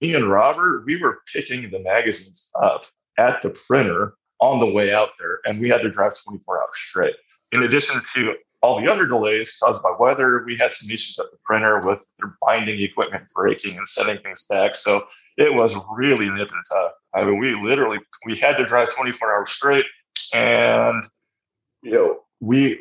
Me 0.00 0.14
and 0.14 0.30
Robert, 0.30 0.84
we 0.84 1.00
were 1.00 1.20
picking 1.32 1.70
the 1.70 1.78
magazines 1.78 2.50
up 2.60 2.86
at 3.18 3.40
the 3.42 3.50
printer 3.50 4.14
on 4.40 4.58
the 4.58 4.74
way 4.74 4.92
out 4.92 5.10
there, 5.18 5.40
and 5.44 5.60
we 5.60 5.68
had 5.68 5.82
to 5.82 5.90
drive 5.90 6.12
24 6.22 6.58
hours 6.58 6.68
straight. 6.74 7.14
In 7.52 7.62
addition 7.62 8.00
to 8.14 8.34
all 8.62 8.80
the 8.80 8.90
other 8.90 9.06
delays 9.06 9.56
caused 9.58 9.82
by 9.82 9.92
weather. 9.98 10.44
We 10.46 10.56
had 10.56 10.74
some 10.74 10.90
issues 10.90 11.18
at 11.18 11.30
the 11.30 11.38
printer 11.44 11.80
with 11.84 12.06
their 12.18 12.36
binding 12.42 12.80
equipment 12.80 13.24
breaking 13.34 13.76
and 13.76 13.88
sending 13.88 14.18
things 14.22 14.46
back. 14.48 14.74
So 14.74 15.06
it 15.36 15.54
was 15.54 15.76
really 15.92 16.28
nip 16.28 16.50
and 16.50 16.64
tuck. 16.70 16.94
I 17.14 17.24
mean, 17.24 17.38
we 17.38 17.54
literally 17.54 17.98
we 18.24 18.36
had 18.36 18.56
to 18.56 18.64
drive 18.64 18.94
24 18.94 19.34
hours 19.34 19.50
straight, 19.50 19.86
and 20.34 21.04
you 21.82 21.92
know 21.92 22.20
we 22.40 22.80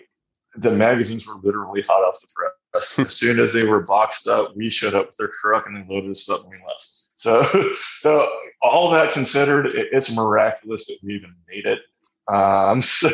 the 0.57 0.71
magazines 0.71 1.27
were 1.27 1.35
literally 1.43 1.81
hot 1.81 2.03
off 2.03 2.19
the 2.21 2.27
press. 2.33 2.99
as 2.99 3.13
soon 3.13 3.39
as 3.39 3.53
they 3.53 3.63
were 3.63 3.81
boxed 3.81 4.27
up, 4.27 4.55
we 4.55 4.69
showed 4.69 4.93
up 4.93 5.07
with 5.07 5.17
their 5.17 5.31
truck 5.41 5.67
and 5.67 5.75
they 5.75 5.93
loaded 5.93 6.11
us 6.11 6.29
up 6.29 6.41
and 6.41 6.51
we 6.51 6.57
left. 6.65 6.87
So, 7.15 7.43
so 7.99 8.29
all 8.61 8.89
that 8.91 9.13
considered, 9.13 9.73
it's 9.73 10.15
miraculous 10.15 10.87
that 10.87 10.97
we 11.03 11.15
even 11.15 11.35
made 11.47 11.65
it. 11.65 11.81
Um, 12.31 12.81
so, 12.81 13.09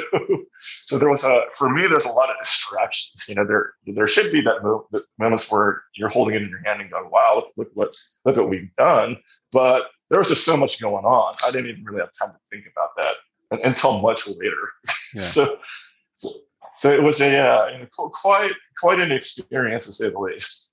so 0.86 0.98
there 0.98 1.10
was 1.10 1.24
a 1.24 1.44
for 1.54 1.70
me. 1.70 1.88
There's 1.88 2.06
a 2.06 2.12
lot 2.12 2.30
of 2.30 2.38
distractions. 2.42 3.26
You 3.28 3.36
know, 3.36 3.46
there 3.46 3.74
there 3.86 4.08
should 4.08 4.32
be 4.32 4.42
that 4.42 4.64
mo- 4.64 4.88
moments 5.20 5.50
where 5.52 5.84
you're 5.96 6.10
holding 6.10 6.36
it 6.36 6.44
in 6.44 6.50
your 6.50 6.64
hand 6.64 6.82
and 6.82 6.90
going, 6.90 7.10
"Wow, 7.10 7.36
look, 7.36 7.54
look 7.58 7.70
what 7.74 7.96
look 8.26 8.38
what 8.38 8.50
we've 8.50 8.74
done." 8.76 9.18
But 9.52 9.88
there 10.10 10.20
was 10.20 10.28
just 10.28 10.46
so 10.46 10.58
much 10.58 10.80
going 10.80 11.06
on. 11.06 11.36
I 11.46 11.52
didn't 11.52 11.70
even 11.70 11.84
really 11.84 12.02
have 12.02 12.12
time 12.20 12.34
to 12.34 12.40
think 12.50 12.66
about 12.72 12.90
that 12.98 13.64
until 13.64 14.00
much 14.00 14.28
later. 14.28 14.70
Yeah. 15.14 15.22
so, 15.24 15.58
so, 16.16 16.30
so 16.78 16.90
it 16.90 17.04
was 17.04 17.20
a 17.20 17.38
uh, 17.38 17.86
quite 17.92 18.54
quite 18.80 19.02
an 19.02 19.12
experience 19.12 19.88
to 19.88 19.92
say 19.92 20.10
the 20.10 20.18
least 20.18 20.71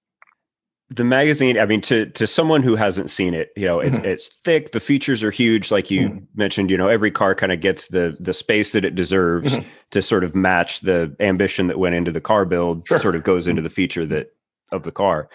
the 0.91 1.05
magazine 1.05 1.59
i 1.59 1.67
mean 1.67 1.81
to 1.81 2.07
to 2.07 2.27
someone 2.27 2.63
who 2.63 2.75
hasn't 2.75 3.11
seen 3.11 3.35
it 3.35 3.51
you 3.57 3.67
know 3.67 3.79
it's 3.79 3.97
mm-hmm. 3.97 4.07
it's 4.07 4.27
thick 4.27 4.73
the 4.73 4.81
features 4.81 5.23
are 5.23 5.31
huge 5.31 5.71
like 5.71 5.91
you 5.91 6.09
mm-hmm. 6.09 6.25
mentioned 6.35 6.71
you 6.71 6.79
know 6.79 6.89
every 6.89 7.11
car 7.11 7.35
kind 7.35 7.53
of 7.53 7.61
gets 7.61 7.89
the 7.89 8.17
the 8.21 8.33
space 8.33 8.73
that 8.73 8.85
it 8.85 8.95
deserves 8.95 9.55
mm-hmm. 9.55 9.69
to 9.91 10.01
sort 10.01 10.25
of 10.25 10.35
match 10.35 10.81
the 10.81 11.15
ambition 11.21 11.67
that 11.67 11.79
went 11.79 11.95
into 11.95 12.11
the 12.11 12.21
car 12.21 12.45
build 12.45 12.87
sure. 12.89 12.99
sort 12.99 13.15
of 13.15 13.23
goes 13.23 13.47
into 13.47 13.61
mm-hmm. 13.61 13.65
the 13.65 13.71
feature 13.71 14.07
that 14.07 14.33
of 14.73 14.83
the 14.83 14.93
car 14.93 15.29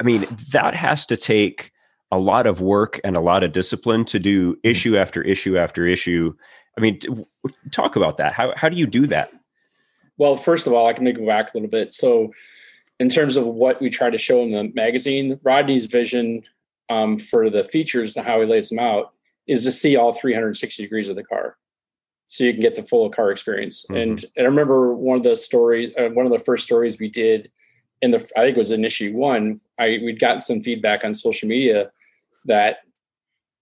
i 0.00 0.04
mean 0.04 0.26
that 0.52 0.74
has 0.74 1.04
to 1.06 1.16
take 1.16 1.72
a 2.12 2.18
lot 2.18 2.46
of 2.46 2.60
work 2.60 3.00
and 3.02 3.16
a 3.16 3.20
lot 3.20 3.42
of 3.42 3.50
discipline 3.50 4.04
to 4.04 4.20
do 4.20 4.52
mm-hmm. 4.52 4.60
issue 4.68 4.96
after 4.96 5.22
issue 5.22 5.58
after 5.58 5.86
issue 5.86 6.32
i 6.78 6.80
mean 6.80 7.00
talk 7.72 7.96
about 7.96 8.16
that 8.18 8.32
how 8.32 8.52
how 8.56 8.68
do 8.68 8.76
you 8.76 8.86
do 8.86 9.08
that 9.08 9.32
well 10.18 10.36
first 10.36 10.68
of 10.68 10.72
all 10.72 10.86
i 10.86 10.92
can 10.92 11.04
go 11.12 11.26
back 11.26 11.52
a 11.52 11.56
little 11.56 11.68
bit 11.68 11.92
so 11.92 12.30
in 13.00 13.08
terms 13.08 13.36
of 13.36 13.44
what 13.46 13.80
we 13.80 13.90
try 13.90 14.10
to 14.10 14.18
show 14.18 14.42
in 14.42 14.52
the 14.52 14.72
magazine, 14.74 15.38
Rodney's 15.42 15.86
vision 15.86 16.42
um, 16.88 17.18
for 17.18 17.50
the 17.50 17.64
features 17.64 18.16
and 18.16 18.24
how 18.24 18.40
he 18.40 18.46
lays 18.46 18.68
them 18.68 18.78
out 18.78 19.12
is 19.46 19.64
to 19.64 19.72
see 19.72 19.96
all 19.96 20.12
360 20.12 20.82
degrees 20.82 21.08
of 21.08 21.16
the 21.16 21.24
car, 21.24 21.56
so 22.26 22.44
you 22.44 22.52
can 22.52 22.62
get 22.62 22.76
the 22.76 22.82
full 22.82 23.10
car 23.10 23.30
experience. 23.30 23.84
Mm-hmm. 23.84 23.96
And, 23.96 24.24
and 24.36 24.46
I 24.46 24.48
remember 24.48 24.94
one 24.94 25.16
of 25.16 25.22
the 25.22 25.36
stories, 25.36 25.92
uh, 25.98 26.08
one 26.10 26.26
of 26.26 26.32
the 26.32 26.38
first 26.38 26.64
stories 26.64 26.98
we 26.98 27.08
did 27.08 27.50
in 28.00 28.10
the, 28.10 28.18
I 28.36 28.40
think 28.40 28.56
it 28.56 28.58
was 28.58 28.70
in 28.70 28.84
issue 28.84 29.12
one. 29.14 29.60
I 29.78 29.98
we'd 30.02 30.20
gotten 30.20 30.40
some 30.40 30.60
feedback 30.60 31.04
on 31.04 31.14
social 31.14 31.48
media 31.48 31.90
that 32.44 32.78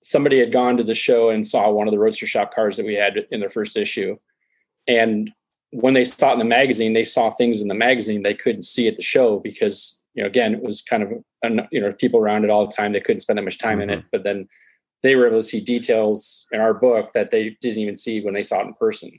somebody 0.00 0.40
had 0.40 0.52
gone 0.52 0.76
to 0.76 0.84
the 0.84 0.94
show 0.94 1.30
and 1.30 1.46
saw 1.46 1.70
one 1.70 1.86
of 1.86 1.92
the 1.92 1.98
Roadster 1.98 2.26
Shop 2.26 2.52
cars 2.52 2.76
that 2.76 2.86
we 2.86 2.94
had 2.94 3.24
in 3.30 3.40
the 3.40 3.48
first 3.48 3.76
issue, 3.76 4.18
and 4.86 5.30
when 5.72 5.94
they 5.94 6.04
saw 6.04 6.30
it 6.30 6.34
in 6.34 6.38
the 6.38 6.44
magazine, 6.44 6.92
they 6.92 7.04
saw 7.04 7.30
things 7.30 7.60
in 7.60 7.68
the 7.68 7.74
magazine 7.74 8.22
they 8.22 8.34
couldn't 8.34 8.62
see 8.62 8.88
at 8.88 8.96
the 8.96 9.02
show 9.02 9.40
because, 9.40 10.02
you 10.14 10.22
know, 10.22 10.26
again, 10.26 10.54
it 10.54 10.62
was 10.62 10.82
kind 10.82 11.02
of, 11.02 11.10
you 11.70 11.80
know, 11.80 11.92
people 11.92 12.20
around 12.20 12.44
it 12.44 12.50
all 12.50 12.66
the 12.66 12.72
time. 12.72 12.92
They 12.92 13.00
couldn't 13.00 13.20
spend 13.20 13.38
that 13.38 13.44
much 13.44 13.58
time 13.58 13.78
mm-hmm. 13.78 13.82
in 13.82 13.90
it. 13.90 13.98
Mm-hmm. 14.00 14.08
But 14.12 14.24
then 14.24 14.48
they 15.02 15.16
were 15.16 15.26
able 15.26 15.38
to 15.38 15.42
see 15.42 15.60
details 15.60 16.46
in 16.52 16.60
our 16.60 16.74
book 16.74 17.14
that 17.14 17.30
they 17.30 17.56
didn't 17.60 17.82
even 17.82 17.96
see 17.96 18.20
when 18.20 18.34
they 18.34 18.42
saw 18.42 18.60
it 18.60 18.66
in 18.66 18.74
person. 18.74 19.10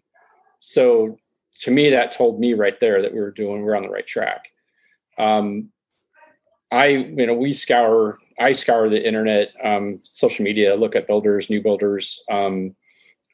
So 0.60 1.18
to 1.62 1.72
me, 1.72 1.90
that 1.90 2.12
told 2.12 2.40
me 2.40 2.54
right 2.54 2.80
there 2.80 3.02
that 3.02 3.14
we 3.14 3.20
were 3.20 3.32
doing, 3.32 3.60
we 3.60 3.64
we're 3.64 3.76
on 3.76 3.84
the 3.84 3.90
right 3.90 4.08
track. 4.08 4.50
Um, 5.18 5.70
I, 6.72 6.88
you 6.88 7.28
know, 7.28 7.34
we 7.34 7.54
scour, 7.54 8.18
I 8.40 8.52
scour 8.52 8.90
the 8.90 9.06
internet, 9.06 9.54
um, 9.64 10.00
social 10.04 10.44
media, 10.44 10.76
look 10.76 10.96
at 10.96 11.08
builders, 11.08 11.50
new 11.50 11.62
builders. 11.62 12.24
Um, 12.32 12.76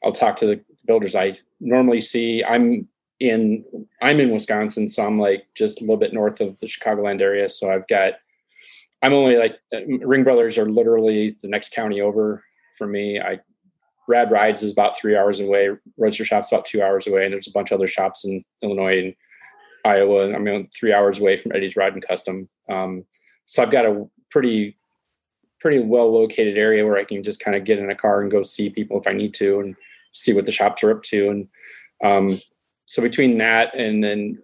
I'll 0.04 0.12
talk 0.12 0.38
to 0.38 0.46
the 0.46 0.64
builders 0.88 1.16
I 1.16 1.38
normally 1.60 2.02
see. 2.02 2.44
I'm 2.44 2.88
in 3.20 3.66
I'm 4.02 4.20
in 4.20 4.32
Wisconsin, 4.32 4.88
so 4.88 5.06
I'm 5.06 5.20
like 5.20 5.48
just 5.56 5.80
a 5.80 5.84
little 5.84 5.98
bit 5.98 6.14
north 6.14 6.40
of 6.42 6.60
the 6.60 6.68
Chicagoland 6.68 7.22
area. 7.22 7.50
So 7.50 7.72
I've 7.72 7.88
got 7.88 8.16
I'm 9.02 9.14
only 9.14 9.38
like 9.38 9.58
Ring 10.02 10.24
Brothers 10.24 10.58
are 10.58 10.70
literally 10.70 11.36
the 11.42 11.48
next 11.48 11.72
county 11.72 12.02
over 12.02 12.44
for 12.78 12.88
me. 12.88 13.20
I 13.20 13.40
Rad 14.08 14.32
Rides 14.32 14.64
is 14.64 14.72
about 14.72 14.98
three 14.98 15.16
hours 15.16 15.40
away. 15.40 15.70
Roadster 15.98 16.26
Shop's 16.26 16.52
about 16.52 16.66
two 16.66 16.82
hours 16.82 17.06
away, 17.06 17.26
and 17.26 17.34
there's 17.34 17.48
a 17.48 17.52
bunch 17.52 17.72
of 17.72 17.76
other 17.76 17.88
shops 17.88 18.26
in 18.26 18.44
Illinois 18.64 19.00
and 19.00 19.16
Iowa. 19.86 20.26
And 20.26 20.36
I 20.36 20.40
mean, 20.40 20.68
three 20.78 20.94
hours 20.94 21.20
away 21.20 21.38
from 21.38 21.52
Eddie's 21.54 21.76
Ride 21.76 21.94
and 21.94 22.06
Custom. 22.06 22.50
Um, 22.70 23.06
so 23.46 23.62
I've 23.62 23.72
got 23.72 23.86
a 23.86 24.08
pretty 24.32 24.78
pretty 25.60 25.80
well 25.80 26.10
located 26.12 26.58
area 26.58 26.86
where 26.86 26.98
I 26.98 27.04
can 27.04 27.22
just 27.22 27.44
kind 27.44 27.56
of 27.56 27.66
get 27.66 27.80
in 27.80 27.92
a 27.92 27.96
car 27.96 28.22
and 28.22 28.32
go 28.32 28.44
see 28.44 28.70
people 28.70 29.00
if 29.00 29.08
I 29.08 29.14
need 29.14 29.34
to 29.36 29.60
and 29.60 29.76
see 30.12 30.34
what 30.34 30.46
the 30.46 30.52
shops 30.52 30.84
are 30.84 30.92
up 30.92 31.04
to. 31.04 31.30
And 31.30 31.48
um, 32.04 32.40
so 32.90 33.04
between 33.04 33.38
that 33.38 33.76
and 33.76 34.04
then 34.04 34.40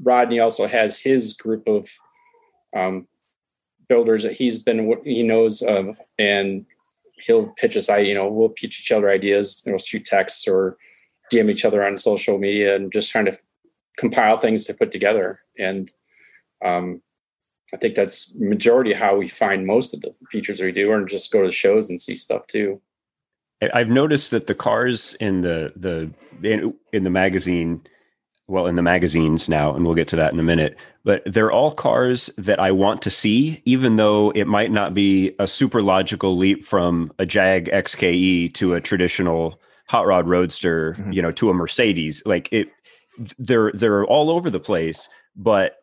Rodney 0.00 0.38
also 0.38 0.68
has 0.68 1.00
his 1.00 1.32
group 1.32 1.66
of 1.66 1.90
um, 2.74 3.08
builders 3.88 4.22
that 4.22 4.34
he's 4.34 4.60
been 4.60 4.96
he 5.04 5.24
knows 5.24 5.62
of, 5.62 5.98
and 6.16 6.64
he'll 7.26 7.48
pitch 7.48 7.76
us. 7.76 7.88
I 7.88 7.98
you 7.98 8.14
know 8.14 8.28
we'll 8.28 8.50
pitch 8.50 8.78
each 8.78 8.92
other 8.92 9.10
ideas. 9.10 9.64
We'll 9.66 9.78
shoot 9.78 10.04
texts 10.04 10.46
or 10.46 10.76
DM 11.32 11.50
each 11.50 11.64
other 11.64 11.84
on 11.84 11.98
social 11.98 12.38
media 12.38 12.76
and 12.76 12.92
just 12.92 13.10
trying 13.10 13.24
to 13.24 13.36
compile 13.96 14.36
things 14.36 14.64
to 14.66 14.74
put 14.74 14.92
together. 14.92 15.40
And 15.58 15.90
um, 16.64 17.02
I 17.74 17.78
think 17.78 17.96
that's 17.96 18.36
majority 18.36 18.92
how 18.92 19.16
we 19.16 19.26
find 19.26 19.66
most 19.66 19.92
of 19.92 20.02
the 20.02 20.14
features 20.30 20.60
we 20.60 20.70
do, 20.70 20.92
and 20.92 21.08
just 21.08 21.32
go 21.32 21.40
to 21.40 21.48
the 21.48 21.52
shows 21.52 21.90
and 21.90 22.00
see 22.00 22.14
stuff 22.14 22.46
too. 22.46 22.80
I've 23.60 23.88
noticed 23.88 24.30
that 24.30 24.46
the 24.46 24.54
cars 24.54 25.14
in 25.14 25.40
the 25.40 25.72
the 25.74 26.10
in, 26.42 26.74
in, 26.92 27.04
the 27.04 27.10
magazine, 27.10 27.82
well, 28.46 28.66
in 28.66 28.76
the 28.76 28.82
magazines 28.82 29.48
now, 29.48 29.74
and 29.74 29.84
we'll 29.84 29.96
get 29.96 30.08
to 30.08 30.16
that 30.16 30.32
in 30.32 30.38
a 30.38 30.44
minute. 30.44 30.76
But 31.04 31.22
they're 31.26 31.50
all 31.50 31.72
cars 31.72 32.30
that 32.38 32.60
I 32.60 32.70
want 32.70 33.02
to 33.02 33.10
see, 33.10 33.60
even 33.64 33.96
though 33.96 34.30
it 34.30 34.46
might 34.46 34.70
not 34.70 34.94
be 34.94 35.34
a 35.38 35.48
super 35.48 35.82
logical 35.82 36.36
leap 36.36 36.64
from 36.64 37.12
a 37.18 37.26
Jag 37.26 37.68
XKE 37.70 38.54
to 38.54 38.74
a 38.74 38.80
traditional 38.80 39.60
hot 39.88 40.06
rod 40.06 40.28
roadster, 40.28 40.92
mm-hmm. 40.92 41.12
you 41.12 41.22
know, 41.22 41.32
to 41.32 41.50
a 41.50 41.54
Mercedes. 41.54 42.22
Like 42.24 42.48
it, 42.52 42.68
they're 43.38 43.72
they're 43.72 44.04
all 44.04 44.30
over 44.30 44.50
the 44.50 44.60
place, 44.60 45.08
but 45.34 45.78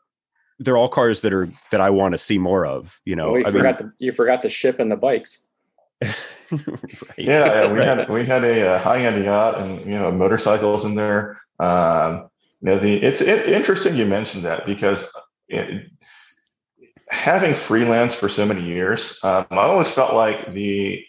they're 0.60 0.78
all 0.78 0.88
cars 0.88 1.22
that 1.22 1.34
are 1.34 1.48
that 1.72 1.82
I 1.82 1.90
want 1.90 2.14
to 2.14 2.18
see 2.18 2.38
more 2.38 2.66
of. 2.66 3.02
You 3.04 3.18
know, 3.18 3.34
well, 3.34 3.42
you 3.42 3.48
I 3.48 3.52
forgot 3.52 3.82
mean, 3.82 3.92
the 3.98 4.06
you 4.06 4.12
forgot 4.14 4.42
the 4.42 4.50
ship 4.50 4.80
and 4.80 4.90
the 4.90 4.98
bikes. 4.98 5.46
right. 6.52 7.18
Yeah, 7.18 7.72
we 7.72 7.80
had 7.80 8.10
we 8.10 8.26
had 8.26 8.44
a, 8.44 8.76
a 8.76 8.80
high 8.80 9.06
end 9.06 9.24
yacht 9.24 9.58
and 9.60 9.86
you 9.86 9.98
know 9.98 10.12
motorcycles 10.12 10.86
in 10.86 10.96
there. 10.96 11.42
Um, 11.60 12.30
you 12.62 12.72
know, 12.72 12.80
the 12.80 13.02
it's 13.02 13.22
it, 13.22 13.48
interesting 13.50 13.96
you 13.96 14.06
mentioned 14.06 14.46
that 14.46 14.66
because 14.66 15.12
it, 15.48 15.90
having 17.10 17.54
freelance 17.54 18.16
for 18.16 18.30
so 18.30 18.46
many 18.46 18.64
years, 18.64 19.20
um, 19.24 19.46
I 19.52 19.58
always 19.58 19.92
felt 19.92 20.14
like 20.14 20.54
the 20.54 21.04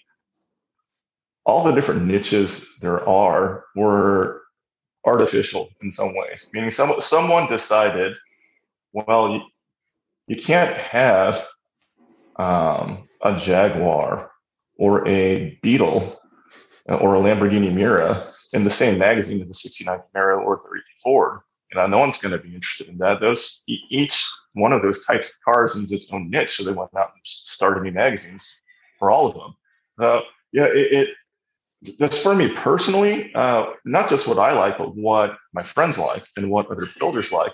all 1.44 1.62
the 1.62 1.72
different 1.72 2.04
niches 2.04 2.76
there 2.80 3.06
are 3.08 3.64
were 3.74 4.42
artificial 5.04 5.70
in 5.80 5.90
some 5.90 6.14
ways. 6.14 6.46
Meaning, 6.52 6.70
some 6.70 7.00
someone 7.00 7.48
decided, 7.48 8.16
well, 8.92 9.32
you, 9.32 9.40
you 10.26 10.36
can't 10.36 10.76
have 10.76 11.46
um, 12.36 13.08
a 13.22 13.36
Jaguar 13.36 14.30
or 14.78 15.06
a 15.08 15.58
Beetle 15.62 16.20
or 16.88 17.14
a 17.14 17.18
Lamborghini 17.18 17.72
Miura 17.72 18.22
in 18.52 18.64
the 18.64 18.70
same 18.70 18.98
magazine 18.98 19.40
as 19.40 19.48
the 19.48 19.54
69 19.54 20.00
Camaro 20.14 20.40
or 20.42 20.58
30 20.58 20.80
Ford. 21.02 21.40
You 21.72 21.80
know, 21.80 21.86
no 21.86 21.98
one's 21.98 22.18
going 22.18 22.32
to 22.32 22.38
be 22.38 22.54
interested 22.54 22.88
in 22.88 22.98
that. 22.98 23.20
Those 23.20 23.62
each 23.66 24.28
one 24.54 24.72
of 24.72 24.82
those 24.82 25.04
types 25.04 25.28
of 25.28 25.34
cars 25.44 25.74
needs 25.74 25.92
its 25.92 26.12
own 26.12 26.30
niche, 26.30 26.56
so 26.56 26.64
they 26.64 26.72
went 26.72 26.94
out 26.96 27.12
and 27.14 27.20
started 27.24 27.82
new 27.82 27.90
magazines 27.90 28.46
for 28.98 29.10
all 29.10 29.26
of 29.26 29.34
them. 29.34 29.56
Uh, 29.98 30.20
yeah, 30.52 30.66
it, 30.66 30.92
it 30.92 31.08
just 31.98 32.22
for 32.22 32.34
me 32.34 32.52
personally, 32.52 33.34
uh, 33.34 33.66
not 33.84 34.08
just 34.08 34.28
what 34.28 34.38
I 34.38 34.52
like, 34.52 34.78
but 34.78 34.96
what 34.96 35.36
my 35.52 35.62
friends 35.62 35.98
like 35.98 36.24
and 36.36 36.50
what 36.50 36.70
other 36.70 36.88
builders 36.98 37.32
like. 37.32 37.52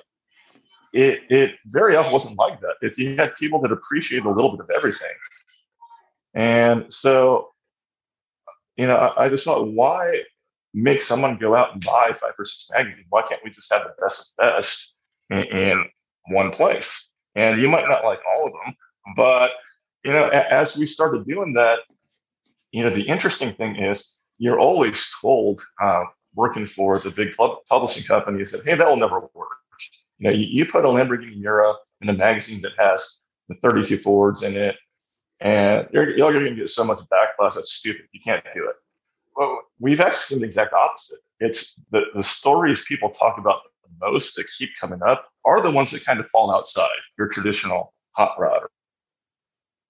It 0.93 1.23
it 1.31 1.55
very 1.66 1.97
often 1.97 2.12
wasn't 2.12 2.39
like 2.39 2.61
that. 2.61 2.75
It, 2.83 2.99
you 2.99 3.16
had 3.16 3.35
people 3.37 3.61
that 3.62 3.73
appreciated 3.73 4.27
a 4.27 4.31
little 4.31 4.51
bit 4.51 4.61
of 4.61 4.70
everything, 4.70 5.09
and 6.35 6.93
so 6.93 7.53
you 8.76 8.87
know, 8.87 8.97
I, 8.97 9.24
I 9.24 9.28
just 9.28 9.45
thought, 9.45 9.68
why 9.68 10.22
make 10.74 11.03
someone 11.03 11.39
go 11.39 11.55
out 11.55 11.72
and 11.72 11.85
buy 11.85 12.12
five 12.14 12.33
or 12.39 12.45
six 12.45 12.66
magazines? 12.72 13.07
Why 13.11 13.22
can't 13.22 13.43
we 13.45 13.51
just 13.51 13.72
have 13.72 13.83
the 13.83 13.95
best 14.03 14.35
of 14.39 14.49
best 14.49 14.95
in, 15.30 15.39
in 15.39 15.85
one 16.28 16.51
place? 16.51 17.11
And 17.35 17.61
you 17.61 17.68
might 17.68 17.89
not 17.89 18.05
like 18.05 18.20
all 18.35 18.47
of 18.47 18.53
them, 18.64 18.74
but 19.16 19.53
you 20.05 20.12
know, 20.12 20.28
as 20.28 20.76
we 20.76 20.87
started 20.87 21.26
doing 21.26 21.53
that, 21.55 21.80
you 22.72 22.83
know, 22.83 22.91
the 22.91 23.03
interesting 23.03 23.55
thing 23.55 23.76
is 23.76 24.18
you're 24.39 24.59
always 24.59 25.14
told 25.20 25.62
uh, 25.80 26.05
working 26.35 26.66
for 26.66 26.99
the 26.99 27.11
big 27.11 27.35
publishing 27.68 28.05
company 28.05 28.43
that, 28.43 28.62
hey, 28.64 28.74
that 28.74 28.89
will 28.89 28.97
never 28.97 29.20
work. 29.35 29.49
You 30.18 30.30
know, 30.30 30.30
you, 30.30 30.47
you 30.51 30.66
put 30.66 30.85
a 30.85 30.89
Lamborghini 30.89 31.39
Miura 31.39 31.74
in 32.01 32.09
a 32.09 32.12
magazine 32.12 32.62
that 32.62 32.72
has 32.78 33.20
the 33.49 33.55
32 33.62 33.99
Fords 33.99 34.43
in 34.43 34.57
it, 34.57 34.74
and 35.43 35.88
you're, 35.93 36.16
you're 36.16 36.32
going 36.32 36.45
to 36.45 36.55
get 36.55 36.68
so 36.68 36.84
much 36.84 37.01
backlash. 37.11 37.55
That's 37.55 37.72
stupid. 37.72 38.03
You 38.12 38.20
can't 38.20 38.45
do 38.55 38.64
it. 38.68 38.76
Well, 39.36 39.62
we've 39.80 40.01
actually 40.01 40.18
seen 40.18 40.40
the 40.40 40.47
exact 40.47 40.72
opposite. 40.72 41.18
It's 41.40 41.80
the, 41.90 42.03
the 42.14 42.22
stories 42.22 42.84
people 42.86 43.11
talk 43.11 43.38
about 43.38 43.62
the 43.82 44.07
most 44.07 44.36
that 44.36 44.45
keep 44.57 44.70
coming 44.80 45.03
up 45.03 45.28
are 45.45 45.61
the 45.61 45.70
ones 45.70 45.90
that 45.90 46.05
kind 46.05 46.20
of 46.20 46.28
fall 46.28 46.55
outside 46.55 46.88
your 47.18 47.28
traditional 47.28 47.93
hot 48.12 48.38
rod 48.38 48.62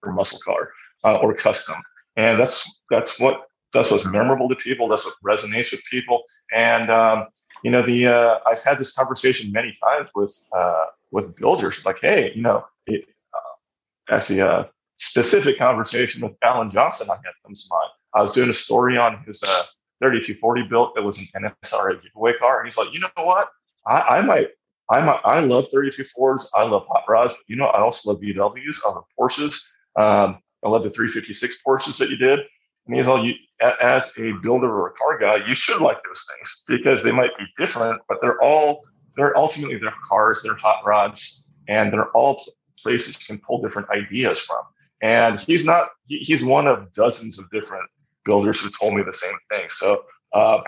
or, 0.02 0.12
muscle 0.12 0.38
car 0.44 0.70
uh, 1.04 1.16
or 1.16 1.34
custom. 1.34 1.76
And 2.16 2.40
that's 2.40 2.80
that's 2.90 3.20
what 3.20 3.42
that's 3.72 3.90
what's 3.90 4.06
memorable 4.06 4.48
to 4.48 4.56
people. 4.56 4.88
That's 4.88 5.04
what 5.04 5.14
resonates 5.24 5.72
with 5.72 5.82
people. 5.90 6.22
And 6.54 6.90
um, 6.90 7.26
you 7.62 7.70
know, 7.70 7.84
the 7.84 8.06
uh, 8.06 8.38
I've 8.46 8.62
had 8.62 8.78
this 8.78 8.94
conversation 8.94 9.52
many 9.52 9.76
times 9.82 10.10
with 10.14 10.34
uh, 10.56 10.86
with 11.10 11.36
builders, 11.36 11.84
like, 11.84 11.98
hey, 12.00 12.32
you 12.34 12.42
know, 12.42 12.64
it, 12.86 13.04
uh, 13.34 14.14
actually, 14.14 14.40
uh, 14.40 14.64
specific 14.96 15.58
conversation 15.58 16.22
with 16.22 16.32
Alan 16.42 16.70
Johnson 16.70 17.08
I 17.10 17.16
had 17.16 17.32
comes 17.44 17.64
to 17.64 17.68
mind. 17.70 17.90
I 18.14 18.20
was 18.20 18.32
doing 18.32 18.50
a 18.50 18.54
story 18.54 18.96
on 18.96 19.22
his 19.26 19.42
uh, 19.42 19.64
3240 20.00 20.62
built 20.68 20.94
that 20.94 21.02
was 21.02 21.18
an 21.18 21.26
NSRA 21.64 22.02
giveaway 22.02 22.34
car, 22.38 22.58
and 22.58 22.66
he's 22.66 22.76
like, 22.76 22.92
you 22.92 23.00
know 23.00 23.08
what? 23.16 23.48
I, 23.86 24.18
I 24.18 24.20
might. 24.20 24.48
I 24.90 25.00
might, 25.00 25.20
I 25.24 25.40
love 25.40 25.68
32 25.72 26.04
Fords. 26.04 26.50
I 26.54 26.64
love 26.64 26.86
hot 26.86 27.04
rods. 27.08 27.32
But 27.32 27.44
you 27.46 27.56
know, 27.56 27.66
I 27.66 27.80
also 27.80 28.10
love 28.10 28.20
BMWs. 28.20 28.76
I 28.84 28.90
love 28.90 29.04
Porsches. 29.18 29.64
Um, 29.96 30.38
I 30.64 30.68
love 30.68 30.82
the 30.82 30.90
356 30.90 31.62
Porsches 31.66 31.98
that 31.98 32.10
you 32.10 32.16
did. 32.16 32.40
And 32.86 32.96
he's 32.96 33.06
all, 33.06 33.24
you, 33.24 33.34
as 33.80 34.12
a 34.18 34.32
builder 34.42 34.68
or 34.68 34.88
a 34.88 34.92
car 34.92 35.18
guy, 35.18 35.46
you 35.46 35.54
should 35.54 35.80
like 35.80 35.98
those 36.04 36.26
things 36.34 36.64
because 36.66 37.02
they 37.02 37.12
might 37.12 37.30
be 37.38 37.44
different, 37.56 38.02
but 38.08 38.18
they're 38.20 38.42
all, 38.42 38.82
they're 39.16 39.36
ultimately 39.36 39.78
they're 39.78 39.94
cars, 40.08 40.42
they're 40.42 40.56
hot 40.56 40.84
rods, 40.84 41.48
and 41.68 41.92
they're 41.92 42.10
all 42.10 42.42
places 42.78 43.18
you 43.20 43.26
can 43.26 43.38
pull 43.46 43.62
different 43.62 43.88
ideas 43.90 44.40
from. 44.40 44.62
And 45.02 45.40
he's 45.40 45.64
not, 45.66 45.88
he, 46.06 46.18
he's 46.18 46.44
one 46.44 46.66
of 46.66 46.92
dozens 46.92 47.38
of 47.38 47.50
different 47.50 47.88
builders 48.24 48.60
who 48.60 48.70
told 48.70 48.94
me 48.94 49.02
the 49.02 49.12
same 49.12 49.34
thing. 49.50 49.64
So, 49.68 50.04
uh, 50.32 50.58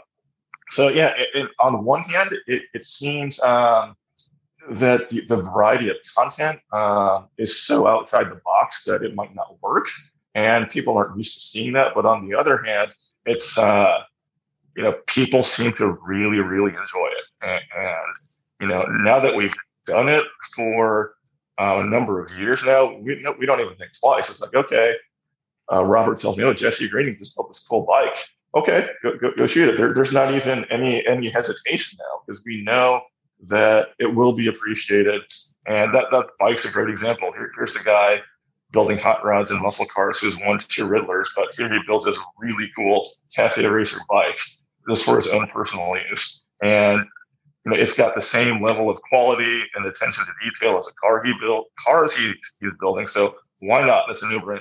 so 0.70 0.88
yeah, 0.88 1.14
it, 1.16 1.28
it, 1.34 1.50
on 1.60 1.72
the 1.72 1.80
one 1.80 2.02
hand, 2.02 2.36
it, 2.46 2.62
it 2.74 2.84
seems 2.84 3.40
um, 3.40 3.96
that 4.70 5.08
the, 5.08 5.24
the, 5.26 5.36
variety 5.36 5.88
of 5.88 5.96
content 6.16 6.58
uh, 6.72 7.22
is 7.38 7.64
so 7.64 7.86
outside 7.86 8.30
the 8.30 8.40
box 8.44 8.84
that 8.84 9.02
it 9.02 9.14
might 9.14 9.34
not 9.34 9.56
work, 9.62 9.86
and 10.34 10.68
people 10.68 10.96
aren't 10.96 11.16
used 11.16 11.34
to 11.34 11.40
seeing 11.40 11.72
that. 11.74 11.92
But 11.94 12.06
on 12.06 12.28
the 12.28 12.36
other 12.36 12.62
hand, 12.64 12.90
it's 13.26 13.58
uh, 13.58 14.02
you 14.76 14.82
know 14.82 14.94
people 15.06 15.42
seem 15.42 15.72
to 15.74 15.98
really, 16.02 16.38
really 16.38 16.70
enjoy 16.70 17.06
it, 17.06 17.24
and, 17.42 17.62
and 17.76 18.16
you 18.60 18.66
know 18.66 18.84
now 19.02 19.20
that 19.20 19.36
we've 19.36 19.54
done 19.86 20.08
it 20.08 20.24
for 20.56 21.14
uh, 21.60 21.80
a 21.80 21.84
number 21.84 22.22
of 22.22 22.30
years 22.38 22.64
now, 22.64 22.94
we 22.96 23.20
no, 23.22 23.34
we 23.38 23.46
don't 23.46 23.60
even 23.60 23.76
think 23.76 23.92
twice. 23.98 24.28
It's 24.30 24.40
like 24.40 24.54
okay, 24.54 24.94
uh, 25.72 25.84
Robert 25.84 26.20
tells 26.20 26.36
me, 26.36 26.44
"Oh, 26.44 26.52
Jesse 26.54 26.88
Greening 26.88 27.16
just 27.18 27.34
built 27.36 27.48
this 27.48 27.66
cool 27.68 27.82
bike." 27.82 28.18
Okay, 28.56 28.86
go, 29.02 29.16
go, 29.18 29.32
go 29.36 29.46
shoot 29.46 29.68
it. 29.68 29.76
There, 29.76 29.92
there's 29.92 30.12
not 30.12 30.32
even 30.32 30.64
any 30.70 31.06
any 31.06 31.28
hesitation 31.28 31.98
now 31.98 32.22
because 32.26 32.42
we 32.44 32.62
know 32.62 33.02
that 33.46 33.88
it 33.98 34.14
will 34.14 34.34
be 34.34 34.46
appreciated. 34.46 35.22
And 35.66 35.92
that 35.94 36.06
that 36.10 36.26
bike's 36.38 36.68
a 36.68 36.72
great 36.72 36.90
example. 36.90 37.32
Here, 37.32 37.50
here's 37.56 37.74
the 37.74 37.82
guy 37.84 38.20
building 38.72 38.98
hot 38.98 39.24
rods 39.24 39.50
and 39.50 39.60
muscle 39.60 39.86
cars 39.86 40.18
who's 40.18 40.36
won 40.40 40.58
two 40.58 40.86
Riddlers, 40.86 41.28
but 41.36 41.54
here 41.56 41.72
he 41.72 41.78
builds 41.86 42.04
this 42.04 42.18
really 42.38 42.70
cool 42.76 43.08
cafe 43.34 43.64
racer 43.64 43.98
bike 44.10 44.38
just 44.88 45.04
for 45.04 45.16
his 45.16 45.28
own 45.28 45.46
personal 45.46 45.94
use. 46.10 46.44
And 46.62 47.06
you 47.64 47.72
know, 47.72 47.78
it's 47.78 47.96
got 47.96 48.14
the 48.14 48.20
same 48.20 48.62
level 48.62 48.90
of 48.90 49.00
quality 49.08 49.62
and 49.74 49.86
attention 49.86 50.24
to 50.24 50.32
detail 50.42 50.76
as 50.76 50.86
a 50.86 50.92
car 50.94 51.22
he 51.24 51.32
built, 51.40 51.66
cars 51.78 52.14
he, 52.14 52.32
he's 52.60 52.70
building. 52.78 53.06
So 53.06 53.34
why 53.60 53.86
not? 53.86 54.08
It's 54.10 54.22
a 54.22 54.30
no-brainer. 54.30 54.60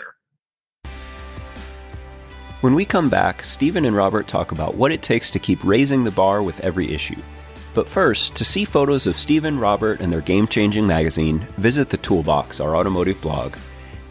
When 2.61 2.75
we 2.75 2.85
come 2.85 3.09
back, 3.09 3.43
Stephen 3.43 3.83
and 3.83 3.95
Robert 3.95 4.25
talk 4.25 4.53
about 4.53 4.75
what 4.75 4.93
it 4.93 5.01
takes 5.01 5.29
to 5.31 5.39
keep 5.39 5.61
raising 5.65 6.05
the 6.05 6.11
bar 6.11 6.41
with 6.41 6.61
every 6.61 6.93
issue. 6.93 7.21
But 7.73 7.89
first, 7.89 8.37
to 8.37 8.45
see 8.45 8.63
photos 8.63 9.05
of 9.05 9.19
Stephen, 9.19 9.59
Robert, 9.59 9.99
and 9.99 10.13
their 10.13 10.21
game 10.21 10.47
changing 10.47 10.87
magazine, 10.87 11.39
visit 11.57 11.89
the 11.89 11.97
Toolbox, 11.97 12.61
our 12.61 12.77
automotive 12.77 13.19
blog. 13.19 13.57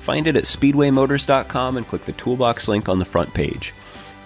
Find 0.01 0.27
it 0.27 0.37
at 0.37 0.45
speedwaymotors.com 0.45 1.79
and 1.79 1.89
click 1.89 2.05
the 2.05 2.13
Toolbox 2.13 2.69
link 2.69 2.91
on 2.91 2.99
the 2.99 3.05
front 3.07 3.33
page. 3.33 3.73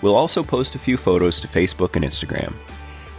We'll 0.02 0.16
also 0.16 0.42
post 0.42 0.74
a 0.74 0.80
few 0.80 0.96
photos 0.96 1.38
to 1.40 1.48
Facebook 1.48 1.94
and 1.94 2.04
Instagram. 2.04 2.52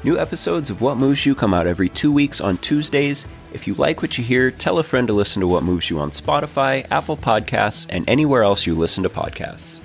New 0.04 0.20
episodes 0.20 0.70
of 0.70 0.82
What 0.82 0.98
Moves 0.98 1.26
You 1.26 1.34
come 1.34 1.54
out 1.54 1.68
every 1.68 1.90
two 1.90 2.12
weeks 2.12 2.40
on 2.40 2.58
Tuesdays. 2.58 3.26
If 3.52 3.68
you 3.68 3.74
like 3.74 4.02
what 4.02 4.18
you 4.18 4.24
hear, 4.24 4.52
tell 4.52 4.78
a 4.78 4.84
friend 4.84 5.08
to 5.08 5.14
listen 5.14 5.40
to 5.40 5.48
What 5.48 5.64
Moves 5.64 5.90
You 5.90 6.00
on 6.00 6.12
Spotify, 6.12 6.86
Apple 6.92 7.18
Podcasts, 7.18 7.88
and 7.90 8.08
anywhere 8.08 8.44
else 8.44 8.68
you 8.68 8.76
listen 8.76 9.04
to 9.04 9.10
podcasts. 9.10 9.82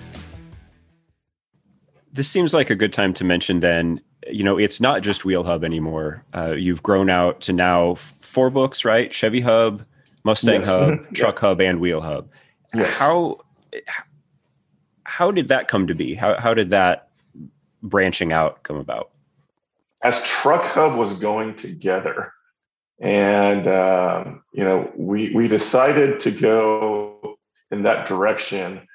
This 2.12 2.28
seems 2.28 2.52
like 2.52 2.68
a 2.68 2.76
good 2.76 2.92
time 2.92 3.14
to 3.14 3.24
mention 3.24 3.60
then 3.60 4.00
you 4.28 4.44
know, 4.44 4.58
it's 4.58 4.80
not 4.80 5.02
just 5.02 5.24
Wheel 5.24 5.42
Hub 5.42 5.64
anymore. 5.64 6.24
Uh, 6.34 6.52
you've 6.52 6.82
grown 6.82 7.10
out 7.10 7.40
to 7.42 7.52
now 7.52 7.96
four 8.20 8.50
books, 8.50 8.84
right? 8.84 9.12
Chevy 9.12 9.40
Hub, 9.40 9.84
Mustang 10.24 10.60
yes. 10.60 10.68
Hub, 10.68 10.98
Truck 11.14 11.38
Hub, 11.38 11.60
and 11.60 11.80
Wheel 11.80 12.00
Hub. 12.00 12.28
Yes. 12.74 12.98
How 12.98 13.40
how 15.04 15.30
did 15.30 15.48
that 15.48 15.68
come 15.68 15.86
to 15.88 15.94
be? 15.94 16.14
How 16.14 16.38
how 16.38 16.54
did 16.54 16.70
that 16.70 17.08
branching 17.82 18.32
out 18.32 18.62
come 18.62 18.76
about? 18.76 19.10
As 20.02 20.22
Truck 20.22 20.64
Hub 20.64 20.98
was 20.98 21.14
going 21.14 21.54
together, 21.54 22.32
and 23.00 23.66
um, 23.68 24.42
you 24.52 24.64
know, 24.64 24.90
we 24.96 25.34
we 25.34 25.48
decided 25.48 26.20
to 26.20 26.30
go 26.30 27.36
in 27.70 27.82
that 27.82 28.06
direction. 28.06 28.86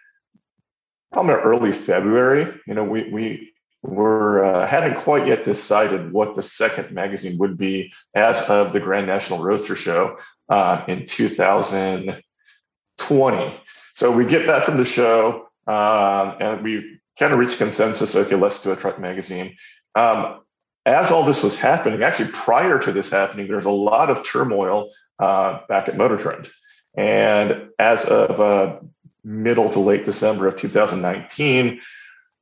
Probably 1.11 1.35
early 1.35 1.71
February. 1.71 2.59
You 2.67 2.73
know, 2.73 2.83
we 2.83 3.09
we 3.09 3.53
we're 3.83 4.43
uh, 4.43 4.67
hadn't 4.67 4.97
quite 4.97 5.27
yet 5.27 5.43
decided 5.43 6.11
what 6.11 6.35
the 6.35 6.41
second 6.41 6.91
magazine 6.91 7.37
would 7.37 7.57
be 7.57 7.93
as 8.15 8.41
of 8.49 8.73
the 8.73 8.79
Grand 8.79 9.07
National 9.07 9.43
Roadster 9.43 9.75
Show 9.75 10.17
uh, 10.49 10.83
in 10.87 11.05
2020. 11.05 13.53
So 13.93 14.11
we 14.11 14.25
get 14.25 14.47
that 14.47 14.65
from 14.65 14.77
the 14.77 14.85
show, 14.85 15.47
um, 15.67 16.35
and 16.39 16.63
we 16.63 16.99
kind 17.17 17.33
of 17.33 17.39
reached 17.39 17.57
consensus. 17.57 18.15
Okay, 18.15 18.35
let's 18.35 18.61
do 18.61 18.71
a 18.71 18.75
truck 18.75 18.99
magazine. 18.99 19.55
Um, 19.95 20.41
as 20.87 21.11
all 21.11 21.23
this 21.23 21.43
was 21.43 21.55
happening, 21.55 22.01
actually 22.01 22.31
prior 22.31 22.79
to 22.79 22.91
this 22.91 23.09
happening, 23.09 23.47
there's 23.47 23.65
a 23.65 23.69
lot 23.69 24.09
of 24.09 24.23
turmoil 24.23 24.89
uh, 25.19 25.59
back 25.67 25.89
at 25.89 25.97
Motor 25.97 26.17
Trend, 26.17 26.49
and 26.95 27.69
as 27.77 28.05
of 28.05 28.39
uh, 28.39 28.79
middle 29.23 29.69
to 29.69 29.79
late 29.79 30.05
December 30.05 30.47
of 30.47 30.55
2019 30.55 31.81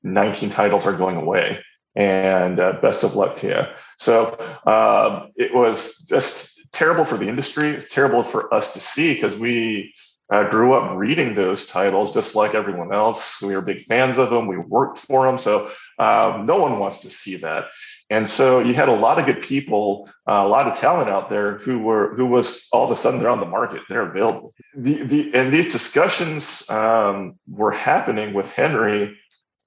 19 0.04 0.52
titles 0.52 0.86
are 0.86 0.96
going 0.96 1.16
away 1.16 1.60
and 1.96 2.60
uh, 2.60 2.74
best 2.82 3.04
of 3.04 3.16
luck 3.16 3.36
to 3.38 3.48
you. 3.48 3.62
So 3.98 4.38
uh, 4.68 5.28
it 5.36 5.54
was 5.54 5.98
just 6.08 6.62
terrible 6.72 7.06
for 7.06 7.18
the 7.18 7.28
industry. 7.28 7.72
It's 7.72 7.90
terrible 7.90 8.24
for 8.24 8.54
us 8.54 8.74
to 8.74 8.80
see 8.80 9.16
because 9.16 9.36
we 9.38 9.94
uh, 10.32 10.50
grew 10.50 10.74
up 10.74 10.98
reading 10.98 11.34
those 11.34 11.68
titles 11.68 12.14
just 12.14 12.36
like 12.36 12.56
everyone 12.56 12.94
else. 12.94 13.42
We 13.42 13.56
were 13.56 13.62
big 13.62 13.84
fans 13.84 14.18
of 14.18 14.30
them. 14.30 14.48
We 14.48 14.58
worked 14.58 15.00
for 15.00 15.26
them. 15.26 15.38
So 15.38 15.70
um, 16.00 16.46
no 16.46 16.58
one 16.58 16.80
wants 16.80 17.00
to 17.00 17.10
see 17.10 17.36
that. 17.38 17.66
And 18.10 18.30
so 18.30 18.60
you 18.60 18.74
had 18.74 18.90
a 18.90 18.96
lot 18.96 19.20
of 19.20 19.26
good 19.26 19.44
people, 19.44 20.10
uh, 20.28 20.42
a 20.44 20.48
lot 20.48 20.68
of 20.68 20.76
talent 20.76 21.10
out 21.10 21.30
there 21.30 21.60
who 21.60 21.80
were 21.80 22.16
who 22.16 22.26
was 22.26 22.68
all 22.72 22.86
of 22.86 22.92
a 22.92 22.96
sudden 22.96 23.20
they're 23.20 23.30
on 23.30 23.40
the 23.40 23.46
market, 23.46 23.82
they're 23.88 24.10
available. 24.10 24.54
The, 24.76 25.04
the 25.04 25.34
and 25.36 25.52
these 25.52 25.72
discussions 25.72 26.68
um, 26.70 27.38
were 27.48 27.72
happening 27.72 28.34
with 28.34 28.52
Henry 28.52 29.18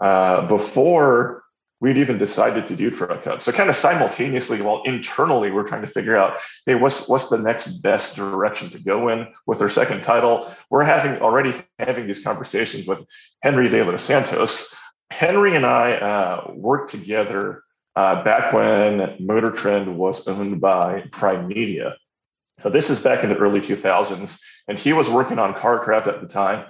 uh, 0.00 0.46
before 0.48 1.44
we'd 1.80 1.96
even 1.96 2.18
decided 2.18 2.66
to 2.66 2.76
do 2.76 2.90
Truck 2.90 3.24
Hub. 3.24 3.42
So 3.42 3.52
kind 3.52 3.68
of 3.68 3.76
simultaneously, 3.76 4.60
while 4.60 4.82
internally 4.84 5.50
we're 5.50 5.66
trying 5.66 5.82
to 5.82 5.86
figure 5.86 6.16
out, 6.16 6.38
hey, 6.66 6.74
what's 6.74 7.08
what's 7.08 7.28
the 7.28 7.38
next 7.38 7.78
best 7.78 8.16
direction 8.16 8.70
to 8.70 8.78
go 8.78 9.08
in 9.08 9.28
with 9.46 9.62
our 9.62 9.68
second 9.68 10.02
title? 10.02 10.50
We're 10.70 10.84
having 10.84 11.20
already 11.20 11.54
having 11.78 12.06
these 12.06 12.22
conversations 12.22 12.86
with 12.86 13.04
Henry 13.42 13.68
De 13.68 13.82
Los 13.82 14.02
Santos. 14.02 14.74
Henry 15.10 15.54
and 15.54 15.64
I 15.64 15.92
uh, 15.94 16.52
worked 16.54 16.90
together 16.90 17.62
uh, 17.96 18.22
back 18.22 18.52
when 18.52 19.16
Motor 19.18 19.50
Trend 19.50 19.96
was 19.96 20.26
owned 20.28 20.60
by 20.60 21.04
Primedia. 21.12 21.96
So 22.60 22.68
this 22.68 22.90
is 22.90 22.98
back 22.98 23.22
in 23.22 23.30
the 23.30 23.36
early 23.36 23.60
2000s, 23.60 24.40
and 24.66 24.78
he 24.78 24.92
was 24.92 25.08
working 25.08 25.38
on 25.38 25.54
CarCraft 25.54 26.08
at 26.08 26.20
the 26.20 26.26
time. 26.26 26.66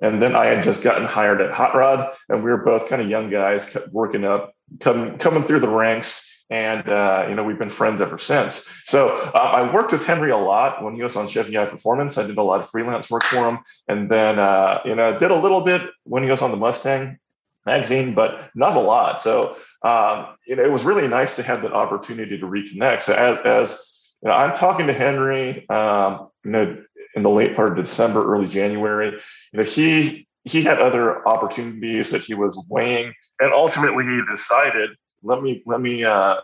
And 0.00 0.20
then 0.20 0.34
I 0.34 0.46
had 0.46 0.62
just 0.62 0.82
gotten 0.82 1.04
hired 1.04 1.40
at 1.40 1.52
Hot 1.52 1.74
Rod, 1.74 2.12
and 2.28 2.42
we 2.44 2.50
were 2.50 2.64
both 2.64 2.88
kind 2.88 3.00
of 3.00 3.08
young 3.08 3.30
guys 3.30 3.76
working 3.90 4.24
up, 4.24 4.54
coming 4.80 5.18
coming 5.18 5.42
through 5.42 5.60
the 5.60 5.68
ranks, 5.68 6.44
and 6.50 6.90
uh, 6.90 7.26
you 7.28 7.34
know 7.34 7.44
we've 7.44 7.58
been 7.58 7.70
friends 7.70 8.00
ever 8.00 8.18
since. 8.18 8.68
So 8.84 9.08
uh, 9.08 9.38
I 9.38 9.72
worked 9.72 9.92
with 9.92 10.04
Henry 10.04 10.30
a 10.30 10.36
lot 10.36 10.82
when 10.82 10.94
he 10.94 11.02
was 11.02 11.16
on 11.16 11.28
Chevy 11.28 11.54
High 11.54 11.66
Performance. 11.66 12.18
I 12.18 12.26
did 12.26 12.38
a 12.38 12.42
lot 12.42 12.60
of 12.60 12.68
freelance 12.68 13.10
work 13.10 13.24
for 13.24 13.48
him, 13.48 13.58
and 13.88 14.10
then 14.10 14.38
uh, 14.38 14.80
you 14.84 14.94
know 14.94 15.18
did 15.18 15.30
a 15.30 15.40
little 15.40 15.64
bit 15.64 15.82
when 16.04 16.22
he 16.22 16.30
was 16.30 16.42
on 16.42 16.50
the 16.50 16.56
Mustang 16.56 17.18
magazine, 17.64 18.14
but 18.14 18.50
not 18.54 18.76
a 18.76 18.80
lot. 18.80 19.22
So 19.22 19.56
um, 19.82 20.36
you 20.46 20.56
know 20.56 20.64
it 20.64 20.72
was 20.72 20.84
really 20.84 21.08
nice 21.08 21.36
to 21.36 21.42
have 21.42 21.62
that 21.62 21.72
opportunity 21.72 22.38
to 22.38 22.46
reconnect. 22.46 23.02
So 23.02 23.14
as, 23.14 23.38
as 23.44 24.10
you 24.22 24.28
know, 24.28 24.34
I'm 24.34 24.56
talking 24.56 24.86
to 24.86 24.92
Henry. 24.92 25.68
Um, 25.68 26.28
you 26.44 26.50
know, 26.50 26.82
in 27.14 27.22
the 27.22 27.30
late 27.30 27.54
part 27.54 27.70
of 27.70 27.84
December, 27.84 28.24
early 28.32 28.46
January. 28.46 29.12
You 29.52 29.58
know, 29.58 29.64
he 29.64 30.26
he 30.44 30.62
had 30.62 30.80
other 30.80 31.26
opportunities 31.26 32.10
that 32.10 32.22
he 32.22 32.34
was 32.34 32.60
weighing, 32.68 33.14
and 33.40 33.52
ultimately 33.52 34.04
he 34.04 34.20
decided, 34.30 34.90
let 35.22 35.42
me 35.42 35.62
let 35.66 35.80
me 35.80 36.04
uh, 36.04 36.36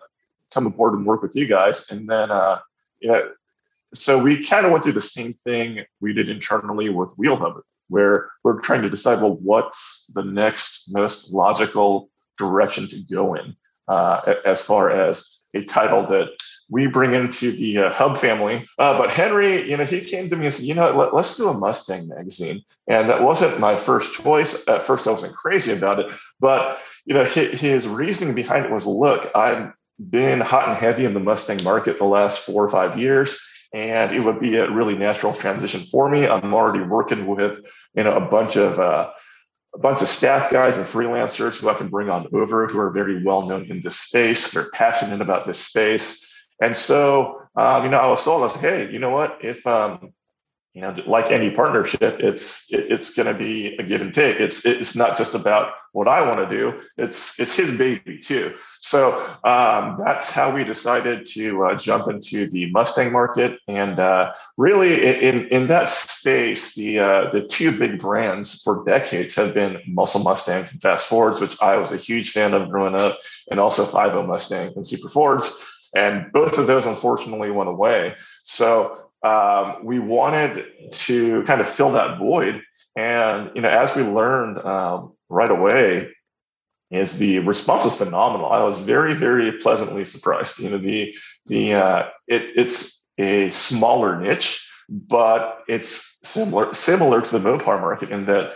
come 0.53 0.67
aboard 0.67 0.95
and 0.95 1.07
work 1.07 1.23
with 1.23 1.37
you 1.37 1.47
guys. 1.47 1.91
And 1.91 2.09
then, 2.09 2.31
uh, 2.31 2.59
you 3.01 3.11
know, 3.11 3.31
so 3.95 4.23
we 4.23 4.45
kind 4.45 4.65
of 4.65 4.73
went 4.73 4.85
through 4.85 4.93
the 4.93 5.01
same 5.01 5.33
thing 5.33 5.85
we 6.01 6.13
did 6.13 6.29
internally 6.29 6.89
with 6.89 7.17
WheelHub, 7.17 7.61
where 7.89 8.31
we're 8.45 8.61
trying 8.61 8.83
to 8.83 8.91
decide, 8.91 9.21
well, 9.21 9.37
what's 9.37 10.07
the 10.15 10.25
next 10.25 10.93
most 10.93 11.35
logical 11.35 12.09
direction 12.39 12.87
to 12.89 13.03
go 13.03 13.35
in 13.35 13.55
uh, 13.89 14.35
as 14.47 14.63
far 14.63 14.91
as 14.91 15.41
a 15.55 15.65
title 15.65 16.07
that 16.07 16.31
we 16.71 16.87
bring 16.87 17.15
into 17.15 17.53
the 17.53 17.79
uh, 17.79 17.93
Hub 17.93 18.17
family. 18.17 18.67
Uh, 18.79 18.97
but 18.97 19.11
Henry, 19.11 19.69
you 19.69 19.77
know, 19.77 19.85
he 19.85 20.01
came 20.01 20.31
to 20.31 20.37
me 20.37 20.47
and 20.47 20.55
said, 20.55 20.65
you 20.65 20.75
know, 20.75 20.91
let, 20.93 21.13
us 21.13 21.37
do 21.37 21.49
a 21.49 21.55
Mustang 21.55 22.09
magazine. 22.09 22.63
And 22.87 23.09
that 23.11 23.23
wasn't 23.23 23.59
my 23.59 23.77
first 23.77 24.15
choice. 24.15 24.67
At 24.69 24.83
first, 24.83 25.07
I 25.07 25.13
wasn't 25.13 25.35
crazy 25.35 25.73
about 25.73 25.99
it. 25.99 26.13
But, 26.39 26.79
you 27.05 27.15
know, 27.15 27.25
his, 27.25 27.61
his 27.61 27.89
reasoning 27.89 28.35
behind 28.35 28.65
it 28.65 28.71
was 28.71 28.87
look, 28.87 29.31
I've 29.35 29.73
been 29.99 30.41
hot 30.41 30.69
and 30.69 30.77
heavy 30.77 31.05
in 31.05 31.13
the 31.13 31.21
Mustang 31.21 31.63
market 31.65 31.99
the 31.99 32.05
last 32.05 32.47
four 32.47 32.65
or 32.65 32.69
five 32.69 32.99
years. 32.99 33.39
And 33.75 34.15
it 34.15 34.21
would 34.21 34.41
be 34.41 34.57
a 34.57 34.71
really 34.71 34.97
natural 34.97 35.35
transition 35.35 35.81
for 35.81 36.09
me. 36.09 36.27
I'm 36.27 36.55
already 36.55 36.83
working 36.83 37.27
with, 37.27 37.61
you 37.95 38.05
know, 38.05 38.17
a 38.17 38.21
bunch 38.21 38.57
of, 38.57 38.79
uh, 38.79 39.11
a 39.75 39.79
bunch 39.79 40.03
of 40.03 40.09
staff 40.09 40.51
guys 40.51 40.79
and 40.79 40.87
freelancers 40.87 41.61
who 41.61 41.69
I 41.69 41.75
can 41.75 41.89
bring 41.89 42.11
on 42.11 42.27
over 42.33 42.67
who 42.67 42.81
are 42.81 42.91
very 42.91 43.23
well 43.23 43.47
known 43.47 43.67
in 43.71 43.81
this 43.81 43.99
space. 43.99 44.51
They're 44.51 44.71
passionate 44.73 45.21
about 45.21 45.45
this 45.45 45.59
space. 45.61 46.27
And 46.61 46.77
so, 46.77 47.41
um, 47.57 47.85
you 47.85 47.91
know, 47.91 47.99
I 47.99 48.07
was 48.09 48.25
told, 48.25 48.41
I 48.41 48.45
was, 48.45 48.57
hey, 48.57 48.91
you 48.91 48.99
know 48.99 49.11
what? 49.11 49.39
If 49.43 49.67
um, 49.67 50.13
you 50.75 50.83
know, 50.83 50.95
like 51.05 51.33
any 51.33 51.51
partnership, 51.51 52.21
it's 52.21 52.73
it, 52.73 52.93
it's 52.93 53.13
going 53.13 53.27
to 53.27 53.35
be 53.35 53.75
a 53.79 53.83
give 53.83 54.03
and 54.03 54.15
take. 54.15 54.39
It's 54.39 54.65
it's 54.65 54.95
not 54.95 55.19
just 55.19 55.35
about 55.35 55.73
what 55.93 56.07
I 56.07 56.25
want 56.25 56.49
to 56.49 56.57
do. 56.57 56.81
It's 56.97 57.41
it's 57.41 57.57
his 57.57 57.77
baby 57.77 58.19
too. 58.19 58.55
So 58.79 59.15
um, 59.43 59.97
that's 59.99 60.31
how 60.31 60.55
we 60.55 60.63
decided 60.63 61.27
to 61.27 61.65
uh, 61.65 61.75
jump 61.75 62.09
into 62.09 62.49
the 62.49 62.71
Mustang 62.71 63.11
market. 63.11 63.59
And 63.67 63.99
uh, 63.99 64.33
really, 64.57 65.05
in 65.05 65.49
in 65.49 65.67
that 65.67 65.89
space, 65.89 66.77
the 66.77 67.01
uh, 67.01 67.31
the 67.33 67.43
two 67.43 67.77
big 67.77 67.99
brands 67.99 68.63
for 68.63 68.85
decades 68.85 69.35
have 69.35 69.53
been 69.53 69.81
Muscle 69.89 70.23
Mustangs 70.23 70.71
and 70.71 70.81
Fast 70.81 71.09
Fords, 71.09 71.41
which 71.41 71.61
I 71.61 71.79
was 71.79 71.91
a 71.91 71.97
huge 71.97 72.31
fan 72.31 72.55
of 72.55 72.71
growing 72.71 72.95
up, 72.95 73.19
and 73.51 73.59
also 73.59 73.85
50 73.85 74.23
Mustang 74.23 74.73
and 74.77 74.87
Super 74.87 75.09
Fords. 75.09 75.67
And 75.95 76.33
both 76.33 76.59
of 76.59 76.67
those 76.67 76.87
unfortunately 76.87 77.51
went 77.51 77.69
away. 77.69 78.15
So 78.45 79.11
um, 79.23 79.85
we 79.85 79.99
wanted 79.99 80.65
to 80.91 81.43
kind 81.45 81.61
of 81.61 81.69
fill 81.69 81.93
that 81.93 82.19
void. 82.19 82.63
And, 82.97 83.51
you 83.55 83.63
know, 83.63 83.69
as 83.69 83.95
we 83.95 84.03
learned 84.03 84.59
um, 84.59 85.13
right 85.29 85.51
away, 85.51 86.11
is 86.91 87.19
the 87.19 87.39
response 87.41 87.85
was 87.85 87.95
phenomenal. 87.95 88.51
I 88.51 88.65
was 88.65 88.81
very, 88.81 89.15
very 89.15 89.53
pleasantly 89.53 90.05
surprised. 90.05 90.59
You 90.59 90.71
know, 90.71 90.79
the 90.79 91.15
the 91.47 91.75
uh, 91.75 92.09
it, 92.27 92.53
it's 92.57 93.07
a 93.19 93.49
smaller 93.51 94.21
niche, 94.21 94.69
but 94.89 95.61
it's 95.69 96.19
similar 96.25 96.75
similar 96.75 97.21
to 97.23 97.39
the 97.39 97.49
Mopar 97.49 97.81
market 97.81 98.11
in 98.11 98.25
that 98.25 98.55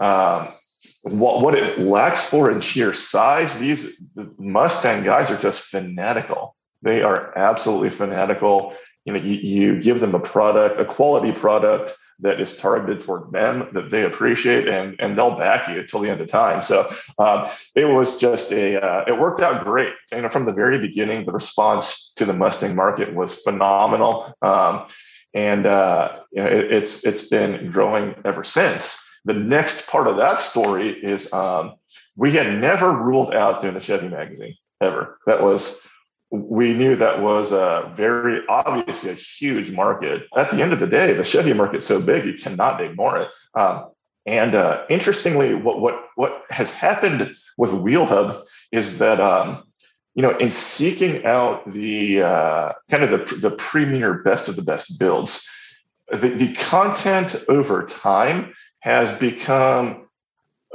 um, 0.00 0.54
what 1.02 1.42
what 1.42 1.54
it 1.54 1.80
lacks 1.80 2.28
for 2.30 2.50
in 2.50 2.60
sheer 2.60 2.94
size, 2.94 3.58
these 3.58 4.00
Mustang 4.38 5.02
guys 5.02 5.30
are 5.30 5.38
just 5.38 5.64
fanatical. 5.64 6.53
They 6.84 7.02
are 7.02 7.36
absolutely 7.36 7.90
fanatical. 7.90 8.74
You 9.04 9.14
know, 9.14 9.20
you, 9.20 9.34
you 9.34 9.82
give 9.82 10.00
them 10.00 10.14
a 10.14 10.20
product, 10.20 10.80
a 10.80 10.84
quality 10.84 11.32
product 11.32 11.94
that 12.20 12.40
is 12.40 12.56
targeted 12.56 13.02
toward 13.02 13.32
them 13.32 13.68
that 13.72 13.90
they 13.90 14.04
appreciate, 14.04 14.68
and 14.68 14.96
and 15.00 15.16
they'll 15.16 15.36
back 15.36 15.68
you 15.68 15.84
till 15.86 16.00
the 16.00 16.10
end 16.10 16.20
of 16.20 16.28
time. 16.28 16.62
So 16.62 16.88
um, 17.18 17.48
it 17.74 17.86
was 17.86 18.18
just 18.18 18.52
a 18.52 18.80
uh, 18.80 19.04
it 19.06 19.18
worked 19.18 19.40
out 19.40 19.64
great. 19.64 19.92
You 20.12 20.22
know, 20.22 20.28
from 20.28 20.44
the 20.44 20.52
very 20.52 20.78
beginning, 20.78 21.26
the 21.26 21.32
response 21.32 22.12
to 22.16 22.24
the 22.24 22.32
Mustang 22.32 22.76
market 22.76 23.14
was 23.14 23.40
phenomenal, 23.40 24.32
um, 24.42 24.86
and 25.34 25.66
uh, 25.66 26.20
you 26.32 26.42
know, 26.42 26.48
it, 26.48 26.72
it's 26.72 27.04
it's 27.04 27.28
been 27.28 27.70
growing 27.70 28.14
ever 28.24 28.44
since. 28.44 29.00
The 29.24 29.34
next 29.34 29.88
part 29.88 30.06
of 30.06 30.18
that 30.18 30.40
story 30.40 30.90
is 31.02 31.32
um, 31.32 31.74
we 32.16 32.32
had 32.32 32.60
never 32.60 32.92
ruled 32.92 33.34
out 33.34 33.62
doing 33.62 33.76
a 33.76 33.80
Chevy 33.80 34.08
magazine 34.08 34.54
ever. 34.82 35.18
That 35.26 35.42
was 35.42 35.80
we 36.34 36.72
knew 36.72 36.96
that 36.96 37.22
was 37.22 37.52
a 37.52 37.92
very 37.96 38.42
obviously 38.48 39.10
a 39.10 39.14
huge 39.14 39.70
market. 39.70 40.26
At 40.36 40.50
the 40.50 40.62
end 40.62 40.72
of 40.72 40.80
the 40.80 40.86
day, 40.86 41.12
the 41.12 41.22
Chevy 41.22 41.52
market's 41.52 41.86
so 41.86 42.00
big 42.00 42.24
you 42.24 42.34
cannot 42.34 42.80
ignore 42.80 43.18
it. 43.18 43.28
Um, 43.54 43.90
and 44.26 44.54
uh, 44.54 44.84
interestingly, 44.90 45.54
what 45.54 45.80
what 45.80 46.08
what 46.16 46.42
has 46.50 46.72
happened 46.72 47.36
with 47.56 47.70
WheelHub 47.70 48.42
is 48.72 48.98
that 48.98 49.20
um, 49.20 49.62
you 50.14 50.22
know 50.22 50.36
in 50.38 50.50
seeking 50.50 51.24
out 51.24 51.70
the 51.70 52.22
uh, 52.22 52.72
kind 52.90 53.04
of 53.04 53.10
the 53.10 53.36
the 53.36 53.54
premier 53.56 54.14
best 54.22 54.48
of 54.48 54.56
the 54.56 54.62
best 54.62 54.98
builds, 54.98 55.48
the, 56.10 56.30
the 56.30 56.52
content 56.54 57.36
over 57.48 57.84
time 57.84 58.54
has 58.80 59.12
become 59.18 60.08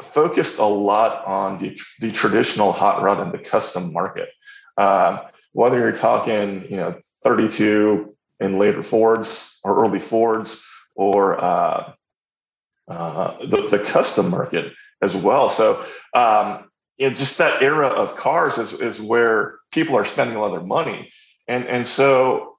focused 0.01 0.59
a 0.59 0.65
lot 0.65 1.25
on 1.25 1.57
the, 1.57 1.77
the 1.99 2.11
traditional 2.11 2.71
hot 2.71 3.01
rod 3.03 3.19
and 3.19 3.33
the 3.33 3.37
custom 3.37 3.91
market. 3.91 4.29
Um, 4.77 5.19
whether 5.53 5.79
you're 5.79 5.91
talking, 5.91 6.65
you 6.69 6.77
know, 6.77 6.99
32 7.23 8.15
and 8.39 8.59
later 8.59 8.83
Fords 8.83 9.59
or 9.63 9.83
early 9.83 9.99
Fords 9.99 10.63
or 10.95 11.43
uh, 11.43 11.93
uh, 12.89 13.37
the, 13.45 13.67
the 13.69 13.79
custom 13.79 14.29
market 14.29 14.73
as 15.01 15.15
well. 15.15 15.49
So, 15.49 15.83
um, 16.13 16.69
you 16.97 17.09
know, 17.09 17.15
just 17.15 17.37
that 17.37 17.61
era 17.61 17.87
of 17.87 18.17
cars 18.17 18.57
is, 18.57 18.73
is 18.73 18.99
where 18.99 19.59
people 19.71 19.95
are 19.95 20.05
spending 20.05 20.35
a 20.35 20.41
lot 20.41 20.47
of 20.47 20.59
their 20.59 20.67
money. 20.67 21.11
And, 21.47 21.65
and 21.65 21.87
so, 21.87 22.57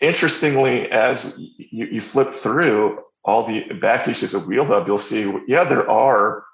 interestingly, 0.00 0.90
as 0.90 1.34
you, 1.38 1.86
you 1.86 2.00
flip 2.00 2.34
through 2.34 3.02
all 3.24 3.46
the 3.46 3.72
back 3.74 4.06
issues 4.08 4.34
of 4.34 4.46
Wheel 4.46 4.64
Hub, 4.64 4.86
you'll 4.86 4.98
see, 4.98 5.32
yeah, 5.46 5.64
there 5.64 5.90
are, 5.90 6.44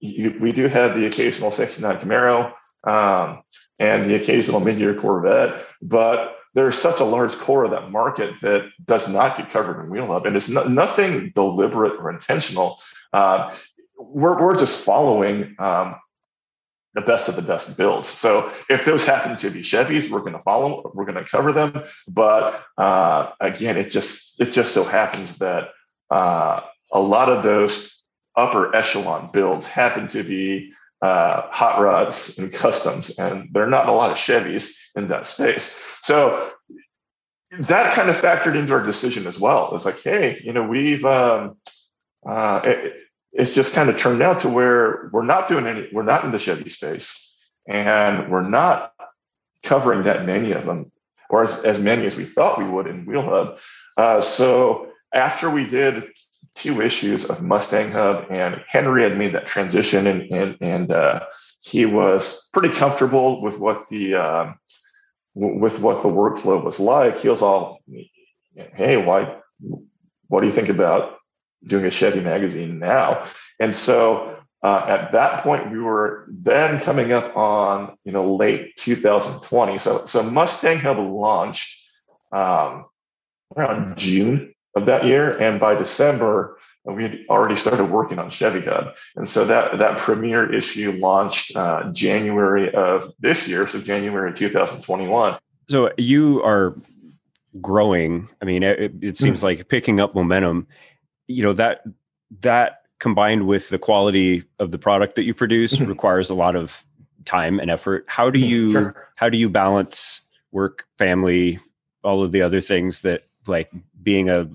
you, 0.00 0.36
we 0.40 0.52
do 0.52 0.68
have 0.68 0.94
the 0.94 1.06
occasional 1.06 1.50
69 1.50 1.98
Camaro. 1.98 2.52
Um, 2.86 3.42
and 3.78 4.04
the 4.04 4.14
occasional 4.14 4.60
mid-year 4.60 4.94
Corvette, 4.94 5.60
but 5.82 6.36
there's 6.54 6.78
such 6.78 7.00
a 7.00 7.04
large 7.04 7.36
core 7.36 7.64
of 7.64 7.72
that 7.72 7.90
market 7.90 8.34
that 8.40 8.70
does 8.84 9.08
not 9.08 9.36
get 9.36 9.50
covered 9.50 9.82
in 9.82 9.90
wheel 9.90 10.06
hub, 10.06 10.26
and 10.26 10.36
it's 10.36 10.48
no, 10.48 10.64
nothing 10.64 11.32
deliberate 11.34 11.98
or 11.98 12.10
intentional. 12.10 12.80
Uh, 13.12 13.52
we're 13.98 14.40
we're 14.40 14.56
just 14.56 14.84
following 14.84 15.56
um, 15.58 15.96
the 16.94 17.00
best 17.00 17.28
of 17.28 17.36
the 17.36 17.42
best 17.42 17.76
builds. 17.76 18.08
So 18.08 18.50
if 18.70 18.84
those 18.84 19.04
happen 19.04 19.36
to 19.38 19.50
be 19.50 19.60
Chevys, 19.60 20.10
we're 20.10 20.20
going 20.20 20.34
to 20.34 20.42
follow, 20.42 20.90
we're 20.94 21.04
going 21.04 21.22
to 21.22 21.28
cover 21.28 21.52
them. 21.52 21.82
But 22.08 22.64
uh, 22.78 23.30
again, 23.40 23.76
it 23.76 23.90
just 23.90 24.40
it 24.40 24.52
just 24.52 24.72
so 24.72 24.84
happens 24.84 25.38
that 25.38 25.70
uh, 26.10 26.60
a 26.92 27.00
lot 27.00 27.28
of 27.28 27.42
those 27.42 28.02
upper 28.36 28.74
echelon 28.74 29.30
builds 29.32 29.66
happen 29.66 30.08
to 30.08 30.22
be 30.22 30.72
uh, 31.04 31.48
hot 31.50 31.80
rods 31.80 32.38
and 32.38 32.50
customs, 32.50 33.18
and 33.18 33.48
there 33.52 33.62
are 33.62 33.70
not 33.70 33.88
a 33.88 33.92
lot 33.92 34.10
of 34.10 34.16
Chevys 34.16 34.74
in 34.96 35.08
that 35.08 35.26
space. 35.26 35.78
So 36.00 36.50
that 37.68 37.92
kind 37.92 38.08
of 38.08 38.16
factored 38.16 38.56
into 38.56 38.72
our 38.72 38.82
decision 38.82 39.26
as 39.26 39.38
well. 39.38 39.74
It's 39.74 39.84
like, 39.84 40.00
hey, 40.00 40.40
you 40.42 40.52
know, 40.54 40.66
we've 40.66 41.04
um, 41.04 41.56
uh, 42.26 42.60
it, 42.64 42.94
it's 43.32 43.54
just 43.54 43.74
kind 43.74 43.90
of 43.90 43.96
turned 43.98 44.22
out 44.22 44.40
to 44.40 44.48
where 44.48 45.10
we're 45.12 45.26
not 45.34 45.46
doing 45.46 45.66
any, 45.66 45.88
we're 45.92 46.10
not 46.12 46.24
in 46.24 46.32
the 46.32 46.38
Chevy 46.38 46.70
space, 46.70 47.36
and 47.68 48.30
we're 48.30 48.48
not 48.48 48.92
covering 49.62 50.04
that 50.04 50.24
many 50.24 50.52
of 50.52 50.64
them, 50.64 50.90
or 51.28 51.42
as, 51.42 51.64
as 51.64 51.78
many 51.78 52.06
as 52.06 52.16
we 52.16 52.24
thought 52.24 52.58
we 52.58 52.68
would 52.74 52.86
in 52.86 53.04
Wheel 53.04 53.22
Hub. 53.22 53.58
Uh, 53.98 54.20
so 54.22 54.88
after 55.12 55.50
we 55.50 55.66
did 55.66 56.04
two 56.54 56.80
issues 56.80 57.24
of 57.24 57.42
Mustang 57.42 57.90
Hub, 57.90 58.26
and 58.30 58.62
Henry 58.68 59.02
had 59.02 59.18
made 59.18 59.32
that 59.32 59.46
transition, 59.46 60.06
and 60.06 60.22
and, 60.30 60.58
and 60.60 60.92
uh, 60.92 61.20
he 61.60 61.84
was 61.84 62.48
pretty 62.52 62.74
comfortable 62.74 63.42
with 63.42 63.58
what 63.58 63.88
the 63.88 64.14
um, 64.14 64.58
with 65.34 65.80
what 65.80 66.02
the 66.02 66.08
workflow 66.08 66.62
was 66.62 66.80
like. 66.80 67.18
He 67.18 67.28
was 67.28 67.42
all, 67.42 67.80
"Hey, 68.54 68.96
why? 68.96 69.36
What 70.28 70.40
do 70.40 70.46
you 70.46 70.52
think 70.52 70.68
about 70.68 71.18
doing 71.66 71.84
a 71.84 71.90
Chevy 71.90 72.20
magazine 72.20 72.78
now?" 72.78 73.26
And 73.58 73.74
so 73.74 74.40
uh, 74.62 74.86
at 74.88 75.12
that 75.12 75.42
point, 75.42 75.70
we 75.70 75.78
were 75.78 76.26
then 76.28 76.80
coming 76.80 77.12
up 77.12 77.36
on 77.36 77.96
you 78.04 78.12
know 78.12 78.36
late 78.36 78.76
2020. 78.76 79.78
So 79.78 80.04
so 80.04 80.22
Mustang 80.22 80.78
Hub 80.78 80.98
launched 80.98 81.82
um, 82.32 82.86
around 83.56 83.98
June 83.98 84.53
of 84.76 84.86
that 84.86 85.04
year, 85.04 85.36
and 85.38 85.60
by 85.60 85.74
December 85.74 86.58
we 86.84 87.02
had 87.02 87.20
already 87.30 87.56
started 87.56 87.90
working 87.90 88.18
on 88.18 88.28
Chevy 88.28 88.60
Hub, 88.60 88.94
and 89.16 89.28
so 89.28 89.44
that 89.46 89.78
that 89.78 89.98
premiere 89.98 90.52
issue 90.52 90.92
launched 90.92 91.56
uh, 91.56 91.90
January 91.92 92.72
of 92.74 93.10
this 93.20 93.48
year, 93.48 93.66
so 93.66 93.80
January 93.80 94.34
2021. 94.34 95.38
So 95.70 95.90
you 95.96 96.42
are 96.42 96.76
growing. 97.60 98.28
I 98.42 98.44
mean, 98.44 98.62
it, 98.62 98.92
it 99.00 99.16
seems 99.16 99.38
mm-hmm. 99.38 99.46
like 99.46 99.68
picking 99.68 99.98
up 99.98 100.14
momentum. 100.14 100.66
You 101.26 101.44
know 101.44 101.52
that 101.54 101.84
that 102.40 102.82
combined 102.98 103.46
with 103.46 103.70
the 103.70 103.78
quality 103.78 104.44
of 104.58 104.70
the 104.70 104.78
product 104.78 105.16
that 105.16 105.24
you 105.24 105.32
produce 105.32 105.76
mm-hmm. 105.76 105.88
requires 105.88 106.28
a 106.28 106.34
lot 106.34 106.54
of 106.54 106.84
time 107.24 107.58
and 107.60 107.70
effort. 107.70 108.04
How 108.08 108.28
do 108.28 108.38
mm-hmm. 108.38 108.48
you 108.48 108.72
sure. 108.72 109.08
how 109.16 109.30
do 109.30 109.38
you 109.38 109.48
balance 109.48 110.20
work, 110.52 110.86
family, 110.98 111.58
all 112.02 112.22
of 112.22 112.30
the 112.30 112.42
other 112.42 112.60
things 112.60 113.00
that 113.00 113.24
like 113.46 113.70
being 114.02 114.28
a 114.28 114.48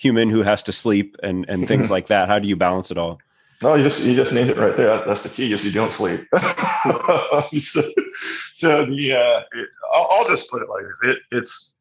human 0.00 0.30
who 0.30 0.42
has 0.42 0.62
to 0.64 0.72
sleep 0.72 1.16
and 1.22 1.48
and 1.48 1.68
things 1.68 1.90
like 1.96 2.06
that? 2.08 2.28
How 2.28 2.38
do 2.38 2.48
you 2.48 2.56
balance 2.56 2.90
it 2.90 2.98
all? 2.98 3.20
No, 3.62 3.74
you 3.74 3.82
just 3.82 4.02
you 4.02 4.16
just 4.16 4.32
named 4.32 4.50
it 4.50 4.56
right 4.56 4.76
there. 4.76 5.04
That's 5.04 5.22
the 5.22 5.28
key. 5.28 5.52
Is 5.52 5.64
you 5.64 5.70
don't 5.70 5.92
sleep. 5.92 6.26
so, 6.32 7.82
so, 8.54 8.86
the 8.86 9.12
uh, 9.12 9.40
it, 9.52 9.68
I'll, 9.92 10.08
I'll, 10.10 10.28
just 10.28 10.50
put 10.50 10.62
it 10.62 10.68
like 10.70 10.84
this. 10.84 11.00
It, 11.02 11.18
it's 11.30 11.74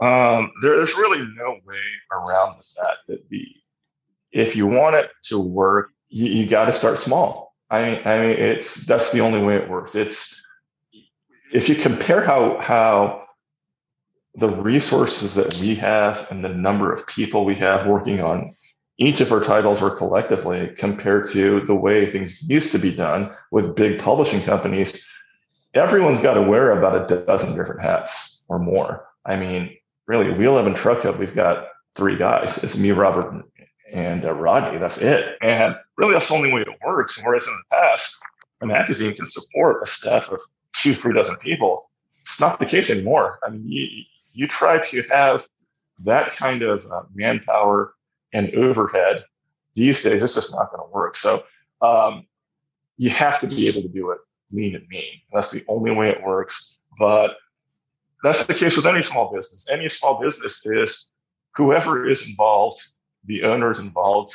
um, 0.00 0.52
there, 0.62 0.76
there's 0.76 0.94
really 0.94 1.26
no 1.36 1.58
way 1.66 1.76
around 2.12 2.56
the 2.56 2.62
fact 2.62 2.98
that 3.08 3.28
the 3.30 3.44
if 4.30 4.54
you 4.54 4.66
want 4.66 4.94
it 4.94 5.10
to 5.24 5.40
work, 5.40 5.90
you, 6.08 6.26
you 6.26 6.46
got 6.46 6.66
to 6.66 6.72
start 6.72 6.98
small. 6.98 7.56
I 7.68 7.82
mean, 7.82 8.02
I 8.04 8.20
mean, 8.20 8.36
it's 8.36 8.86
that's 8.86 9.10
the 9.10 9.20
only 9.20 9.42
way 9.42 9.56
it 9.56 9.68
works. 9.68 9.96
It's 9.96 10.40
if 11.52 11.68
you 11.68 11.74
compare 11.74 12.20
how 12.20 12.60
how 12.60 13.23
the 14.36 14.48
resources 14.48 15.34
that 15.34 15.54
we 15.58 15.74
have 15.76 16.26
and 16.30 16.44
the 16.44 16.48
number 16.48 16.92
of 16.92 17.06
people 17.06 17.44
we 17.44 17.54
have 17.54 17.86
working 17.86 18.20
on 18.20 18.54
each 18.98 19.20
of 19.20 19.32
our 19.32 19.40
titles 19.40 19.82
or 19.82 19.90
collectively 19.90 20.72
compared 20.76 21.28
to 21.30 21.60
the 21.60 21.74
way 21.74 22.10
things 22.10 22.42
used 22.48 22.72
to 22.72 22.78
be 22.78 22.92
done 22.92 23.30
with 23.50 23.74
big 23.74 23.98
publishing 23.98 24.42
companies, 24.42 25.06
everyone's 25.74 26.20
got 26.20 26.34
to 26.34 26.42
wear 26.42 26.76
about 26.78 27.10
a 27.10 27.24
dozen 27.24 27.56
different 27.56 27.80
hats 27.80 28.44
or 28.48 28.58
more. 28.58 29.06
I 29.24 29.36
mean, 29.36 29.76
really, 30.06 30.32
Hub 30.32 30.66
and 30.66 30.76
Truck 30.76 31.02
Hub, 31.02 31.18
we've 31.18 31.34
got 31.34 31.68
three 31.94 32.16
guys. 32.16 32.62
It's 32.62 32.76
me, 32.76 32.92
Robert, 32.92 33.44
and 33.92 34.24
uh, 34.24 34.32
Rodney. 34.32 34.78
That's 34.78 34.98
it. 34.98 35.36
And 35.42 35.76
really, 35.96 36.12
that's 36.12 36.28
the 36.28 36.34
only 36.34 36.52
way 36.52 36.62
it 36.62 36.68
works. 36.84 37.20
Whereas 37.24 37.46
in 37.46 37.54
the 37.54 37.76
past, 37.76 38.20
a 38.60 38.66
magazine 38.66 39.14
can 39.14 39.26
support 39.26 39.82
a 39.82 39.86
staff 39.86 40.28
of 40.30 40.40
two, 40.72 40.94
three 40.94 41.14
dozen 41.14 41.36
people. 41.36 41.90
It's 42.20 42.40
not 42.40 42.58
the 42.58 42.66
case 42.66 42.90
anymore. 42.90 43.38
I 43.44 43.50
mean, 43.50 43.64
you, 43.66 44.04
you 44.34 44.46
try 44.46 44.78
to 44.78 45.02
have 45.10 45.46
that 46.04 46.32
kind 46.32 46.62
of 46.62 46.84
uh, 46.90 47.02
manpower 47.14 47.94
and 48.32 48.54
overhead 48.54 49.24
these 49.74 50.02
days, 50.02 50.22
it's 50.22 50.34
just 50.34 50.54
not 50.54 50.70
going 50.70 50.86
to 50.86 50.92
work. 50.92 51.16
So 51.16 51.44
um, 51.80 52.26
you 52.96 53.10
have 53.10 53.38
to 53.40 53.46
be 53.46 53.68
able 53.68 53.82
to 53.82 53.88
do 53.88 54.10
it 54.10 54.18
lean 54.52 54.74
and 54.74 54.86
mean. 54.88 55.20
That's 55.32 55.50
the 55.50 55.64
only 55.68 55.90
way 55.90 56.10
it 56.10 56.22
works. 56.22 56.78
But 56.98 57.36
that's 58.22 58.44
the 58.44 58.54
case 58.54 58.76
with 58.76 58.86
any 58.86 59.02
small 59.02 59.34
business. 59.34 59.66
Any 59.70 59.88
small 59.88 60.20
business 60.20 60.64
is 60.66 61.10
whoever 61.56 62.08
is 62.08 62.28
involved 62.28 62.80
the 63.26 63.42
owners 63.42 63.78
involved, 63.78 64.34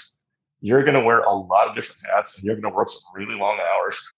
you're 0.62 0.84
going 0.84 1.00
to 1.00 1.06
wear 1.06 1.20
a 1.20 1.34
lot 1.34 1.68
of 1.68 1.76
different 1.76 2.02
hats 2.14 2.36
and 2.36 2.44
you're 2.44 2.56
going 2.56 2.72
to 2.72 2.76
work 2.76 2.90
some 2.90 3.02
really 3.14 3.36
long 3.36 3.60
hours. 3.60 4.14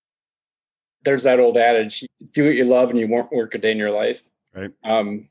There's 1.03 1.23
that 1.23 1.39
old 1.39 1.57
adage 1.57 2.05
do 2.33 2.45
what 2.45 2.55
you 2.55 2.65
love 2.65 2.89
and 2.89 2.99
you 2.99 3.07
won't 3.07 3.31
work 3.31 3.55
a 3.55 3.57
day 3.57 3.71
in 3.71 3.77
your 3.77 3.91
life. 3.91 4.27
Right. 4.53 4.71
Um, 4.83 5.27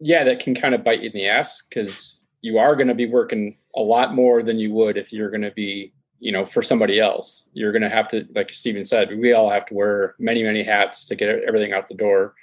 yeah, 0.00 0.24
that 0.24 0.40
can 0.40 0.54
kind 0.54 0.74
of 0.74 0.84
bite 0.84 1.00
you 1.00 1.10
in 1.10 1.16
the 1.16 1.26
ass 1.26 1.62
because 1.66 2.22
you 2.42 2.58
are 2.58 2.76
going 2.76 2.88
to 2.88 2.94
be 2.94 3.06
working 3.06 3.56
a 3.74 3.80
lot 3.80 4.14
more 4.14 4.42
than 4.42 4.58
you 4.58 4.72
would 4.72 4.96
if 4.96 5.12
you're 5.12 5.30
going 5.30 5.42
to 5.42 5.50
be, 5.50 5.92
you 6.18 6.32
know, 6.32 6.44
for 6.44 6.62
somebody 6.62 7.00
else. 7.00 7.48
You're 7.52 7.72
going 7.72 7.82
to 7.82 7.88
have 7.88 8.08
to, 8.08 8.26
like 8.34 8.52
Stephen 8.52 8.84
said, 8.84 9.16
we 9.18 9.32
all 9.32 9.50
have 9.50 9.66
to 9.66 9.74
wear 9.74 10.14
many, 10.18 10.42
many 10.42 10.62
hats 10.62 11.04
to 11.06 11.14
get 11.14 11.28
everything 11.28 11.72
out 11.72 11.88
the 11.88 11.94
door. 11.94 12.34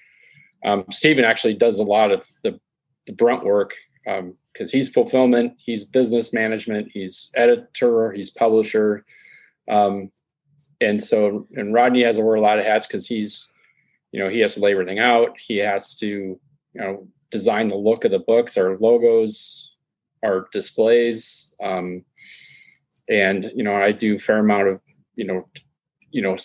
Um, 0.65 0.85
Stephen 0.91 1.25
actually 1.25 1.55
does 1.55 1.79
a 1.79 1.83
lot 1.83 2.11
of 2.11 2.27
the, 2.43 2.59
the 3.05 3.13
brunt 3.13 3.43
work 3.43 3.75
um, 4.07 4.35
because 4.51 4.71
he's 4.71 4.89
fulfillment, 4.89 5.55
he's 5.57 5.85
business 5.85 6.33
management, 6.33 6.89
he's 6.93 7.31
editor, 7.35 8.11
he's 8.11 8.29
publisher. 8.29 9.05
Um, 9.69 10.11
and 10.81 11.01
so, 11.01 11.47
and 11.55 11.73
Rodney 11.73 12.03
has 12.03 12.17
to 12.17 12.23
wear 12.23 12.35
a 12.35 12.41
lot 12.41 12.59
of 12.59 12.65
hats 12.65 12.87
because 12.87 13.07
he's, 13.07 13.53
you 14.11 14.19
know, 14.19 14.29
he 14.29 14.39
has 14.39 14.55
to 14.55 14.59
lay 14.59 14.71
everything 14.71 14.99
out. 14.99 15.35
He 15.39 15.57
has 15.57 15.95
to, 15.99 16.07
you 16.07 16.39
know, 16.73 17.07
design 17.33 17.67
the 17.67 17.75
look 17.75 18.05
of 18.05 18.11
the 18.11 18.19
books, 18.19 18.57
our 18.57 18.77
logos, 18.77 19.73
our 20.23 20.47
displays. 20.51 21.53
Um, 21.61 22.05
and, 23.09 23.51
you 23.55 23.63
know, 23.63 23.75
I 23.75 23.91
do 23.91 24.15
a 24.15 24.19
fair 24.19 24.37
amount 24.37 24.67
of, 24.67 24.79
you 25.15 25.25
know, 25.25 25.41
you 26.11 26.21
know, 26.21 26.35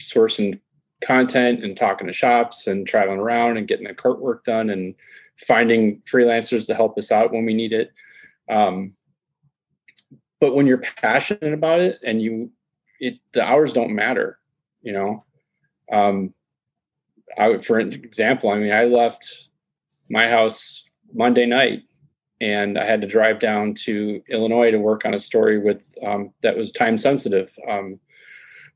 sourcing 0.00 0.60
content 1.00 1.64
and 1.64 1.74
talking 1.74 2.06
to 2.06 2.12
shops 2.12 2.66
and 2.66 2.86
traveling 2.86 3.20
around 3.20 3.56
and 3.56 3.66
getting 3.66 3.86
the 3.86 3.94
cart 3.94 4.20
work 4.20 4.44
done 4.44 4.68
and 4.68 4.94
finding 5.38 6.02
freelancers 6.02 6.66
to 6.66 6.74
help 6.74 6.98
us 6.98 7.10
out 7.10 7.32
when 7.32 7.46
we 7.46 7.54
need 7.54 7.72
it. 7.72 7.90
Um, 8.50 8.94
but 10.40 10.54
when 10.54 10.66
you're 10.66 10.84
passionate 11.00 11.54
about 11.54 11.80
it 11.80 11.98
and 12.04 12.20
you, 12.20 12.50
it 13.00 13.18
the 13.32 13.42
hours 13.42 13.72
don't 13.72 13.94
matter, 13.94 14.38
you 14.82 14.92
know. 14.92 15.24
Um, 15.90 16.34
I 17.38 17.48
would, 17.48 17.64
for 17.64 17.78
example, 17.78 18.50
I 18.50 18.58
mean, 18.58 18.72
I 18.72 18.84
left 18.84 19.47
my 20.10 20.28
house 20.28 20.88
Monday 21.12 21.46
night 21.46 21.82
and 22.40 22.78
I 22.78 22.84
had 22.84 23.00
to 23.00 23.06
drive 23.06 23.40
down 23.40 23.74
to 23.74 24.22
Illinois 24.28 24.70
to 24.70 24.78
work 24.78 25.04
on 25.04 25.14
a 25.14 25.20
story 25.20 25.58
with 25.58 25.92
um, 26.06 26.32
that 26.42 26.56
was 26.56 26.70
time 26.70 26.96
sensitive. 26.96 27.56
Um, 27.68 27.98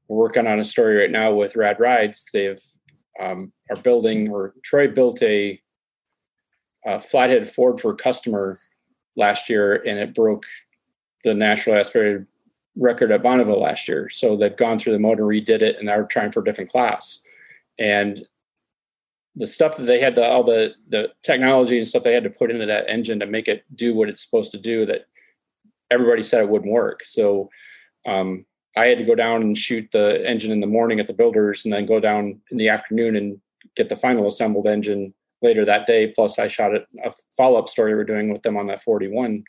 we're 0.08 0.18
working 0.18 0.46
on 0.46 0.58
a 0.58 0.64
story 0.64 0.96
right 0.96 1.10
now 1.10 1.32
with 1.32 1.56
Rad 1.56 1.78
Rides. 1.78 2.28
They've 2.32 2.60
um, 3.20 3.52
are 3.70 3.76
building 3.76 4.30
or 4.30 4.54
Troy 4.64 4.88
built 4.88 5.22
a 5.22 5.60
uh, 6.84 6.98
flathead 6.98 7.48
Ford 7.48 7.80
for 7.80 7.92
a 7.92 7.96
customer 7.96 8.58
last 9.16 9.48
year, 9.48 9.76
and 9.86 9.98
it 9.98 10.14
broke 10.14 10.44
the 11.22 11.34
national 11.34 11.76
aspirated 11.76 12.26
record 12.74 13.12
at 13.12 13.22
Bonneville 13.22 13.60
last 13.60 13.86
year. 13.86 14.08
So 14.08 14.36
they've 14.36 14.56
gone 14.56 14.78
through 14.78 14.94
the 14.94 14.98
motor, 14.98 15.24
redid 15.24 15.62
it, 15.62 15.76
and 15.76 15.86
now 15.86 15.96
they're 15.96 16.04
trying 16.04 16.32
for 16.32 16.40
a 16.40 16.44
different 16.44 16.70
class. 16.70 17.24
And 17.78 18.26
the 19.34 19.46
stuff 19.46 19.76
that 19.76 19.84
they 19.84 20.00
had, 20.00 20.14
the 20.14 20.26
all 20.26 20.44
the 20.44 20.74
the 20.88 21.10
technology 21.22 21.78
and 21.78 21.88
stuff 21.88 22.02
they 22.02 22.14
had 22.14 22.24
to 22.24 22.30
put 22.30 22.50
into 22.50 22.66
that 22.66 22.88
engine 22.88 23.20
to 23.20 23.26
make 23.26 23.48
it 23.48 23.64
do 23.74 23.94
what 23.94 24.08
it's 24.08 24.24
supposed 24.24 24.50
to 24.52 24.58
do, 24.58 24.84
that 24.86 25.06
everybody 25.90 26.22
said 26.22 26.42
it 26.42 26.48
wouldn't 26.48 26.72
work. 26.72 27.04
So 27.04 27.50
um, 28.06 28.44
I 28.76 28.86
had 28.86 28.98
to 28.98 29.04
go 29.04 29.14
down 29.14 29.42
and 29.42 29.56
shoot 29.56 29.88
the 29.92 30.26
engine 30.28 30.50
in 30.50 30.60
the 30.60 30.66
morning 30.66 31.00
at 31.00 31.06
the 31.06 31.14
builders, 31.14 31.64
and 31.64 31.72
then 31.72 31.86
go 31.86 32.00
down 32.00 32.40
in 32.50 32.56
the 32.56 32.68
afternoon 32.68 33.16
and 33.16 33.40
get 33.76 33.88
the 33.88 33.96
final 33.96 34.26
assembled 34.26 34.66
engine 34.66 35.14
later 35.40 35.64
that 35.64 35.86
day. 35.86 36.08
Plus, 36.08 36.38
I 36.38 36.48
shot 36.48 36.74
a, 36.74 36.84
a 37.04 37.12
follow 37.36 37.58
up 37.58 37.68
story 37.68 37.94
we're 37.94 38.04
doing 38.04 38.32
with 38.32 38.42
them 38.42 38.56
on 38.56 38.66
that 38.68 38.82
41 38.82 39.44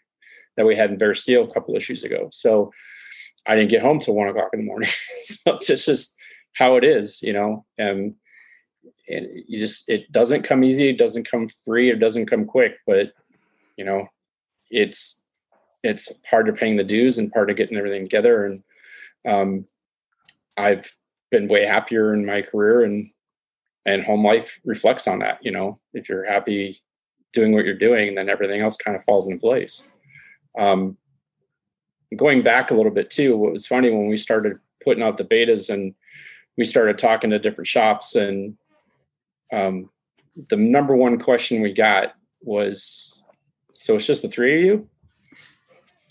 that 0.56 0.66
we 0.66 0.76
had 0.76 0.92
in 0.92 0.98
Bear 0.98 1.16
Steel 1.16 1.50
a 1.50 1.54
couple 1.54 1.76
issues 1.76 2.04
ago. 2.04 2.30
So 2.32 2.72
I 3.48 3.56
didn't 3.56 3.72
get 3.72 3.82
home 3.82 4.00
till 4.00 4.16
one 4.16 4.28
o'clock 4.28 4.50
in 4.54 4.62
the 4.62 4.66
morning. 4.66 4.90
so 5.24 5.56
it's 5.56 5.86
just 5.86 6.16
how 6.54 6.76
it 6.76 6.84
is, 6.84 7.22
you 7.22 7.34
know. 7.34 7.66
And 7.78 8.16
and 9.10 9.28
you 9.48 9.60
just 9.60 9.90
it 9.90 10.12
doesn't 10.12 10.44
come 10.44 10.64
easy, 10.64 10.90
it 10.90 10.98
doesn't 10.98 11.30
come 11.30 11.48
free, 11.66 11.90
it 11.90 12.00
doesn't 12.00 12.28
come 12.28 12.46
quick, 12.46 12.78
but 12.88 13.14
you 13.78 13.86
know, 13.86 14.08
it's 14.70 15.24
it's 15.84 16.12
part 16.30 16.48
of 16.48 16.56
paying 16.56 16.78
the 16.78 16.84
dues 16.84 17.18
and 17.18 17.32
part 17.32 17.50
of 17.50 17.58
getting 17.58 17.78
everything 17.78 18.04
together. 18.04 18.46
And 18.46 18.64
um, 19.28 19.66
I've 20.56 20.96
been 21.30 21.48
way 21.48 21.66
happier 21.66 22.14
in 22.14 22.26
my 22.26 22.42
career 22.42 22.84
and 22.84 23.10
and 23.86 24.02
home 24.02 24.26
life 24.26 24.60
reflects 24.64 25.08
on 25.08 25.20
that. 25.20 25.40
You 25.42 25.52
know, 25.52 25.78
if 25.94 26.08
you're 26.08 26.26
happy 26.26 26.82
doing 27.34 27.52
what 27.52 27.66
you're 27.66 27.74
doing, 27.74 28.16
then 28.16 28.30
everything 28.30 28.62
else 28.62 28.78
kind 28.78 28.96
of 28.96 29.04
falls 29.04 29.30
in 29.30 29.40
place. 29.40 29.84
Um, 30.58 30.98
going 32.16 32.44
back 32.44 32.72
a 32.72 32.76
little 32.76 32.92
bit 32.92 33.10
too, 33.10 33.36
what 33.36 33.52
was 33.52 33.68
funny 33.68 33.90
when 33.90 34.08
we 34.08 34.18
started 34.18 34.58
putting 34.84 35.04
out 35.04 35.18
the 35.18 35.26
betas 35.26 35.74
and 35.74 35.96
we 36.58 36.66
started 36.66 36.98
talking 36.98 37.32
to 37.32 37.40
different 37.40 37.68
shops 37.68 38.16
and 38.16 38.56
um, 39.54 39.90
the 40.50 40.58
number 40.58 40.96
one 40.96 41.20
question 41.20 41.62
we 41.62 41.72
got 41.72 42.16
was 42.42 43.24
so 43.74 43.96
it's 43.96 44.08
just 44.08 44.22
the 44.22 44.28
three 44.28 44.60
of 44.60 44.66
you? 44.66 44.90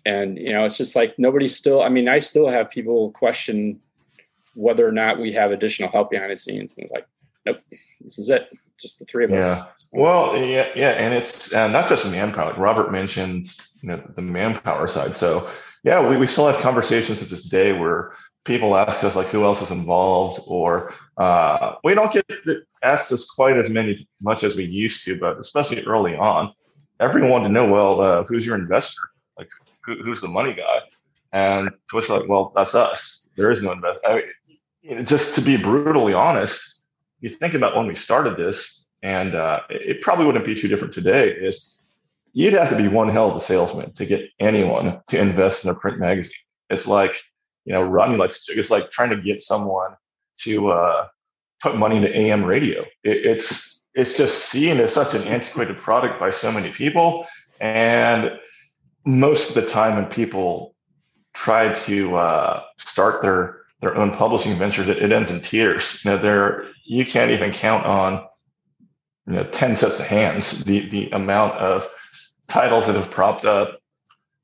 And 0.05 0.39
you 0.39 0.53
know 0.53 0.65
it's 0.65 0.77
just 0.77 0.97
like 0.97 1.17
nobody 1.17 1.47
still 1.47 1.81
i 1.81 1.89
mean 1.89 2.09
i 2.09 2.19
still 2.19 2.49
have 2.49 2.69
people 2.71 3.13
question 3.13 3.81
whether 4.55 4.87
or 4.87 4.91
not 4.91 5.21
we 5.21 5.33
have 5.33 5.53
additional 5.53 5.91
help 5.91 6.11
behind 6.11 6.33
the 6.33 6.37
scenes. 6.37 6.77
And 6.77 6.85
it's 6.85 6.93
like 6.93 7.07
nope 7.47 7.59
this 8.01 8.19
is 8.19 8.29
it. 8.29 8.53
Just 8.81 8.99
the 8.99 9.05
three 9.05 9.25
of 9.25 9.31
yeah. 9.31 9.39
us 9.39 9.63
well 9.93 10.37
yeah 10.37 10.69
yeah 10.75 10.91
and 10.91 11.15
it's 11.15 11.55
uh, 11.55 11.69
not 11.69 11.89
just 11.89 12.11
manpower 12.11 12.47
like 12.47 12.59
robert 12.59 12.91
mentioned 12.91 13.55
you 13.81 13.89
know 13.89 14.03
the 14.17 14.23
manpower 14.23 14.89
side. 14.89 15.15
So 15.15 15.49
yeah 15.85 16.09
we, 16.09 16.17
we 16.17 16.27
still 16.27 16.49
have 16.49 16.61
conversations 16.61 17.21
to 17.21 17.25
this 17.25 17.49
day 17.49 17.73
where 17.73 18.13
people 18.45 18.77
ask 18.77 19.05
us 19.05 19.15
like 19.15 19.29
who 19.29 19.45
else 19.45 19.63
is 19.63 19.71
involved 19.71 20.41
or 20.49 20.93
uh, 21.19 21.75
we 21.85 21.95
don't 21.95 22.13
get 22.13 22.27
asked 22.83 23.11
this 23.11 23.31
quite 23.31 23.57
as 23.57 23.69
many 23.69 24.09
much 24.21 24.43
as 24.45 24.57
we 24.57 24.65
used 24.65 25.05
to 25.05 25.19
but 25.19 25.39
especially 25.39 25.83
early 25.85 26.17
on 26.17 26.53
everyone 27.01 27.31
wanted 27.31 27.49
to 27.49 27.53
know 27.53 27.71
well 27.71 28.01
uh, 28.01 28.25
who's 28.25 28.47
your 28.47 28.57
investor? 28.57 29.03
Like 29.39 29.49
who, 29.85 30.03
who's 30.03 30.21
the 30.21 30.29
money 30.29 30.55
guy? 30.55 30.81
And 31.33 31.71
to 31.89 31.97
which 31.97 32.09
like 32.09 32.29
well 32.29 32.53
that's 32.55 32.75
us. 32.75 33.27
There 33.37 33.51
is 33.51 33.61
no 33.61 33.73
investor 33.73 34.01
I 34.05 34.23
mean, 34.83 35.05
just 35.07 35.35
to 35.37 35.41
be 35.41 35.57
brutally 35.57 36.15
honest 36.15 36.83
you 37.21 37.29
think 37.29 37.55
about 37.55 37.77
when 37.77 37.87
we 37.87 37.95
started 37.95 38.37
this 38.37 38.87
and 39.03 39.35
uh, 39.35 39.61
it 39.71 40.01
probably 40.03 40.27
wouldn't 40.27 40.45
be 40.45 40.55
too 40.55 40.69
different 40.69 40.95
today 40.95 41.31
is 41.31 41.79
you'd 42.33 42.55
have 42.55 42.71
to 42.71 42.77
be 42.77 42.89
one 42.89 43.09
hell 43.09 43.31
of 43.31 43.37
a 43.37 43.41
salesman 43.41 43.93
to 43.93 44.07
get 44.07 44.29
anyone 44.41 45.01
to 45.09 45.21
invest 45.21 45.65
in 45.65 45.71
a 45.71 45.75
print 45.75 45.99
magazine. 45.99 46.35
It's 46.71 46.87
like 46.87 47.17
you 47.65 47.73
know, 47.73 47.83
running 47.83 48.19
like 48.19 48.33
it's 48.49 48.71
like 48.71 48.91
trying 48.91 49.11
to 49.11 49.17
get 49.17 49.41
someone 49.41 49.95
to 50.39 50.71
uh, 50.71 51.07
put 51.61 51.77
money 51.77 51.97
into 51.97 52.15
AM 52.17 52.45
radio. 52.45 52.83
It, 53.05 53.27
it's 53.27 53.85
it's 53.95 54.17
just 54.17 54.47
seen 54.47 54.79
as 54.79 54.93
such 54.93 55.15
an 55.15 55.23
antiquated 55.25 55.79
product 55.79 56.19
by 56.19 56.31
so 56.31 56.51
many 56.51 56.71
people, 56.71 57.27
and 57.61 58.33
most 59.05 59.51
of 59.51 59.63
the 59.63 59.69
time 59.69 59.97
when 59.97 60.07
people 60.07 60.75
try 61.35 61.73
to 61.73 62.17
uh, 62.17 62.63
start 62.79 63.23
their 63.23 63.63
their 63.81 63.97
own 63.97 64.13
publishing 64.13 64.57
ventures, 64.57 64.89
it, 64.89 64.99
it 64.99 65.13
ends 65.13 65.31
in 65.31 65.41
tears. 65.41 66.03
You 66.05 66.13
know, 66.13 66.19
there 66.19 66.69
you 66.85 67.05
can't 67.05 67.31
even 67.31 67.53
count 67.53 67.85
on 67.85 68.25
you 69.27 69.35
know 69.35 69.45
ten 69.45 69.77
sets 69.77 70.01
of 70.01 70.07
hands 70.07 70.65
the 70.65 70.89
the 70.89 71.11
amount 71.11 71.55
of 71.55 71.87
titles 72.49 72.87
that 72.87 72.97
have 72.97 73.11
propped 73.11 73.45
up 73.45 73.79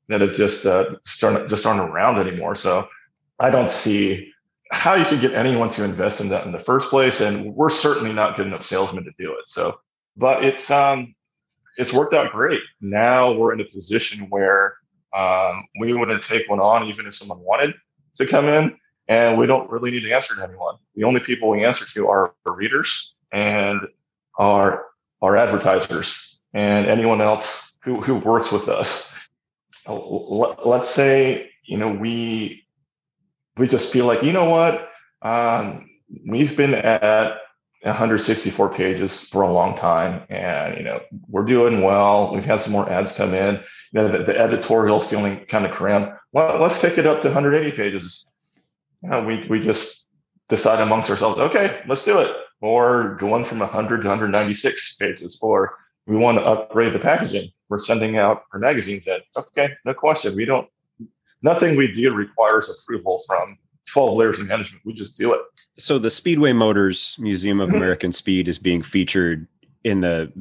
that 0.09 0.21
have 0.21 0.33
just 0.33 0.65
uh, 0.65 0.95
start, 1.03 1.47
just 1.49 1.65
aren't 1.65 1.79
around 1.79 2.17
anymore. 2.19 2.55
So 2.55 2.87
I 3.39 3.49
don't 3.49 3.71
see 3.71 4.31
how 4.71 4.95
you 4.95 5.05
could 5.05 5.21
get 5.21 5.33
anyone 5.33 5.69
to 5.71 5.83
invest 5.83 6.21
in 6.21 6.29
that 6.29 6.45
in 6.45 6.51
the 6.51 6.59
first 6.59 6.89
place. 6.89 7.21
And 7.21 7.55
we're 7.55 7.69
certainly 7.69 8.13
not 8.13 8.35
good 8.35 8.47
enough 8.47 8.63
salesmen 8.63 9.03
to 9.03 9.11
do 9.17 9.31
it. 9.33 9.47
So, 9.49 9.79
but 10.15 10.43
it's 10.43 10.69
um 10.69 11.15
it's 11.77 11.93
worked 11.93 12.13
out 12.13 12.31
great. 12.31 12.59
Now 12.81 13.33
we're 13.33 13.53
in 13.53 13.61
a 13.61 13.65
position 13.65 14.27
where 14.29 14.75
um, 15.15 15.63
we 15.79 15.93
wouldn't 15.93 16.21
take 16.21 16.47
one 16.49 16.59
on 16.59 16.85
even 16.85 17.07
if 17.07 17.15
someone 17.15 17.39
wanted 17.39 17.73
to 18.17 18.27
come 18.27 18.47
in, 18.47 18.77
and 19.07 19.39
we 19.39 19.47
don't 19.47 19.69
really 19.71 19.89
need 19.89 20.01
to 20.01 20.11
answer 20.11 20.35
to 20.35 20.43
anyone. 20.43 20.75
The 20.95 21.05
only 21.05 21.21
people 21.21 21.49
we 21.49 21.63
answer 21.63 21.85
to 21.85 22.07
are 22.07 22.35
our 22.45 22.55
readers 22.55 23.15
and 23.31 23.81
our 24.37 24.85
our 25.21 25.35
advertisers 25.35 26.39
and 26.53 26.87
anyone 26.87 27.21
else 27.21 27.77
who 27.83 28.01
who 28.01 28.15
works 28.15 28.51
with 28.51 28.67
us. 28.67 29.15
Let's 29.87 30.89
say 30.89 31.49
you 31.63 31.77
know 31.77 31.91
we 31.91 32.65
we 33.59 33.67
just 33.67 33.91
feel 33.91 34.05
like, 34.05 34.23
you 34.23 34.33
know 34.33 34.49
what? 34.49 34.89
Um, 35.21 35.89
we've 36.25 36.55
been 36.55 36.73
at 36.73 37.37
164 37.83 38.73
pages 38.73 39.29
for 39.29 39.43
a 39.43 39.51
long 39.51 39.73
time 39.75 40.23
and 40.29 40.77
you 40.77 40.83
know 40.83 40.99
we're 41.29 41.45
doing 41.45 41.81
well. 41.81 42.33
We've 42.33 42.43
had 42.43 42.59
some 42.59 42.73
more 42.73 42.89
ads 42.89 43.13
come 43.13 43.33
in. 43.33 43.55
You 43.91 44.01
know 44.01 44.07
the, 44.11 44.23
the 44.23 44.37
editorial's 44.37 45.09
feeling 45.09 45.45
kind 45.45 45.65
of 45.65 45.71
cramped. 45.71 46.19
Well 46.33 46.59
let's 46.59 46.79
take 46.79 46.97
it 46.97 47.05
up 47.05 47.21
to 47.21 47.29
180 47.29 47.75
pages. 47.75 48.25
You 49.01 49.09
know, 49.09 49.23
we, 49.23 49.47
we 49.47 49.61
just 49.61 50.07
decide 50.49 50.81
amongst 50.81 51.09
ourselves 51.09 51.39
okay 51.39 51.81
let's 51.87 52.03
do 52.03 52.19
it. 52.19 52.35
Or 52.61 53.15
going 53.15 53.45
from 53.45 53.59
100 53.59 54.01
to 54.01 54.07
196 54.09 54.95
pages 54.97 55.39
or 55.41 55.77
we 56.05 56.17
want 56.17 56.37
to 56.37 56.45
upgrade 56.45 56.91
the 56.91 56.99
packaging. 56.99 57.49
We're 57.69 57.77
sending 57.77 58.17
out 58.17 58.43
our 58.51 58.59
magazines 58.59 59.07
in. 59.07 59.19
Okay 59.37 59.69
no 59.85 59.93
question. 59.93 60.35
We 60.35 60.43
don't 60.43 60.67
nothing 61.41 61.75
we 61.75 61.91
do 61.91 62.13
requires 62.13 62.69
approval 62.69 63.21
from 63.27 63.57
12 63.91 64.15
layers 64.15 64.39
of 64.39 64.47
management. 64.47 64.85
We 64.85 64.93
just 64.93 65.17
do 65.17 65.33
it. 65.33 65.41
So 65.77 65.97
the 65.99 66.09
Speedway 66.09 66.53
Motors 66.53 67.15
Museum 67.19 67.59
of 67.59 67.69
mm-hmm. 67.69 67.77
American 67.77 68.11
Speed 68.11 68.47
is 68.47 68.57
being 68.57 68.81
featured 68.81 69.47
in 69.83 70.01
the 70.01 70.31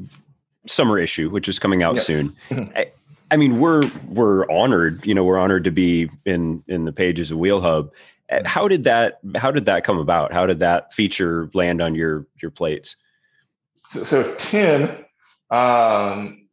summer 0.66 0.98
issue, 0.98 1.30
which 1.30 1.48
is 1.48 1.58
coming 1.58 1.82
out 1.82 1.96
yes. 1.96 2.06
soon. 2.06 2.36
Mm-hmm. 2.50 2.76
I, 2.76 2.90
I, 3.30 3.36
mean, 3.36 3.60
we're 3.60 3.90
we're 4.08 4.50
honored. 4.50 5.06
You 5.06 5.14
know, 5.14 5.24
we're 5.24 5.38
honored 5.38 5.64
to 5.64 5.70
be 5.70 6.10
in 6.24 6.62
in 6.68 6.84
the 6.84 6.92
pages 6.92 7.30
of 7.30 7.38
Wheel 7.38 7.60
Hub. 7.60 7.92
Uh, 8.30 8.40
how 8.44 8.68
did 8.68 8.84
that 8.84 9.20
How 9.36 9.50
did 9.50 9.66
that 9.66 9.84
come 9.84 9.98
about? 9.98 10.32
How 10.32 10.46
did 10.46 10.60
that 10.60 10.92
feature 10.92 11.50
land 11.54 11.80
on 11.80 11.94
your 11.94 12.26
your 12.42 12.50
plates? 12.50 12.96
So, 13.88 14.02
so 14.02 14.34
Tim, 14.34 15.04
um, 15.50 16.48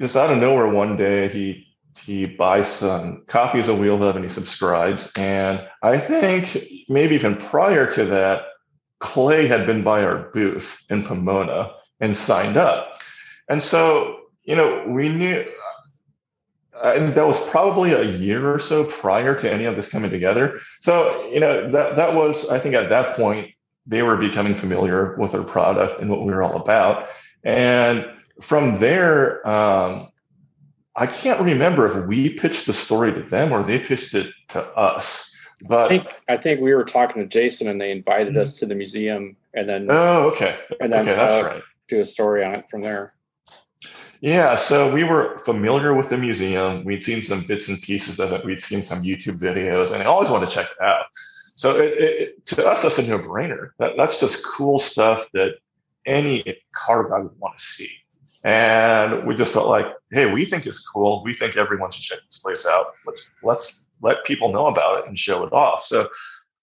just 0.00 0.16
out 0.16 0.30
of 0.30 0.38
nowhere, 0.38 0.68
one 0.68 0.96
day 0.96 1.28
he 1.28 1.73
he 1.98 2.26
buys 2.26 2.68
some 2.68 3.24
copies 3.26 3.68
of 3.68 3.78
Wheel 3.78 3.98
Hub 3.98 4.16
and 4.16 4.24
he 4.24 4.28
subscribes. 4.28 5.10
And 5.16 5.66
I 5.82 5.98
think 5.98 6.56
maybe 6.88 7.14
even 7.14 7.36
prior 7.36 7.86
to 7.92 8.04
that, 8.06 8.42
Clay 9.00 9.46
had 9.46 9.66
been 9.66 9.82
by 9.82 10.02
our 10.02 10.30
booth 10.32 10.84
in 10.90 11.02
Pomona 11.04 11.72
and 12.00 12.16
signed 12.16 12.56
up. 12.56 13.00
And 13.48 13.62
so, 13.62 14.20
you 14.44 14.56
know, 14.56 14.86
we 14.88 15.08
knew, 15.08 15.44
and 16.82 17.14
that 17.14 17.26
was 17.26 17.40
probably 17.48 17.92
a 17.92 18.02
year 18.02 18.52
or 18.52 18.58
so 18.58 18.84
prior 18.84 19.34
to 19.38 19.52
any 19.52 19.64
of 19.64 19.76
this 19.76 19.88
coming 19.88 20.10
together. 20.10 20.58
So, 20.80 21.28
you 21.30 21.40
know, 21.40 21.70
that 21.70 21.96
that 21.96 22.14
was, 22.14 22.48
I 22.48 22.58
think 22.58 22.74
at 22.74 22.88
that 22.88 23.16
point, 23.16 23.50
they 23.86 24.02
were 24.02 24.16
becoming 24.16 24.54
familiar 24.54 25.14
with 25.18 25.34
our 25.34 25.44
product 25.44 26.00
and 26.00 26.08
what 26.08 26.24
we 26.24 26.32
were 26.32 26.42
all 26.42 26.56
about. 26.56 27.08
And 27.44 28.06
from 28.40 28.80
there, 28.80 29.46
um, 29.46 30.08
I 30.96 31.06
can't 31.06 31.40
remember 31.40 31.86
if 31.86 32.06
we 32.06 32.34
pitched 32.34 32.66
the 32.66 32.72
story 32.72 33.12
to 33.12 33.22
them 33.22 33.52
or 33.52 33.62
they 33.62 33.78
pitched 33.78 34.14
it 34.14 34.32
to 34.48 34.64
us. 34.76 35.34
But 35.62 35.86
I 35.86 35.88
think 35.88 36.14
I 36.28 36.36
think 36.36 36.60
we 36.60 36.74
were 36.74 36.84
talking 36.84 37.22
to 37.22 37.28
Jason 37.28 37.68
and 37.68 37.80
they 37.80 37.90
invited 37.90 38.36
us 38.36 38.58
to 38.58 38.66
the 38.66 38.74
museum 38.74 39.36
and 39.54 39.68
then 39.68 39.86
Oh, 39.88 40.30
okay. 40.30 40.56
And 40.80 40.92
then 40.92 41.06
okay, 41.06 41.16
that's 41.16 41.32
uh, 41.32 41.46
right. 41.46 41.62
do 41.88 42.00
a 42.00 42.04
story 42.04 42.44
on 42.44 42.54
it 42.54 42.68
from 42.68 42.82
there. 42.82 43.12
Yeah, 44.20 44.54
so 44.54 44.92
we 44.92 45.04
were 45.04 45.38
familiar 45.38 45.92
with 45.94 46.08
the 46.08 46.16
museum. 46.16 46.82
We'd 46.84 47.04
seen 47.04 47.22
some 47.22 47.42
bits 47.42 47.68
and 47.68 47.80
pieces 47.82 48.18
of 48.18 48.32
it. 48.32 48.44
We'd 48.44 48.62
seen 48.62 48.82
some 48.82 49.02
YouTube 49.02 49.38
videos, 49.38 49.92
and 49.92 50.02
I 50.02 50.06
always 50.06 50.30
wanted 50.30 50.48
to 50.48 50.54
check 50.54 50.70
it 50.70 50.82
out. 50.82 51.04
So 51.56 51.76
it, 51.76 51.98
it, 51.98 52.46
to 52.46 52.66
us, 52.66 52.82
that's 52.82 52.98
a 52.98 53.06
no-brainer. 53.06 53.70
That, 53.78 53.98
that's 53.98 54.20
just 54.20 54.44
cool 54.46 54.78
stuff 54.78 55.26
that 55.34 55.56
any 56.06 56.42
car 56.74 57.08
guy 57.08 57.18
would 57.18 57.38
want 57.38 57.58
to 57.58 57.64
see. 57.64 57.90
And 58.44 59.26
we 59.26 59.34
just 59.34 59.54
felt 59.54 59.68
like, 59.68 59.86
hey, 60.12 60.30
we 60.32 60.44
think 60.44 60.66
it's 60.66 60.86
cool. 60.86 61.22
We 61.24 61.32
think 61.32 61.56
everyone 61.56 61.90
should 61.90 62.02
check 62.02 62.18
this 62.24 62.38
place 62.38 62.66
out. 62.66 62.88
Let's 63.06 63.30
let's 63.42 63.88
let 64.02 64.24
people 64.24 64.52
know 64.52 64.66
about 64.66 65.00
it 65.00 65.08
and 65.08 65.18
show 65.18 65.44
it 65.44 65.52
off. 65.52 65.82
So 65.82 66.08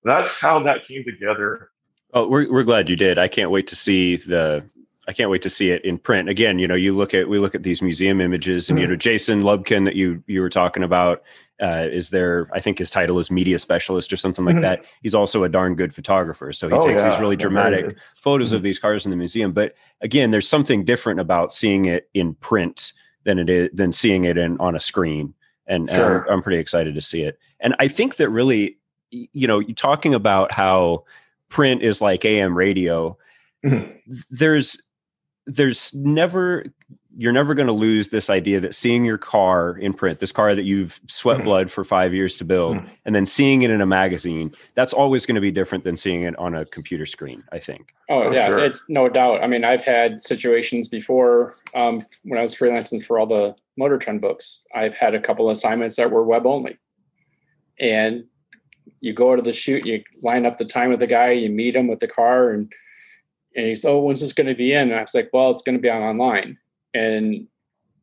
that's 0.04 0.40
how 0.40 0.62
that 0.64 0.86
came 0.86 1.04
together. 1.04 1.72
Oh, 2.14 2.28
we're 2.28 2.52
we're 2.52 2.64
glad 2.64 2.90
you 2.90 2.96
did. 2.96 3.18
I 3.18 3.28
can't 3.28 3.50
wait 3.50 3.66
to 3.68 3.76
see 3.76 4.18
the 4.18 4.64
I 5.12 5.14
can't 5.14 5.30
wait 5.30 5.42
to 5.42 5.50
see 5.50 5.72
it 5.72 5.84
in 5.84 5.98
print. 5.98 6.30
Again, 6.30 6.58
you 6.58 6.66
know, 6.66 6.74
you 6.74 6.96
look 6.96 7.14
at 7.14 7.28
we 7.28 7.38
look 7.38 7.54
at 7.54 7.64
these 7.64 7.82
museum 7.82 8.22
images, 8.22 8.70
and 8.70 8.80
mm-hmm. 8.80 8.84
you 8.84 8.88
know, 8.88 8.96
Jason 8.96 9.42
Lubkin 9.42 9.84
that 9.84 9.98
you 9.98 10.24
you 10.26 10.40
were 10.40 10.50
talking 10.50 10.84
about 10.84 11.22
uh, 11.62 11.86
is 11.92 12.12
there. 12.12 12.50
I 12.54 12.62
think 12.62 12.78
his 12.78 12.90
title 12.90 13.20
is 13.20 13.30
media 13.30 13.60
specialist 13.60 14.14
or 14.14 14.16
something 14.16 14.46
like 14.46 14.54
mm-hmm. 14.56 14.62
that. 14.62 14.86
He's 15.02 15.14
also 15.14 15.44
a 15.44 15.50
darn 15.50 15.76
good 15.76 15.94
photographer, 15.94 16.54
so 16.54 16.70
he 16.70 16.76
oh, 16.76 16.88
takes 16.88 17.04
yeah. 17.04 17.10
these 17.12 17.20
really 17.20 17.36
dramatic 17.36 17.98
photos 18.16 18.48
mm-hmm. 18.48 18.56
of 18.56 18.64
these 18.64 18.80
cars 18.80 19.06
in 19.06 19.10
the 19.10 19.18
museum. 19.18 19.52
But 19.52 19.76
again, 20.00 20.32
there's 20.32 20.48
something 20.48 20.86
different 20.86 21.20
about 21.20 21.54
seeing 21.54 21.84
it 21.88 22.10
in 22.14 22.36
print 22.36 22.94
than 23.26 23.38
it 23.38 23.50
is 23.50 23.70
than 23.74 23.92
seeing 23.92 24.24
it 24.24 24.38
in 24.38 24.58
on 24.62 24.78
a 24.78 24.80
screen, 24.80 25.34
and, 25.68 25.90
sure. 25.90 26.20
and 26.20 26.26
I'm, 26.30 26.36
I'm 26.36 26.42
pretty 26.42 26.60
excited 26.60 26.96
to 26.96 27.02
see 27.02 27.24
it. 27.24 27.38
And 27.60 27.76
I 27.80 27.90
think 27.90 28.16
that 28.16 28.30
really, 28.30 28.78
you 29.10 29.46
know, 29.46 29.62
talking 29.76 30.16
about 30.16 30.54
how 30.54 31.04
print 31.50 31.84
is 31.84 32.00
like 32.00 32.24
AM 32.24 32.58
radio. 32.58 33.18
Mm-hmm. 33.66 34.14
There's 34.30 34.82
there's 35.48 35.94
never 35.94 36.66
you're 37.18 37.34
never 37.34 37.54
going 37.54 37.68
to 37.68 37.74
lose 37.74 38.10
this 38.10 38.30
idea 38.30 38.60
that 38.60 38.74
seeing 38.74 39.04
your 39.04 39.18
car 39.18 39.78
in 39.78 39.94
print, 39.94 40.20
this 40.20 40.32
car 40.32 40.56
that 40.56 40.64
you've 40.64 41.00
sweat 41.08 41.38
mm-hmm. 41.38 41.46
blood 41.46 41.72
for 41.72 41.84
five 41.84 42.14
years 42.14 42.38
to 42.38 42.46
build, 42.46 42.78
mm-hmm. 42.78 42.88
and 43.06 43.14
then 43.14 43.26
seeing 43.26 43.64
it 43.64 43.70
in 43.70 43.82
a 43.82 43.86
magazine, 43.86 44.52
that's 44.76 44.94
always 44.94 45.26
going 45.26 45.36
to 45.36 45.42
be 45.42 45.52
different 45.52 45.84
than 45.84 45.98
seeing 45.98 46.24
it 46.24 46.38
on 46.40 46.56
a 46.56 46.66
computer 46.66 47.06
screen, 47.06 47.44
I 47.52 47.60
think. 47.60 47.94
Oh, 48.10 48.32
yeah, 48.32 48.48
sure. 48.48 48.60
it's 48.60 48.84
no 48.88 49.10
doubt. 49.10 49.44
I 49.44 49.48
mean, 49.48 49.66
I've 49.66 49.84
had 49.84 50.22
situations 50.22 50.88
before 50.88 51.56
um, 51.76 52.02
when 52.24 52.40
I 52.40 52.44
was 52.44 52.56
freelancing 52.56 53.04
for 53.04 53.20
all 53.20 53.26
the 53.26 53.56
Motor 53.78 53.98
Trend 53.98 54.22
books. 54.22 54.66
I've 54.74 54.94
had 54.94 55.14
a 55.14 55.20
couple 55.20 55.50
of 55.50 55.54
assignments 55.54 55.98
that 55.98 56.12
were 56.12 56.24
web 56.24 56.46
only. 56.46 56.78
And 57.80 58.26
you 59.00 59.14
go 59.14 59.36
to 59.36 59.42
the 59.42 59.54
shoot, 59.54 59.86
you 59.86 60.04
line 60.22 60.46
up 60.46 60.58
the 60.58 60.66
time 60.66 60.90
with 60.90 61.00
the 61.00 61.08
guy, 61.08 61.32
you 61.32 61.50
meet 61.50 61.76
him 61.76 61.88
with 61.88 62.00
the 62.00 62.08
car, 62.08 62.52
and 62.52 62.72
and 63.56 63.68
he's, 63.68 63.86
oh, 63.86 64.02
when's 64.02 64.22
this 64.22 64.34
going 64.34 64.48
to 64.48 64.56
be 64.56 64.74
in? 64.74 64.92
And 64.92 65.00
I 65.00 65.02
was 65.02 65.14
like, 65.14 65.30
well, 65.34 65.52
it's 65.52 65.64
going 65.64 65.78
to 65.78 65.82
be 65.82 65.90
on 65.90 66.02
online. 66.02 66.58
And 66.94 67.48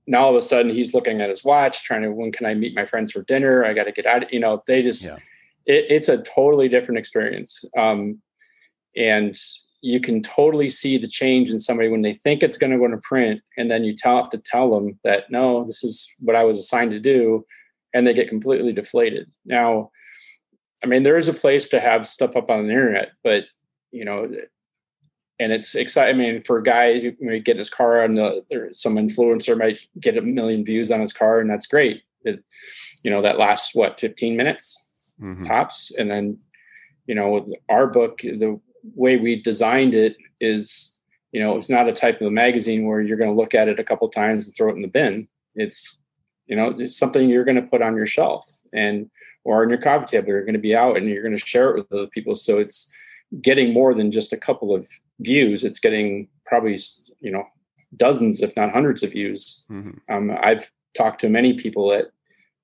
now 0.06 0.24
all 0.24 0.30
of 0.30 0.36
a 0.36 0.42
sudden 0.42 0.72
he's 0.72 0.94
looking 0.94 1.20
at 1.20 1.28
his 1.28 1.44
watch, 1.44 1.84
trying 1.84 2.02
to, 2.02 2.10
when 2.10 2.32
can 2.32 2.46
I 2.46 2.54
meet 2.54 2.74
my 2.74 2.84
friends 2.84 3.12
for 3.12 3.22
dinner? 3.22 3.64
I 3.64 3.74
got 3.74 3.84
to 3.84 3.92
get 3.92 4.06
out. 4.06 4.32
You 4.32 4.40
know, 4.40 4.62
they 4.66 4.82
just, 4.82 5.06
yeah. 5.06 5.16
it, 5.66 5.86
it's 5.90 6.08
a 6.08 6.22
totally 6.22 6.68
different 6.68 6.98
experience. 6.98 7.64
Um, 7.76 8.20
and 8.96 9.38
you 9.80 10.00
can 10.00 10.22
totally 10.22 10.68
see 10.68 10.98
the 10.98 11.06
change 11.06 11.50
in 11.50 11.58
somebody 11.58 11.88
when 11.88 12.02
they 12.02 12.12
think 12.12 12.42
it's 12.42 12.58
going 12.58 12.72
to 12.72 12.78
go 12.78 12.88
to 12.88 12.98
print. 12.98 13.40
And 13.56 13.70
then 13.70 13.84
you 13.84 13.94
tell, 13.94 14.16
have 14.16 14.30
to 14.30 14.38
tell 14.38 14.70
them 14.70 14.98
that, 15.04 15.30
no, 15.30 15.64
this 15.64 15.84
is 15.84 16.12
what 16.20 16.36
I 16.36 16.44
was 16.44 16.58
assigned 16.58 16.90
to 16.90 17.00
do. 17.00 17.44
And 17.94 18.06
they 18.06 18.12
get 18.12 18.28
completely 18.28 18.72
deflated. 18.72 19.30
Now, 19.44 19.92
I 20.84 20.86
mean, 20.86 21.02
there 21.02 21.16
is 21.16 21.28
a 21.28 21.34
place 21.34 21.68
to 21.70 21.80
have 21.80 22.06
stuff 22.06 22.36
up 22.36 22.50
on 22.50 22.66
the 22.66 22.72
internet, 22.72 23.12
but 23.24 23.46
you 23.90 24.04
know, 24.04 24.30
and 25.40 25.52
it's 25.52 25.74
exciting. 25.74 26.14
I 26.14 26.18
mean, 26.18 26.40
for 26.42 26.58
a 26.58 26.62
guy 26.62 26.98
who 26.98 27.12
may 27.20 27.38
get 27.38 27.58
his 27.58 27.70
car 27.70 28.02
on 28.02 28.14
the, 28.14 28.44
there, 28.50 28.72
some 28.72 28.96
influencer 28.96 29.56
might 29.56 29.80
get 30.00 30.16
a 30.16 30.22
million 30.22 30.64
views 30.64 30.90
on 30.90 31.00
his 31.00 31.12
car, 31.12 31.40
and 31.40 31.48
that's 31.48 31.66
great. 31.66 32.02
It, 32.24 32.42
you 33.04 33.10
know, 33.10 33.22
that 33.22 33.38
lasts 33.38 33.74
what 33.74 34.00
15 34.00 34.36
minutes 34.36 34.90
mm-hmm. 35.20 35.42
tops, 35.42 35.92
and 35.96 36.10
then, 36.10 36.38
you 37.06 37.14
know, 37.14 37.46
our 37.68 37.86
book, 37.86 38.18
the 38.18 38.60
way 38.94 39.16
we 39.16 39.40
designed 39.40 39.94
it 39.94 40.16
is, 40.40 40.96
you 41.32 41.40
know, 41.40 41.56
it's 41.56 41.70
not 41.70 41.88
a 41.88 41.92
type 41.92 42.20
of 42.20 42.26
a 42.26 42.32
magazine 42.32 42.86
where 42.86 43.00
you're 43.00 43.16
going 43.16 43.30
to 43.30 43.36
look 43.36 43.54
at 43.54 43.68
it 43.68 43.78
a 43.78 43.84
couple 43.84 44.08
times 44.08 44.46
and 44.46 44.56
throw 44.56 44.70
it 44.70 44.76
in 44.76 44.82
the 44.82 44.88
bin. 44.88 45.28
It's, 45.54 45.98
you 46.46 46.56
know, 46.56 46.74
it's 46.76 46.98
something 46.98 47.28
you're 47.28 47.44
going 47.44 47.60
to 47.60 47.62
put 47.62 47.82
on 47.82 47.96
your 47.96 48.06
shelf 48.06 48.48
and 48.72 49.10
or 49.44 49.62
on 49.62 49.68
your 49.68 49.78
coffee 49.78 50.06
table. 50.06 50.28
You're 50.28 50.44
going 50.44 50.54
to 50.54 50.60
be 50.60 50.74
out 50.74 50.96
and 50.96 51.06
you're 51.06 51.22
going 51.22 51.36
to 51.36 51.46
share 51.46 51.70
it 51.70 51.76
with 51.76 51.92
other 51.92 52.06
people. 52.08 52.34
So 52.34 52.58
it's 52.58 52.92
getting 53.42 53.72
more 53.72 53.94
than 53.94 54.10
just 54.10 54.32
a 54.32 54.38
couple 54.38 54.74
of 54.74 54.88
views. 55.20 55.64
It's 55.64 55.78
getting 55.78 56.28
probably 56.46 56.78
you 57.20 57.30
know 57.30 57.44
dozens, 57.96 58.42
if 58.42 58.54
not 58.56 58.72
hundreds, 58.72 59.02
of 59.02 59.12
views. 59.12 59.64
Mm-hmm. 59.70 60.12
Um, 60.12 60.36
I've 60.40 60.70
talked 60.96 61.20
to 61.22 61.28
many 61.28 61.54
people 61.54 61.88
that 61.90 62.06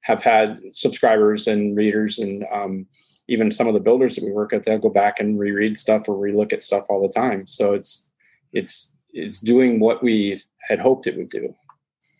have 0.02 0.22
had 0.22 0.60
subscribers 0.72 1.46
and 1.46 1.76
readers, 1.76 2.18
and 2.18 2.44
um, 2.52 2.86
even 3.28 3.52
some 3.52 3.66
of 3.66 3.74
the 3.74 3.80
builders 3.80 4.16
that 4.16 4.24
we 4.24 4.32
work 4.32 4.52
with, 4.52 4.64
they'll 4.64 4.78
go 4.78 4.90
back 4.90 5.20
and 5.20 5.38
reread 5.38 5.78
stuff 5.78 6.08
or 6.08 6.16
relook 6.16 6.52
at 6.52 6.62
stuff 6.62 6.86
all 6.88 7.02
the 7.02 7.12
time. 7.12 7.46
So 7.46 7.72
it's 7.72 8.08
it's 8.52 8.92
it's 9.12 9.40
doing 9.40 9.80
what 9.80 10.02
we 10.02 10.40
had 10.68 10.80
hoped 10.80 11.06
it 11.06 11.16
would 11.16 11.30
do. 11.30 11.54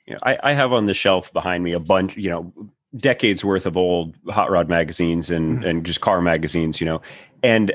Yeah, 0.06 0.18
I, 0.22 0.38
I 0.42 0.52
have 0.52 0.72
on 0.72 0.86
the 0.86 0.94
shelf 0.94 1.32
behind 1.32 1.64
me 1.64 1.72
a 1.72 1.80
bunch, 1.80 2.16
you 2.16 2.28
know, 2.28 2.52
decades 2.96 3.44
worth 3.44 3.66
of 3.66 3.76
old 3.76 4.16
hot 4.28 4.50
rod 4.50 4.68
magazines 4.68 5.30
and 5.30 5.58
mm-hmm. 5.58 5.66
and 5.68 5.86
just 5.86 6.00
car 6.00 6.20
magazines, 6.20 6.80
you 6.80 6.86
know, 6.86 7.02
and 7.42 7.72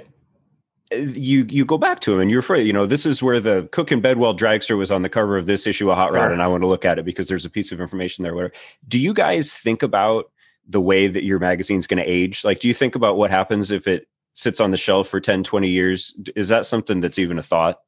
you 0.92 1.46
you 1.50 1.66
go 1.66 1.78
back 1.78 2.00
to 2.00 2.14
him 2.14 2.20
and 2.20 2.32
you're 2.32 2.40
afraid 2.40 2.66
you 2.66 2.74
know 2.74 2.86
this 2.86 3.06
is 3.06 3.22
where 3.22 3.40
the 3.40 3.70
cook 3.72 3.92
and 3.92 4.02
bedwell 4.02 4.36
dragster 4.36 4.76
was 4.76 4.92
on 4.92 5.04
the 5.04 5.10
cover 5.10 5.38
of 5.38 5.46
this 5.46 5.68
issue 5.68 5.92
of 5.92 5.96
hot 5.96 6.12
rod 6.12 6.32
and 6.32 6.42
i 6.42 6.48
want 6.48 6.64
to 6.64 6.68
look 6.68 6.84
at 6.84 6.98
it 6.98 7.06
because 7.06 7.28
there's 7.28 7.46
a 7.46 7.50
piece 7.50 7.72
of 7.72 7.80
information 7.80 8.24
there 8.24 8.34
where 8.34 8.52
do 8.88 8.98
you 8.98 9.14
guys 9.14 9.54
think 9.54 9.84
about 9.84 10.32
the 10.70 10.80
way 10.80 11.08
that 11.08 11.24
your 11.24 11.40
magazine's 11.40 11.88
going 11.88 12.02
to 12.02 12.10
age? 12.10 12.46
Like 12.46 12.60
do 12.60 12.68
you 12.68 12.74
think 12.74 12.96
about 12.96 13.18
what 13.18 13.32
happens 13.32 13.72
if 13.72 13.88
it 13.88 14.08
sits 14.36 14.62
on 14.62 14.72
the 14.72 14.78
shelf 14.78 15.10
for 15.10 15.20
10 15.20 15.44
20 15.44 15.68
years? 15.68 16.16
Is 16.36 16.48
that 16.48 16.66
something 16.66 17.02
that's 17.02 17.20
even 17.20 17.40
a 17.40 17.42
thought? 17.42 17.80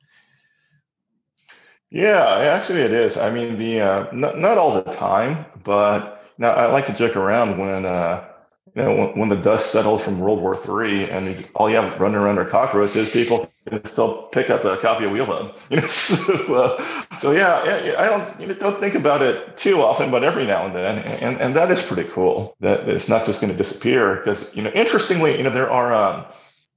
Yeah 1.91 2.39
actually 2.39 2.81
it 2.81 2.91
is. 2.91 3.17
I 3.17 3.31
mean 3.31 3.55
the 3.55 3.81
uh, 3.81 4.07
not, 4.11 4.37
not 4.37 4.57
all 4.57 4.73
the 4.73 4.91
time 4.91 5.45
but 5.63 6.23
now 6.37 6.49
i 6.49 6.65
like 6.65 6.85
to 6.87 6.93
joke 6.93 7.15
around 7.15 7.59
when 7.59 7.85
uh 7.85 8.27
you 8.75 8.81
know, 8.81 8.95
when, 8.95 9.19
when, 9.19 9.29
the 9.29 9.35
dust 9.35 9.71
settles 9.71 10.03
from 10.03 10.19
World 10.19 10.41
War 10.41 10.55
III 10.55 11.09
and 11.09 11.49
all 11.55 11.69
you 11.69 11.75
have 11.75 11.99
running 11.99 12.17
around 12.17 12.39
are 12.39 12.45
cockroaches, 12.45 13.11
people 13.11 13.51
can 13.67 13.83
still 13.83 14.23
pick 14.31 14.49
up 14.49 14.63
a 14.63 14.77
copy 14.77 15.05
of 15.05 15.11
Wheel 15.11 15.25
Hub. 15.25 15.55
You 15.69 15.77
know, 15.77 15.85
so, 15.87 16.55
uh, 16.55 16.83
so 17.19 17.31
yeah, 17.31 17.65
yeah, 17.65 17.95
I 17.97 18.05
don't 18.05 18.39
you 18.39 18.47
know, 18.47 18.53
don't 18.53 18.79
think 18.79 18.95
about 18.95 19.21
it 19.21 19.57
too 19.57 19.81
often, 19.81 20.09
but 20.09 20.23
every 20.23 20.45
now 20.45 20.65
and 20.65 20.75
then, 20.75 20.99
and 20.99 21.39
and 21.41 21.53
that 21.53 21.69
is 21.69 21.81
pretty 21.81 22.09
cool. 22.09 22.55
That 22.61 22.87
it's 22.87 23.09
not 23.09 23.25
just 23.25 23.41
going 23.41 23.51
to 23.51 23.57
disappear 23.57 24.15
because 24.15 24.55
you 24.55 24.61
know, 24.61 24.71
interestingly, 24.71 25.37
you 25.37 25.43
know, 25.43 25.49
there 25.49 25.69
are, 25.69 25.93
um, 25.93 26.25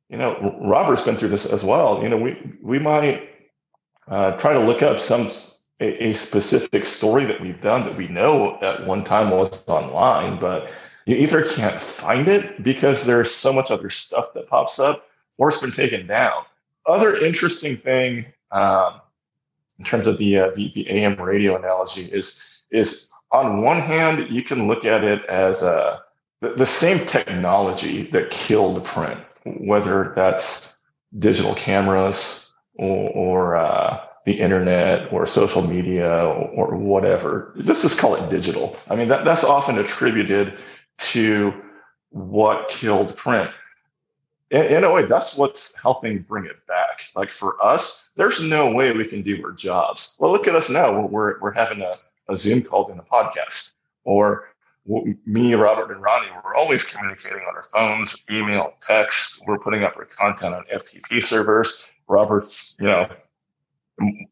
you 0.09 0.16
know, 0.16 0.59
Robert's 0.62 1.03
been 1.03 1.16
through 1.16 1.30
this 1.30 1.47
as 1.47 1.62
well. 1.62 2.03
You 2.03 2.09
know, 2.09 2.16
we 2.16 2.40
we 2.61 2.78
might 2.78 3.28
uh, 4.09 4.32
try 4.32 4.53
to 4.53 4.61
look 4.61 4.82
up 4.82 4.99
some 4.99 5.28
a 5.80 6.12
specific 6.12 6.84
story 6.84 7.24
that 7.24 7.40
we've 7.40 7.61
done 7.61 7.84
that 7.84 7.97
we 7.97 8.07
know 8.07 8.59
at 8.62 8.86
one 8.86 9.03
time 9.03 9.30
was 9.30 9.59
online, 9.66 10.38
but 10.38 10.70
you 11.07 11.16
either 11.16 11.44
can't 11.44 11.80
find 11.80 12.28
it 12.28 12.62
because 12.62 13.05
there's 13.05 13.30
so 13.30 13.52
much 13.52 13.70
other 13.70 13.90
stuff 13.90 14.32
that 14.34 14.48
pops 14.48 14.78
up 14.78 15.07
or 15.38 15.48
it's 15.48 15.59
been 15.59 15.72
taken 15.72 16.07
down. 16.07 16.44
Other 16.86 17.16
interesting 17.16 17.76
thing 17.76 18.26
um, 18.52 19.00
in 19.78 19.84
terms 19.84 20.07
of 20.07 20.18
the, 20.18 20.38
uh, 20.38 20.50
the, 20.55 20.70
the 20.74 20.88
AM 20.90 21.20
radio 21.20 21.57
analogy 21.57 22.02
is 22.02 22.62
is 22.70 23.11
on 23.30 23.62
one 23.62 23.80
hand 23.80 24.30
you 24.30 24.42
can 24.42 24.66
look 24.66 24.84
at 24.84 25.05
it 25.05 25.24
as 25.26 25.62
a 25.62 25.70
uh, 25.70 26.00
the, 26.57 26.66
same 26.66 27.05
technology 27.07 28.02
that 28.11 28.30
killed 28.30 28.84
print, 28.84 29.20
whether 29.44 30.12
that's 30.14 30.80
digital 31.18 31.55
cameras 31.55 32.52
or, 32.74 33.11
or 33.11 33.57
uh, 33.57 33.98
the 34.26 34.40
internet 34.40 35.12
or 35.12 35.26
social 35.26 35.62
media 35.62 36.07
or, 36.07 36.66
or 36.66 36.76
whatever. 36.76 37.52
Let's 37.57 37.82
just 37.82 37.98
call 37.98 38.14
it 38.16 38.28
digital. 38.28 38.76
I 38.90 38.96
mean, 38.96 39.09
that, 39.09 39.24
that's 39.24 39.44
often 39.44 39.78
attributed 39.78 40.61
to 40.99 41.53
what 42.11 42.68
killed 42.68 43.16
print. 43.16 43.51
In, 44.51 44.62
in 44.66 44.84
a 44.84 44.92
way, 44.92 45.05
that's 45.05 45.36
what's 45.36 45.74
helping 45.74 46.20
bring 46.20 46.47
it 46.47 46.66
back. 46.66 47.09
Like 47.16 47.32
for 47.32 47.62
us, 47.64 48.11
there's 48.16 48.40
no 48.40 48.72
way 48.72 48.92
we 48.92 49.07
can 49.07 49.22
do 49.22 49.45
our 49.45 49.53
jobs. 49.53 50.16
Well, 50.20 50.32
look 50.32 50.49
at 50.49 50.55
us 50.55 50.70
now. 50.70 51.07
We're, 51.07 51.40
we're 51.40 51.53
having 51.53 51.80
a, 51.80 51.92
a 52.28 52.36
Zoom 52.36 52.62
call 52.62 52.90
in 52.90 52.99
a 52.99 53.03
podcast. 53.03 53.72
Or 54.05 54.49
me, 54.86 55.55
Robert, 55.55 55.90
and 55.90 56.03
Rodney, 56.03 56.28
we're 56.45 56.55
always 56.55 56.84
communicating 56.84 57.40
on 57.49 57.57
our 57.57 57.62
phones, 57.62 58.24
email, 58.30 58.74
text. 58.80 59.42
We're 59.47 59.59
putting 59.59 59.82
up 59.82 59.97
our 59.97 60.05
content 60.05 60.55
on 60.55 60.64
FTP 60.72 61.22
servers. 61.22 61.92
Robert's, 62.07 62.76
you 62.78 62.86
know, 62.86 63.09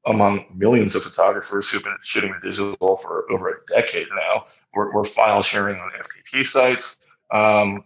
among 0.07 0.45
millions 0.55 0.95
of 0.95 1.03
photographers 1.03 1.71
who've 1.71 1.85
been 1.85 1.97
shooting 2.03 2.35
digital 2.43 2.97
for 2.97 3.31
over 3.31 3.49
a 3.49 3.55
decade 3.69 4.09
now. 4.15 4.45
We're, 4.75 4.93
we're 4.93 5.05
file 5.05 5.43
sharing 5.43 5.79
on 5.79 5.91
FTP 5.91 6.47
sites. 6.47 7.11
Um, 7.33 7.85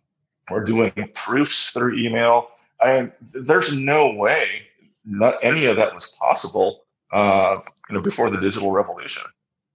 we're 0.51 0.65
doing 0.65 0.93
proofs 1.15 1.71
through 1.71 1.99
email. 1.99 2.49
I, 2.81 3.11
there's 3.35 3.77
no 3.77 4.13
way 4.13 4.67
not 5.07 5.37
any 5.43 5.67
of 5.67 5.77
that 5.77 5.95
was 5.95 6.09
possible. 6.19 6.83
Uh, 7.13 7.61
you 7.89 7.95
know, 7.95 8.01
before 8.01 8.31
the 8.31 8.41
digital 8.41 8.73
revolution. 8.73 9.23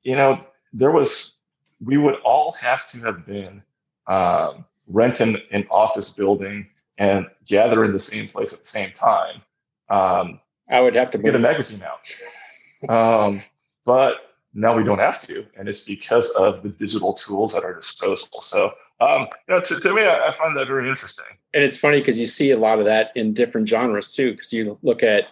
You 0.03 0.17
know, 0.17 0.41
there 0.73 0.91
was 0.91 1.37
we 1.83 1.97
would 1.97 2.15
all 2.25 2.51
have 2.53 2.85
to 2.89 2.99
have 2.99 3.25
been 3.25 3.63
um, 4.07 4.65
renting 4.87 5.37
an 5.51 5.65
office 5.71 6.09
building 6.09 6.67
and 6.97 7.25
gather 7.45 7.83
in 7.83 7.93
the 7.93 7.99
same 7.99 8.27
place 8.27 8.53
at 8.53 8.59
the 8.59 8.65
same 8.65 8.91
time. 8.91 9.41
Um, 9.89 10.39
I 10.71 10.81
would 10.81 10.95
have 10.95 11.11
to 11.11 11.17
get 11.17 11.35
a 11.35 11.39
magazine 11.39 11.83
out. 11.83 12.89
Um, 12.89 13.41
but 13.85 14.17
now 14.53 14.75
we 14.75 14.83
don't 14.83 14.99
have 14.99 15.19
to, 15.21 15.45
and 15.57 15.67
it's 15.69 15.81
because 15.81 16.29
of 16.31 16.63
the 16.63 16.69
digital 16.69 17.13
tools 17.13 17.55
at 17.55 17.63
our 17.63 17.73
disposal. 17.73 18.41
So, 18.41 18.71
um, 18.99 19.27
you 19.47 19.55
know, 19.55 19.61
to, 19.61 19.79
to 19.79 19.93
me, 19.93 20.01
I, 20.01 20.27
I, 20.27 20.31
find 20.31 20.55
that 20.57 20.67
very 20.67 20.89
interesting. 20.89 21.25
And 21.53 21.63
it's 21.63 21.77
funny 21.77 21.99
because 21.99 22.19
you 22.19 22.25
see 22.25 22.51
a 22.51 22.57
lot 22.57 22.79
of 22.79 22.85
that 22.85 23.11
in 23.15 23.33
different 23.33 23.67
genres 23.67 24.13
too. 24.13 24.31
Because 24.31 24.51
you 24.51 24.77
look 24.81 25.03
at 25.03 25.27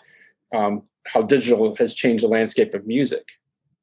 um, 0.54 0.84
how 1.08 1.22
digital 1.22 1.76
has 1.76 1.94
changed 1.94 2.24
the 2.24 2.28
landscape 2.28 2.74
of 2.74 2.88
music, 2.88 3.26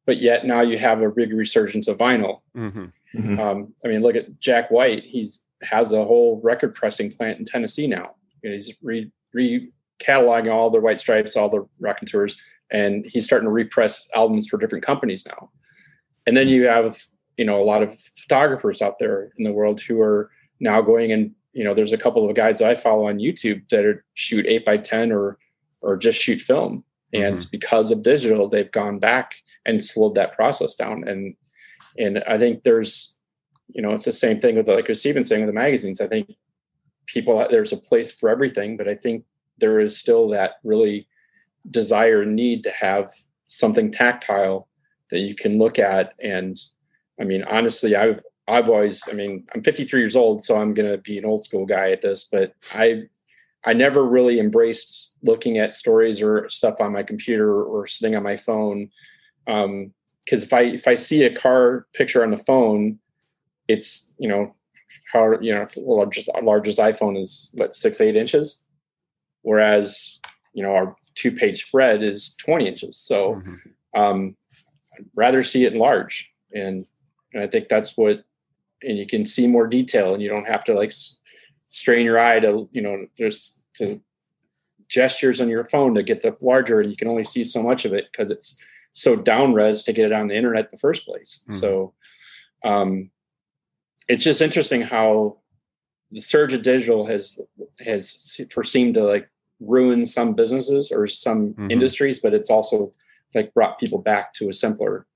but 0.06 0.18
yet 0.18 0.46
now 0.46 0.62
you 0.62 0.78
have 0.78 1.02
a 1.02 1.10
big 1.10 1.32
resurgence 1.32 1.88
of 1.88 1.98
vinyl. 1.98 2.40
Mm-hmm. 2.56 2.86
Mm-hmm. 3.14 3.40
Um, 3.40 3.74
I 3.84 3.88
mean, 3.88 4.02
look 4.02 4.16
at 4.16 4.38
Jack 4.40 4.70
White. 4.70 5.04
He's 5.04 5.42
has 5.62 5.92
a 5.92 6.04
whole 6.04 6.40
record 6.42 6.74
pressing 6.74 7.10
plant 7.10 7.38
in 7.38 7.44
Tennessee 7.44 7.86
now. 7.86 8.14
You 8.42 8.50
know, 8.50 8.54
he's 8.54 8.74
re, 8.82 9.10
re 9.32 9.70
cataloging 9.98 10.52
all 10.52 10.70
the 10.70 10.80
white 10.80 11.00
stripes, 11.00 11.36
all 11.36 11.48
the 11.48 11.66
raconteurs, 11.78 12.36
and 12.70 13.06
he's 13.06 13.24
starting 13.24 13.46
to 13.46 13.52
repress 13.52 14.08
albums 14.14 14.48
for 14.48 14.58
different 14.58 14.84
companies 14.84 15.26
now. 15.26 15.50
And 16.26 16.36
then 16.36 16.48
you 16.48 16.66
have, 16.66 17.02
you 17.36 17.44
know, 17.44 17.60
a 17.60 17.64
lot 17.64 17.82
of 17.82 17.96
photographers 17.98 18.82
out 18.82 18.98
there 18.98 19.30
in 19.38 19.44
the 19.44 19.52
world 19.52 19.80
who 19.80 20.00
are 20.00 20.30
now 20.60 20.80
going 20.80 21.12
and, 21.12 21.32
you 21.52 21.64
know, 21.64 21.74
there's 21.74 21.92
a 21.92 21.98
couple 21.98 22.28
of 22.28 22.36
guys 22.36 22.58
that 22.58 22.70
I 22.70 22.74
follow 22.74 23.06
on 23.06 23.18
YouTube 23.18 23.68
that 23.70 23.84
are 23.84 24.04
shoot 24.14 24.44
eight 24.46 24.64
by 24.64 24.76
10 24.76 25.12
or, 25.12 25.38
or 25.80 25.96
just 25.96 26.20
shoot 26.20 26.40
film. 26.40 26.84
And 27.12 27.36
mm-hmm. 27.36 27.48
because 27.50 27.90
of 27.90 28.02
digital, 28.02 28.48
they've 28.48 28.70
gone 28.72 28.98
back 28.98 29.36
and 29.64 29.82
slowed 29.82 30.14
that 30.16 30.32
process 30.32 30.74
down. 30.74 31.06
And 31.06 31.34
and 31.98 32.22
I 32.26 32.38
think 32.38 32.62
there's, 32.62 33.18
you 33.68 33.82
know, 33.82 33.90
it's 33.90 34.04
the 34.04 34.12
same 34.12 34.38
thing 34.38 34.56
with 34.56 34.68
like 34.68 34.94
Stephen 34.94 35.24
saying 35.24 35.46
with 35.46 35.54
the 35.54 35.58
magazines. 35.58 36.00
I 36.00 36.06
think 36.06 36.32
people 37.06 37.44
there's 37.50 37.72
a 37.72 37.76
place 37.76 38.12
for 38.12 38.28
everything, 38.28 38.76
but 38.76 38.88
I 38.88 38.94
think 38.94 39.24
there 39.58 39.80
is 39.80 39.98
still 39.98 40.28
that 40.30 40.54
really 40.64 41.08
desire 41.70 42.24
need 42.24 42.62
to 42.62 42.70
have 42.70 43.08
something 43.48 43.90
tactile 43.90 44.68
that 45.10 45.20
you 45.20 45.34
can 45.34 45.58
look 45.58 45.78
at. 45.78 46.14
And 46.22 46.58
I 47.20 47.24
mean, 47.24 47.44
honestly, 47.44 47.96
I've 47.96 48.20
I've 48.48 48.68
always, 48.68 49.02
I 49.10 49.12
mean, 49.12 49.44
I'm 49.54 49.62
53 49.62 50.00
years 50.00 50.16
old, 50.16 50.42
so 50.42 50.56
I'm 50.56 50.72
going 50.72 50.90
to 50.90 50.98
be 50.98 51.18
an 51.18 51.24
old 51.24 51.44
school 51.44 51.66
guy 51.66 51.90
at 51.90 52.00
this, 52.00 52.24
but 52.24 52.54
I, 52.72 53.02
I 53.64 53.72
never 53.72 54.04
really 54.04 54.38
embraced 54.38 55.14
looking 55.24 55.58
at 55.58 55.74
stories 55.74 56.22
or 56.22 56.48
stuff 56.48 56.80
on 56.80 56.92
my 56.92 57.02
computer 57.02 57.64
or 57.64 57.88
sitting 57.88 58.14
on 58.14 58.22
my 58.22 58.36
phone. 58.36 58.90
Um, 59.48 59.92
cause 60.30 60.44
if 60.44 60.52
I, 60.52 60.60
if 60.62 60.86
I 60.86 60.94
see 60.94 61.24
a 61.24 61.34
car 61.34 61.88
picture 61.92 62.22
on 62.22 62.30
the 62.30 62.36
phone, 62.36 63.00
it's, 63.66 64.14
you 64.18 64.28
know, 64.28 64.54
how, 65.12 65.40
you 65.40 65.52
know, 65.52 65.66
the 65.74 65.80
largest, 65.80 66.30
largest 66.42 66.78
iPhone 66.78 67.18
is 67.18 67.50
what, 67.54 67.74
six, 67.74 68.00
eight 68.00 68.14
inches. 68.14 68.64
Whereas, 69.46 70.18
you 70.54 70.62
know, 70.64 70.74
our 70.74 70.96
two 71.14 71.30
page 71.30 71.64
spread 71.64 72.02
is 72.02 72.34
20 72.36 72.66
inches. 72.66 72.98
So, 72.98 73.36
mm-hmm. 73.36 74.00
um, 74.00 74.36
I'd 74.98 75.06
rather 75.14 75.44
see 75.44 75.64
it 75.64 75.72
in 75.72 75.78
large. 75.78 76.28
And, 76.52 76.84
and 77.32 77.44
I 77.44 77.46
think 77.46 77.68
that's 77.68 77.96
what 77.96 78.24
and 78.82 78.98
you 78.98 79.06
can 79.06 79.24
see 79.24 79.46
more 79.46 79.68
detail 79.68 80.14
and 80.14 80.22
you 80.22 80.28
don't 80.28 80.46
have 80.46 80.64
to 80.64 80.74
like 80.74 80.92
strain 81.68 82.04
your 82.04 82.18
eye 82.18 82.40
to 82.40 82.68
you 82.72 82.82
know 82.82 83.06
just 83.16 83.64
to 83.74 84.00
gestures 84.88 85.40
on 85.40 85.48
your 85.48 85.64
phone 85.64 85.94
to 85.94 86.02
get 86.02 86.22
the 86.22 86.36
larger 86.40 86.80
and 86.80 86.90
you 86.90 86.96
can 86.96 87.08
only 87.08 87.24
see 87.24 87.44
so 87.44 87.62
much 87.62 87.84
of 87.84 87.92
it 87.92 88.06
because 88.10 88.30
it's 88.30 88.62
so 88.92 89.16
down 89.16 89.52
res 89.52 89.82
to 89.82 89.92
get 89.92 90.06
it 90.06 90.12
on 90.12 90.28
the 90.28 90.36
internet 90.36 90.64
in 90.64 90.70
the 90.72 90.78
first 90.78 91.06
place 91.06 91.44
mm-hmm. 91.48 91.58
so 91.58 91.92
um 92.64 93.10
it's 94.08 94.24
just 94.24 94.42
interesting 94.42 94.82
how 94.82 95.36
the 96.12 96.20
surge 96.20 96.54
of 96.54 96.62
digital 96.62 97.04
has 97.04 97.40
has 97.84 98.40
for 98.50 98.62
seemed 98.62 98.94
to 98.94 99.02
like 99.02 99.28
ruin 99.60 100.04
some 100.04 100.34
businesses 100.34 100.92
or 100.92 101.06
some 101.06 101.50
mm-hmm. 101.50 101.70
industries 101.70 102.20
but 102.20 102.34
it's 102.34 102.50
also 102.50 102.92
like 103.34 103.52
brought 103.54 103.78
people 103.78 103.98
back 103.98 104.32
to 104.34 104.48
a 104.48 104.52
simpler 104.52 105.06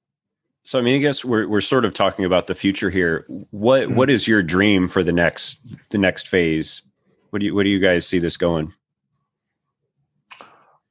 so 0.65 0.79
I 0.79 0.83
mean, 0.83 0.97
I 0.97 0.99
guess 0.99 1.25
we're 1.25 1.49
we're 1.49 1.61
sort 1.61 1.85
of 1.85 1.95
talking 1.95 2.25
about 2.25 2.47
the 2.47 2.55
future 2.55 2.91
here. 2.91 3.25
What 3.51 3.83
mm-hmm. 3.83 3.97
what 3.97 4.11
is 4.11 4.29
your 4.29 4.43
dream 4.43 4.89
for 4.89 5.03
the 5.03 5.13
next 5.13 5.59
the 5.91 5.99
next 5.99 6.29
phase? 6.29 6.83
What 7.31 7.41
do 7.41 7.47
you 7.47 7.55
what 7.55 7.65
do 7.65 7.71
you 7.71 7.79
guys 7.79 8.07
see 8.07 8.19
this 8.19 8.37
going? 8.37 8.73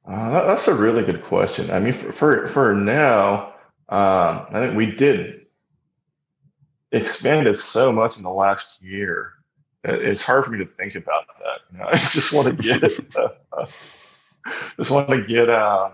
Uh, 0.06 0.46
that's 0.46 0.66
a 0.66 0.74
really 0.74 1.04
good 1.04 1.22
question. 1.22 1.70
I 1.70 1.78
mean, 1.78 1.92
for 1.92 2.12
for, 2.12 2.46
for 2.48 2.74
now, 2.74 3.54
um, 3.90 4.46
I 4.50 4.60
think 4.60 4.76
we 4.76 4.86
did 4.86 5.46
expanded 6.92 7.56
so 7.56 7.92
much 7.92 8.16
in 8.16 8.24
the 8.24 8.30
last 8.30 8.82
year. 8.82 9.34
It's 9.84 10.22
hard 10.22 10.44
for 10.44 10.50
me 10.50 10.58
to 10.58 10.66
think 10.66 10.94
about 10.94 11.24
that. 11.38 11.72
You 11.72 11.78
know, 11.78 11.86
I 11.92 11.96
just 11.96 12.32
want 12.32 12.48
to 12.48 12.62
get, 12.62 12.82
uh, 13.16 13.66
just 14.76 14.90
want 14.90 15.08
to 15.08 15.22
get. 15.22 15.48
Uh, 15.48 15.90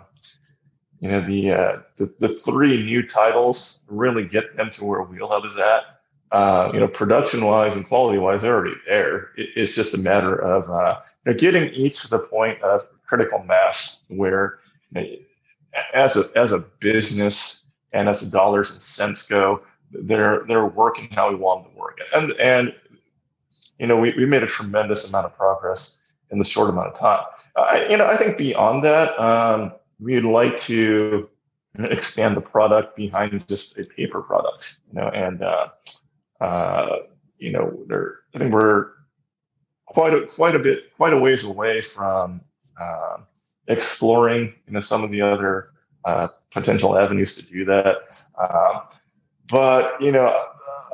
you 1.01 1.11
know 1.11 1.21
the, 1.21 1.51
uh, 1.53 1.77
the 1.97 2.15
the 2.21 2.29
three 2.29 2.83
new 2.83 3.07
titles 3.07 3.81
really 3.89 4.25
get 4.25 4.57
them 4.57 4.71
to 4.71 4.85
where 4.85 5.05
Wheelhub 5.05 5.47
is 5.47 5.57
at. 5.57 5.83
Uh, 6.33 6.71
you 6.75 6.81
know, 6.81 6.89
production 6.89 7.45
wise 7.45 7.77
and 7.77 7.87
quality 7.87 8.19
wise, 8.19 8.43
they're 8.43 8.55
already 8.55 8.77
there. 8.87 9.31
It, 9.37 9.51
it's 9.55 9.75
just 9.75 9.95
a 9.95 9.99
matter 9.99 10.35
of 10.37 10.69
uh, 10.69 10.97
you 11.25 11.33
know, 11.33 11.39
getting 11.39 11.71
each 11.73 12.03
to 12.03 12.09
the 12.09 12.19
point 12.19 12.61
of 12.63 12.83
critical 13.07 13.43
mass 13.45 14.03
where, 14.09 14.59
you 14.93 15.01
know, 15.01 15.07
as 15.95 16.17
a 16.17 16.25
as 16.35 16.53
a 16.53 16.59
business 16.59 17.63
and 17.93 18.09
as 18.09 18.21
the 18.23 18.31
dollars 18.31 18.71
and 18.71 18.83
cents 18.83 19.23
go, 19.23 19.63
they're 19.93 20.43
they're 20.49 20.67
working 20.67 21.09
how 21.11 21.31
we 21.31 21.37
want 21.37 21.65
them 21.65 21.73
to 21.73 21.79
work. 21.79 21.99
And 22.15 22.33
and 22.41 22.75
you 23.79 23.87
know, 23.87 23.97
we, 23.97 24.15
we 24.17 24.27
made 24.27 24.43
a 24.43 24.47
tremendous 24.47 25.09
amount 25.09 25.27
of 25.27 25.37
progress 25.37 26.01
in 26.31 26.39
the 26.39 26.45
short 26.45 26.71
amount 26.71 26.89
of 26.89 26.99
time. 26.99 27.25
I, 27.57 27.87
you 27.89 27.97
know, 27.97 28.07
I 28.07 28.17
think 28.17 28.37
beyond 28.37 28.85
that. 28.85 29.19
Um, 29.21 29.73
we'd 29.99 30.25
like 30.25 30.57
to 30.59 31.29
expand 31.79 32.37
the 32.37 32.41
product 32.41 32.97
behind 32.97 33.47
just 33.47 33.79
a 33.79 33.85
paper 33.85 34.23
product, 34.23 34.81
you 34.89 35.01
know, 35.01 35.09
and 35.09 35.43
uh, 35.43 35.69
uh, 36.41 36.97
you 37.39 37.53
know, 37.53 37.79
there, 37.87 38.17
I 38.35 38.39
think 38.39 38.53
we're 38.53 38.91
quite 39.87 40.15
a 40.15 40.27
quite 40.27 40.55
a 40.55 40.59
bit 40.59 40.95
quite 40.97 41.13
a 41.13 41.19
ways 41.19 41.45
away 41.45 41.81
from 41.81 42.41
uh, 42.81 43.19
exploring, 43.69 44.55
you 44.67 44.73
know, 44.73 44.81
some 44.81 45.05
of 45.05 45.11
the 45.11 45.21
other 45.21 45.71
uh, 46.05 46.29
potential 46.51 46.99
avenues 46.99 47.37
to 47.37 47.47
do 47.47 47.65
that. 47.65 48.27
Um, 48.39 48.83
but 49.49 50.01
you 50.01 50.13
know, 50.13 50.35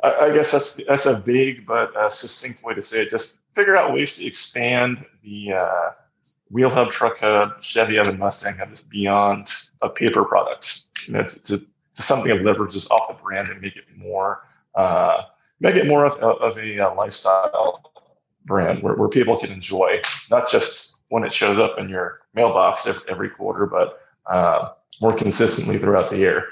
I, 0.03 0.25
I, 0.25 0.33
guess 0.33 0.51
that's 0.51 0.79
that's 0.87 1.05
a 1.05 1.17
big 1.17 1.65
but 1.65 1.93
succinct 2.11 2.63
way 2.63 2.73
to 2.73 2.83
say 2.83 3.03
it. 3.03 3.09
Just 3.09 3.39
figure 3.55 3.75
out 3.75 3.93
ways 3.93 4.17
to 4.17 4.25
expand 4.25 5.05
the 5.23 5.53
uh, 5.53 5.91
Wheel 6.51 6.69
Hub, 6.69 6.91
Truck 6.91 7.17
Hub, 7.19 7.61
Chevy 7.61 7.97
Hub, 7.97 8.07
and 8.07 8.19
Mustang 8.19 8.57
Hub 8.57 8.69
beyond 8.89 9.51
a 9.81 9.89
paper 9.89 10.23
product. 10.23 10.85
You 11.07 11.13
know, 11.13 11.21
it's, 11.21 11.37
it's, 11.37 11.51
it's 11.51 12.05
something 12.05 12.29
that 12.29 12.43
leverages 12.43 12.89
off 12.91 13.07
the 13.07 13.15
brand 13.15 13.47
and 13.49 13.61
make 13.61 13.75
it 13.75 13.85
more, 13.95 14.43
uh, 14.75 15.23
make 15.59 15.75
it 15.75 15.87
more 15.87 16.05
of, 16.05 16.13
of 16.17 16.57
a, 16.57 16.77
a, 16.77 16.91
uh, 16.91 16.95
lifestyle 16.95 17.91
brand 18.45 18.83
where, 18.83 18.95
where 18.95 19.09
people 19.09 19.37
can 19.37 19.51
enjoy, 19.51 20.01
not 20.29 20.49
just 20.49 21.01
when 21.09 21.23
it 21.23 21.31
shows 21.31 21.59
up 21.59 21.79
in 21.79 21.89
your 21.89 22.21
mailbox 22.33 22.85
every, 22.85 23.01
every 23.09 23.29
quarter, 23.29 23.65
but 23.65 24.01
uh, 24.25 24.71
more 25.01 25.15
consistently 25.15 25.77
throughout 25.77 26.09
the 26.09 26.17
year 26.17 26.47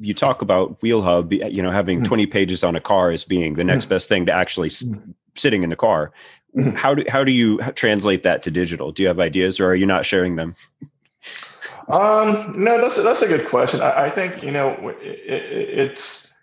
you 0.00 0.14
talk 0.14 0.42
about 0.42 0.80
wheel 0.82 1.02
hub 1.02 1.32
you 1.32 1.62
know 1.62 1.70
having 1.70 1.98
hmm. 1.98 2.04
20 2.04 2.26
pages 2.26 2.62
on 2.62 2.76
a 2.76 2.80
car 2.80 3.10
as 3.10 3.24
being 3.24 3.54
the 3.54 3.64
next 3.64 3.84
hmm. 3.84 3.90
best 3.90 4.08
thing 4.08 4.26
to 4.26 4.32
actually 4.32 4.68
hmm. 4.68 4.94
sitting 5.34 5.62
in 5.62 5.70
the 5.70 5.76
car 5.76 6.12
Mm-hmm. 6.56 6.76
how 6.76 6.94
do 6.94 7.04
how 7.08 7.24
do 7.24 7.30
you 7.30 7.58
translate 7.74 8.22
that 8.22 8.42
to 8.44 8.50
digital? 8.50 8.90
Do 8.90 9.02
you 9.02 9.08
have 9.08 9.20
ideas, 9.20 9.60
or 9.60 9.66
are 9.66 9.74
you 9.74 9.84
not 9.84 10.06
sharing 10.06 10.36
them? 10.36 10.56
Um, 11.88 12.54
no, 12.56 12.80
that's 12.80 13.02
that's 13.02 13.20
a 13.20 13.28
good 13.28 13.46
question. 13.46 13.82
I, 13.82 14.04
I 14.04 14.10
think 14.10 14.42
you 14.42 14.50
know 14.50 14.70
it, 14.88 15.18
it, 15.26 15.68
it's, 15.78 16.36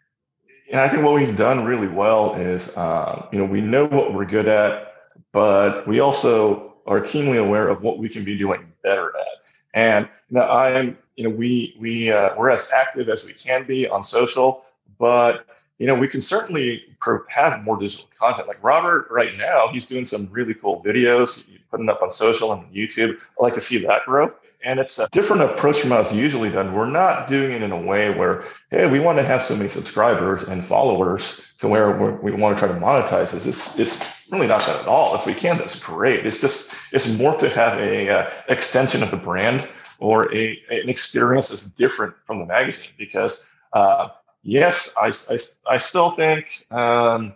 and 0.72 0.80
I 0.80 0.88
think 0.88 1.03
what 1.03 1.16
we've 1.16 1.36
done 1.36 1.66
really 1.66 1.88
well 1.88 2.36
is 2.36 2.70
uh, 2.78 3.28
you 3.32 3.39
know 3.39 3.45
we 3.45 3.62
know 3.62 3.86
what 3.88 4.14
we're 4.14 4.26
good 4.26 4.47
at, 4.47 4.93
but 5.34 5.88
we 5.88 5.99
also 6.01 6.76
are 6.86 7.01
keenly 7.01 7.39
aware 7.39 7.68
of 7.68 7.82
what 7.82 7.97
we 7.97 8.08
can 8.08 8.24
be 8.24 8.38
doing 8.38 8.72
better 8.84 9.08
at. 9.10 9.45
And 9.76 10.10
I'm 10.36 10.98
you 11.16 11.26
know 11.26 11.30
we 11.30 11.76
we 11.80 12.12
uh, 12.12 12.30
we're 12.36 12.50
as 12.50 12.72
active 12.74 13.10
as 13.10 13.24
we 13.24 13.34
can 13.34 13.68
be 13.68 13.88
on 13.88 14.04
social, 14.04 14.66
but 14.98 15.46
you 15.78 15.88
know, 15.88 15.96
we 15.96 16.08
can 16.08 16.22
certainly 16.22 16.84
have 17.30 17.64
more 17.64 17.78
digital 17.78 18.08
content. 18.18 18.48
Like 18.48 18.64
Robert, 18.64 19.08
right 19.12 19.36
now, 19.38 19.68
he's 19.68 19.86
doing 19.86 20.06
some 20.06 20.28
really 20.32 20.54
cool 20.54 20.82
videos, 20.84 21.50
putting 21.70 21.90
up 21.90 22.02
on 22.02 22.10
social 22.10 22.54
and 22.54 22.74
YouTube. 22.74 23.22
I 23.40 23.44
like 23.44 23.54
to 23.56 23.62
see 23.62 23.78
that 23.80 24.06
grow. 24.06 24.32
And 24.66 24.80
it's 24.80 24.97
a 24.97 25.07
different 25.11 25.43
approach 25.43 25.82
from 25.82 25.91
it's 25.91 26.11
usually 26.11 26.49
done. 26.49 26.74
We're 26.74 26.89
not 26.89 27.28
doing 27.28 27.51
it 27.51 27.61
in 27.61 27.72
a 27.72 27.80
way 27.80 28.09
where, 28.09 28.43
hey, 28.72 28.88
we 28.88 28.99
want 28.99 29.20
to 29.20 29.24
have 29.24 29.43
so 29.43 29.55
many 29.55 29.70
subscribers 29.70 30.41
and 30.41 30.66
followers 30.66 31.53
to 31.59 31.68
where 31.68 32.18
we 32.18 32.32
want 32.32 32.57
to 32.57 32.66
try 32.66 32.74
to 32.74 32.80
monetize 32.80 33.32
this. 33.32 33.45
It's, 33.45 33.78
it's 33.78 34.03
really 34.32 34.47
not 34.47 34.61
that 34.61 34.82
at 34.82 34.88
all. 34.88 35.13
If 35.13 35.28
we 35.28 35.36
can, 35.36 35.59
that's 35.59 35.80
great. 35.80 36.26
It's 36.26 36.41
just, 36.41 36.74
it's 36.91 37.16
more 37.20 37.38
to 37.38 37.49
have 37.49 37.78
a 37.78 38.09
uh, 38.09 38.32
extension 38.49 39.03
of 39.03 39.11
the 39.11 39.18
brand 39.18 39.68
or 39.99 40.34
a, 40.36 40.59
an 40.72 40.89
experience 40.89 41.49
that's 41.49 41.68
different 41.70 42.16
from 42.26 42.39
the 42.39 42.45
magazine 42.45 42.91
because 42.97 43.47
uh, 43.74 44.09
yes, 44.41 44.91
I, 44.99 45.11
I, 45.30 45.38
I 45.70 45.78
still 45.78 46.11
think 46.11 46.66
um, 46.72 47.36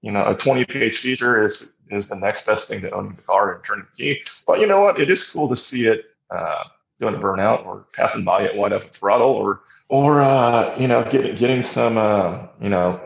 you 0.00 0.12
know 0.12 0.26
a 0.26 0.34
20 0.34 0.64
page 0.64 0.98
feature 0.98 1.44
is 1.44 1.74
is 1.90 2.08
the 2.08 2.16
next 2.16 2.46
best 2.46 2.68
thing 2.68 2.80
to 2.80 2.90
owning 2.90 3.14
the 3.14 3.22
car 3.22 3.54
and 3.54 3.64
turning 3.64 3.86
the 3.90 3.96
key. 3.96 4.22
But 4.46 4.60
you 4.60 4.66
know 4.66 4.80
what? 4.80 4.98
It 4.98 5.10
is 5.10 5.28
cool 5.30 5.48
to 5.48 5.56
see 5.56 5.86
it 5.86 6.13
uh, 6.34 6.64
doing 6.98 7.14
a 7.14 7.18
burnout 7.18 7.64
or 7.66 7.86
passing 7.92 8.24
by 8.24 8.44
at 8.44 8.56
wide 8.56 8.72
open 8.72 8.88
throttle 8.90 9.32
or 9.32 9.60
or 9.88 10.20
uh, 10.20 10.76
you 10.78 10.88
know 10.88 11.04
getting 11.10 11.34
getting 11.34 11.62
some 11.62 11.96
uh, 11.96 12.46
you 12.60 12.68
know 12.68 13.00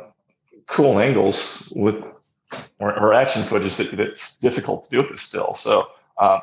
cool 0.66 0.99
angles 0.99 1.72
with 1.74 2.03
or, 2.79 2.99
or 2.99 3.12
action 3.12 3.43
footage 3.43 3.76
that, 3.76 3.95
that's 3.97 4.39
difficult 4.39 4.85
to 4.85 4.91
do 4.91 4.99
with 4.99 5.11
this 5.11 5.22
still. 5.22 5.53
So 5.55 5.89
uh, 6.18 6.41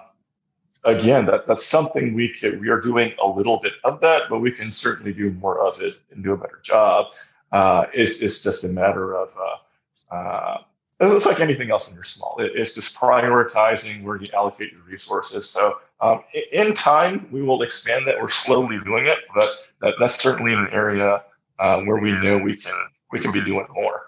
again, 0.83 1.25
that 1.25 1.45
that's 1.45 1.65
something 1.65 2.13
we 2.13 2.33
we 2.59 2.69
are 2.69 2.79
doing 2.79 3.13
a 3.21 3.27
little 3.27 3.59
bit 3.59 3.73
of 3.83 4.01
that, 4.01 4.23
but 4.29 4.39
we 4.39 4.51
can 4.51 4.71
certainly 4.71 5.13
do 5.13 5.31
more 5.31 5.59
of 5.59 5.81
it 5.81 5.99
and 6.11 6.23
do 6.23 6.33
a 6.33 6.37
better 6.37 6.59
job. 6.63 7.07
Uh, 7.51 7.85
it's, 7.93 8.21
it's 8.21 8.43
just 8.43 8.63
a 8.63 8.67
matter 8.67 9.15
of 9.15 9.35
uh, 9.37 10.13
uh, 10.15 10.57
it's 10.99 11.25
like 11.25 11.39
anything 11.39 11.71
else 11.71 11.85
when 11.85 11.95
you're 11.95 12.03
small. 12.03 12.37
It, 12.39 12.51
it's 12.55 12.73
just 12.73 12.97
prioritizing 12.97 14.03
where 14.03 14.17
you 14.17 14.29
allocate 14.33 14.71
your 14.71 14.81
resources. 14.81 15.49
So 15.49 15.77
um, 16.01 16.23
in 16.51 16.73
time, 16.73 17.27
we 17.31 17.41
will 17.41 17.61
expand 17.61 18.05
that. 18.07 18.19
We're 18.19 18.29
slowly 18.29 18.79
doing 18.83 19.07
it, 19.07 19.19
but 19.33 19.49
that, 19.81 19.95
that's 19.99 20.21
certainly 20.21 20.53
an 20.53 20.67
area 20.71 21.23
uh, 21.59 21.81
where 21.81 21.97
we 21.97 22.11
know 22.11 22.37
we 22.37 22.55
can 22.55 22.73
we 23.11 23.19
can 23.19 23.31
be 23.31 23.43
doing 23.43 23.65
more. 23.73 24.01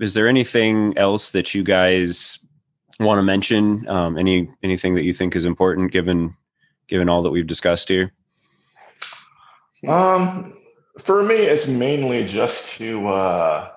Is 0.00 0.14
there 0.14 0.28
anything 0.28 0.96
else 0.98 1.32
that 1.32 1.54
you 1.54 1.62
guys 1.62 2.38
want 2.98 3.18
to 3.18 3.22
mention? 3.22 3.88
Um, 3.88 4.18
any 4.18 4.50
anything 4.62 4.94
that 4.96 5.04
you 5.04 5.14
think 5.14 5.34
is 5.34 5.44
important 5.44 5.92
given 5.92 6.36
given 6.88 7.08
all 7.08 7.22
that 7.22 7.30
we've 7.30 7.46
discussed 7.46 7.88
here? 7.88 8.12
Um, 9.88 10.58
For 10.98 11.22
me, 11.22 11.36
it's 11.36 11.66
mainly 11.66 12.24
just 12.24 12.76
to 12.76 13.08
uh, 13.08 13.70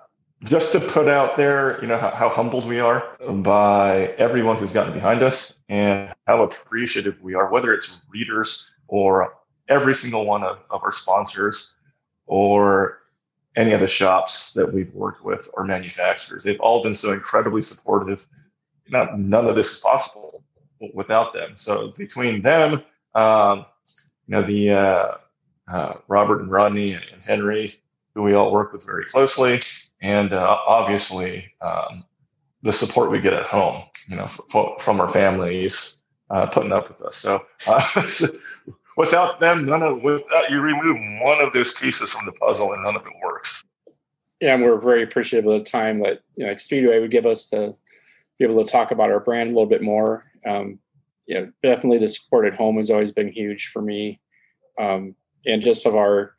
just 0.43 0.71
to 0.73 0.79
put 0.79 1.07
out 1.07 1.37
there, 1.37 1.79
you 1.81 1.87
know, 1.87 1.97
how, 1.97 2.11
how, 2.11 2.29
humbled 2.29 2.67
we 2.67 2.79
are 2.79 3.15
by 3.41 4.07
everyone 4.17 4.57
who's 4.57 4.71
gotten 4.71 4.93
behind 4.93 5.23
us 5.23 5.55
and 5.69 6.13
how 6.27 6.43
appreciative 6.43 7.21
we 7.21 7.33
are, 7.33 7.49
whether 7.49 7.73
it's 7.73 8.01
readers 8.09 8.71
or 8.87 9.35
every 9.69 9.93
single 9.93 10.25
one 10.25 10.43
of, 10.43 10.59
of 10.69 10.83
our 10.83 10.91
sponsors 10.91 11.75
or 12.25 12.99
any 13.55 13.71
of 13.71 13.79
the 13.79 13.87
shops 13.87 14.51
that 14.51 14.71
we've 14.71 14.93
worked 14.93 15.23
with 15.23 15.47
or 15.53 15.63
manufacturers. 15.63 16.43
They've 16.43 16.59
all 16.59 16.83
been 16.83 16.95
so 16.95 17.13
incredibly 17.13 17.61
supportive. 17.61 18.25
Not, 18.89 19.17
none 19.17 19.47
of 19.47 19.55
this 19.55 19.73
is 19.73 19.79
possible 19.79 20.43
without 20.93 21.33
them. 21.33 21.53
So 21.55 21.93
between 21.97 22.41
them, 22.41 22.83
um, 23.15 23.65
you 24.27 24.35
know, 24.35 24.43
the 24.43 24.71
uh, 24.71 25.17
uh, 25.71 25.93
Robert 26.07 26.41
and 26.41 26.51
Rodney 26.51 26.93
and 26.93 27.21
Henry, 27.25 27.79
who 28.13 28.23
we 28.23 28.33
all 28.33 28.51
work 28.51 28.73
with 28.73 28.85
very 28.85 29.05
closely, 29.05 29.61
and 30.03 30.33
uh, 30.33 30.57
obviously 30.67 31.49
um, 31.61 32.03
the 32.61 32.71
support 32.71 33.09
we 33.09 33.21
get 33.21 33.33
at 33.33 33.47
home, 33.47 33.83
you 34.07 34.17
know, 34.17 34.25
f- 34.25 34.69
from 34.79 35.01
our 35.01 35.09
families 35.09 35.97
uh, 36.29 36.45
putting 36.45 36.73
up 36.73 36.89
with 36.89 37.01
us. 37.01 37.15
So, 37.15 37.43
uh, 37.65 37.81
without 38.97 39.39
them, 39.39 39.65
none 39.65 39.81
of 39.81 40.03
without 40.03 40.51
you 40.51 40.59
remove 40.59 40.97
one 41.21 41.41
of 41.41 41.53
those 41.53 41.73
pieces 41.73 42.11
from 42.11 42.25
the 42.25 42.33
puzzle, 42.33 42.73
and 42.73 42.83
none 42.83 42.95
of 42.95 43.05
it 43.05 43.13
works. 43.23 43.63
Yeah, 44.41 44.55
and 44.55 44.63
we're 44.63 44.79
very 44.79 45.03
appreciative 45.03 45.49
of 45.49 45.63
the 45.63 45.69
time 45.69 45.99
that 46.03 46.19
you 46.35 46.45
know, 46.45 46.55
Speedway 46.57 46.99
would 46.99 47.11
give 47.11 47.25
us 47.25 47.49
to 47.51 47.75
be 48.37 48.45
able 48.45 48.63
to 48.63 48.69
talk 48.69 48.91
about 48.91 49.09
our 49.09 49.21
brand 49.21 49.51
a 49.51 49.53
little 49.53 49.69
bit 49.69 49.81
more. 49.81 50.25
Um, 50.45 50.79
yeah, 51.27 51.45
definitely 51.61 51.99
the 51.99 52.09
support 52.09 52.45
at 52.45 52.55
home 52.55 52.75
has 52.75 52.91
always 52.91 53.13
been 53.13 53.31
huge 53.31 53.69
for 53.71 53.81
me, 53.81 54.19
um, 54.77 55.15
and 55.45 55.61
just 55.61 55.85
of 55.85 55.95
our 55.95 56.35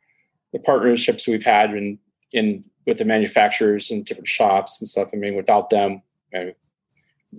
the 0.53 0.59
partnerships 0.59 1.27
we've 1.27 1.43
had 1.43 1.71
in 1.71 1.97
in 2.31 2.63
with 2.85 2.97
the 2.97 3.05
manufacturers 3.05 3.91
and 3.91 4.05
different 4.05 4.27
shops 4.27 4.81
and 4.81 4.87
stuff. 4.87 5.09
I 5.13 5.17
mean, 5.17 5.35
without 5.35 5.69
them, 5.69 6.01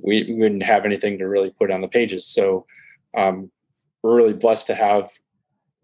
we, 0.03 0.25
we 0.25 0.35
wouldn't 0.35 0.63
have 0.63 0.85
anything 0.85 1.19
to 1.19 1.29
really 1.29 1.51
put 1.51 1.71
on 1.71 1.81
the 1.81 1.89
pages. 1.89 2.27
So 2.27 2.67
um, 3.17 3.51
we're 4.03 4.17
really 4.17 4.33
blessed 4.33 4.67
to 4.69 4.75
have 4.75 5.11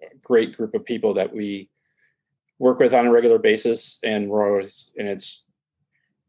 a 0.03 0.17
great 0.23 0.57
group 0.57 0.75
of 0.75 0.85
people 0.85 1.15
that 1.15 1.33
we 1.33 1.71
work 2.59 2.79
with 2.79 2.95
on 2.95 3.07
a 3.07 3.13
regular 3.13 3.39
basis, 3.39 3.99
and 4.05 4.29
we're 4.29 4.49
always 4.49 4.93
and 4.97 5.09
it's 5.09 5.45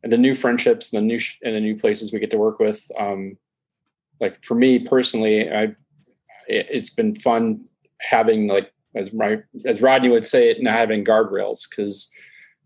and 0.04 0.12
the 0.12 0.18
new 0.18 0.34
friendships, 0.34 0.92
and 0.92 1.02
the 1.02 1.06
new 1.06 1.20
and 1.44 1.56
the 1.56 1.62
new 1.62 1.76
places 1.76 2.12
we 2.12 2.20
get 2.20 2.32
to 2.32 2.38
work 2.38 2.60
with. 2.60 2.86
Um, 2.98 3.38
like 4.20 4.42
for 4.44 4.56
me 4.56 4.80
personally, 4.80 5.52
I 5.52 5.64
it, 6.48 6.68
it's 6.70 6.90
been 6.90 7.16
fun 7.16 7.68
having 8.02 8.48
like 8.48 8.72
as 8.96 9.14
my 9.14 9.42
as 9.66 9.82
Rodney 9.82 10.10
would 10.10 10.26
say 10.26 10.50
it, 10.50 10.62
not 10.62 10.74
having 10.74 11.06
guardrails 11.06 11.70
because 11.70 12.12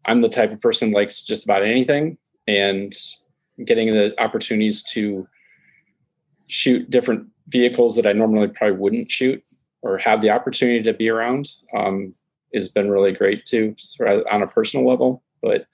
I'm 0.05 0.21
the 0.21 0.29
type 0.29 0.51
of 0.51 0.61
person 0.61 0.91
likes 0.91 1.21
just 1.21 1.43
about 1.43 1.63
anything, 1.63 2.17
and 2.47 2.93
getting 3.65 3.87
the 3.87 4.13
opportunities 4.21 4.83
to 4.83 5.27
shoot 6.47 6.89
different 6.89 7.27
vehicles 7.49 7.95
that 7.95 8.05
I 8.05 8.13
normally 8.13 8.47
probably 8.47 8.77
wouldn't 8.77 9.11
shoot 9.11 9.43
or 9.81 9.97
have 9.97 10.21
the 10.21 10.29
opportunity 10.29 10.81
to 10.83 10.93
be 10.93 11.09
around 11.09 11.49
um, 11.75 12.13
has 12.53 12.67
been 12.67 12.89
really 12.89 13.11
great 13.11 13.45
too, 13.45 13.75
on 14.31 14.41
a 14.41 14.47
personal 14.47 14.87
level. 14.87 15.23
But 15.41 15.67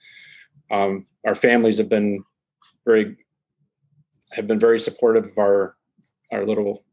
um, 0.70 1.06
our 1.26 1.34
families 1.34 1.78
have 1.78 1.88
been 1.88 2.24
very 2.84 3.16
have 4.32 4.46
been 4.46 4.58
very 4.58 4.80
supportive 4.80 5.26
of 5.26 5.38
our 5.38 5.76
our 6.32 6.44
little 6.44 6.84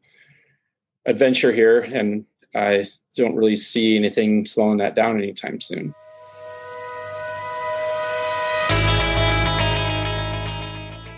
adventure 1.05 1.51
here, 1.51 1.81
and 1.81 2.25
I 2.55 2.85
don't 3.15 3.35
really 3.35 3.55
see 3.55 3.97
anything 3.97 4.45
slowing 4.45 4.77
that 4.77 4.95
down 4.95 5.17
anytime 5.17 5.59
soon. 5.59 5.95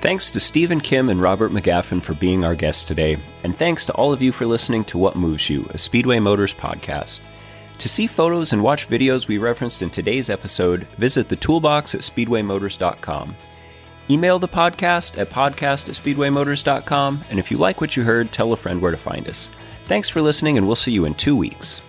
Thanks 0.04 0.30
to 0.32 0.40
Stephen 0.42 0.82
Kim 0.82 1.08
and 1.08 1.22
Robert 1.22 1.54
McGaffin 1.54 2.04
for 2.04 2.14
being 2.14 2.44
our 2.44 2.56
guests 2.56 2.84
today, 2.84 3.18
and 3.46 3.58
thanks 3.58 3.86
to 3.86 3.94
all 3.94 4.12
of 4.12 4.22
you 4.22 4.34
for 4.34 4.46
listening 4.46 4.84
to 4.84 4.98
What 4.98 5.16
Moves 5.16 5.50
You, 5.50 5.66
a 5.70 5.78
Speedway 5.78 6.20
Motors 6.20 6.54
podcast. 6.54 7.22
To 7.78 7.88
see 7.88 8.06
photos 8.06 8.52
and 8.52 8.62
watch 8.62 8.90
videos 8.90 9.30
we 9.30 9.38
referenced 9.38 9.82
in 9.82 9.90
today's 9.90 10.30
episode, 10.30 10.88
visit 10.98 11.30
the 11.30 11.38
toolbox 11.38 11.96
at 11.96 12.02
speedwaymotors.com. 12.02 13.34
Email 14.10 14.40
the 14.40 14.48
podcast 14.50 15.18
at 15.18 15.30
podcast 15.30 15.88
at 15.88 15.96
speedwaymotors.com, 15.96 17.24
and 17.30 17.40
if 17.40 17.50
you 17.50 17.58
like 17.58 17.80
what 17.80 17.96
you 17.96 18.04
heard, 18.04 18.30
tell 18.34 18.52
a 18.52 18.58
friend 18.58 18.82
where 18.82 18.92
to 18.92 18.98
find 18.98 19.30
us. 19.30 19.50
Thanks 19.86 20.10
for 20.10 20.22
listening, 20.22 20.58
and 20.58 20.68
we'll 20.68 20.76
see 20.76 20.92
you 20.92 21.06
in 21.06 21.14
two 21.14 21.38
weeks. 21.38 21.82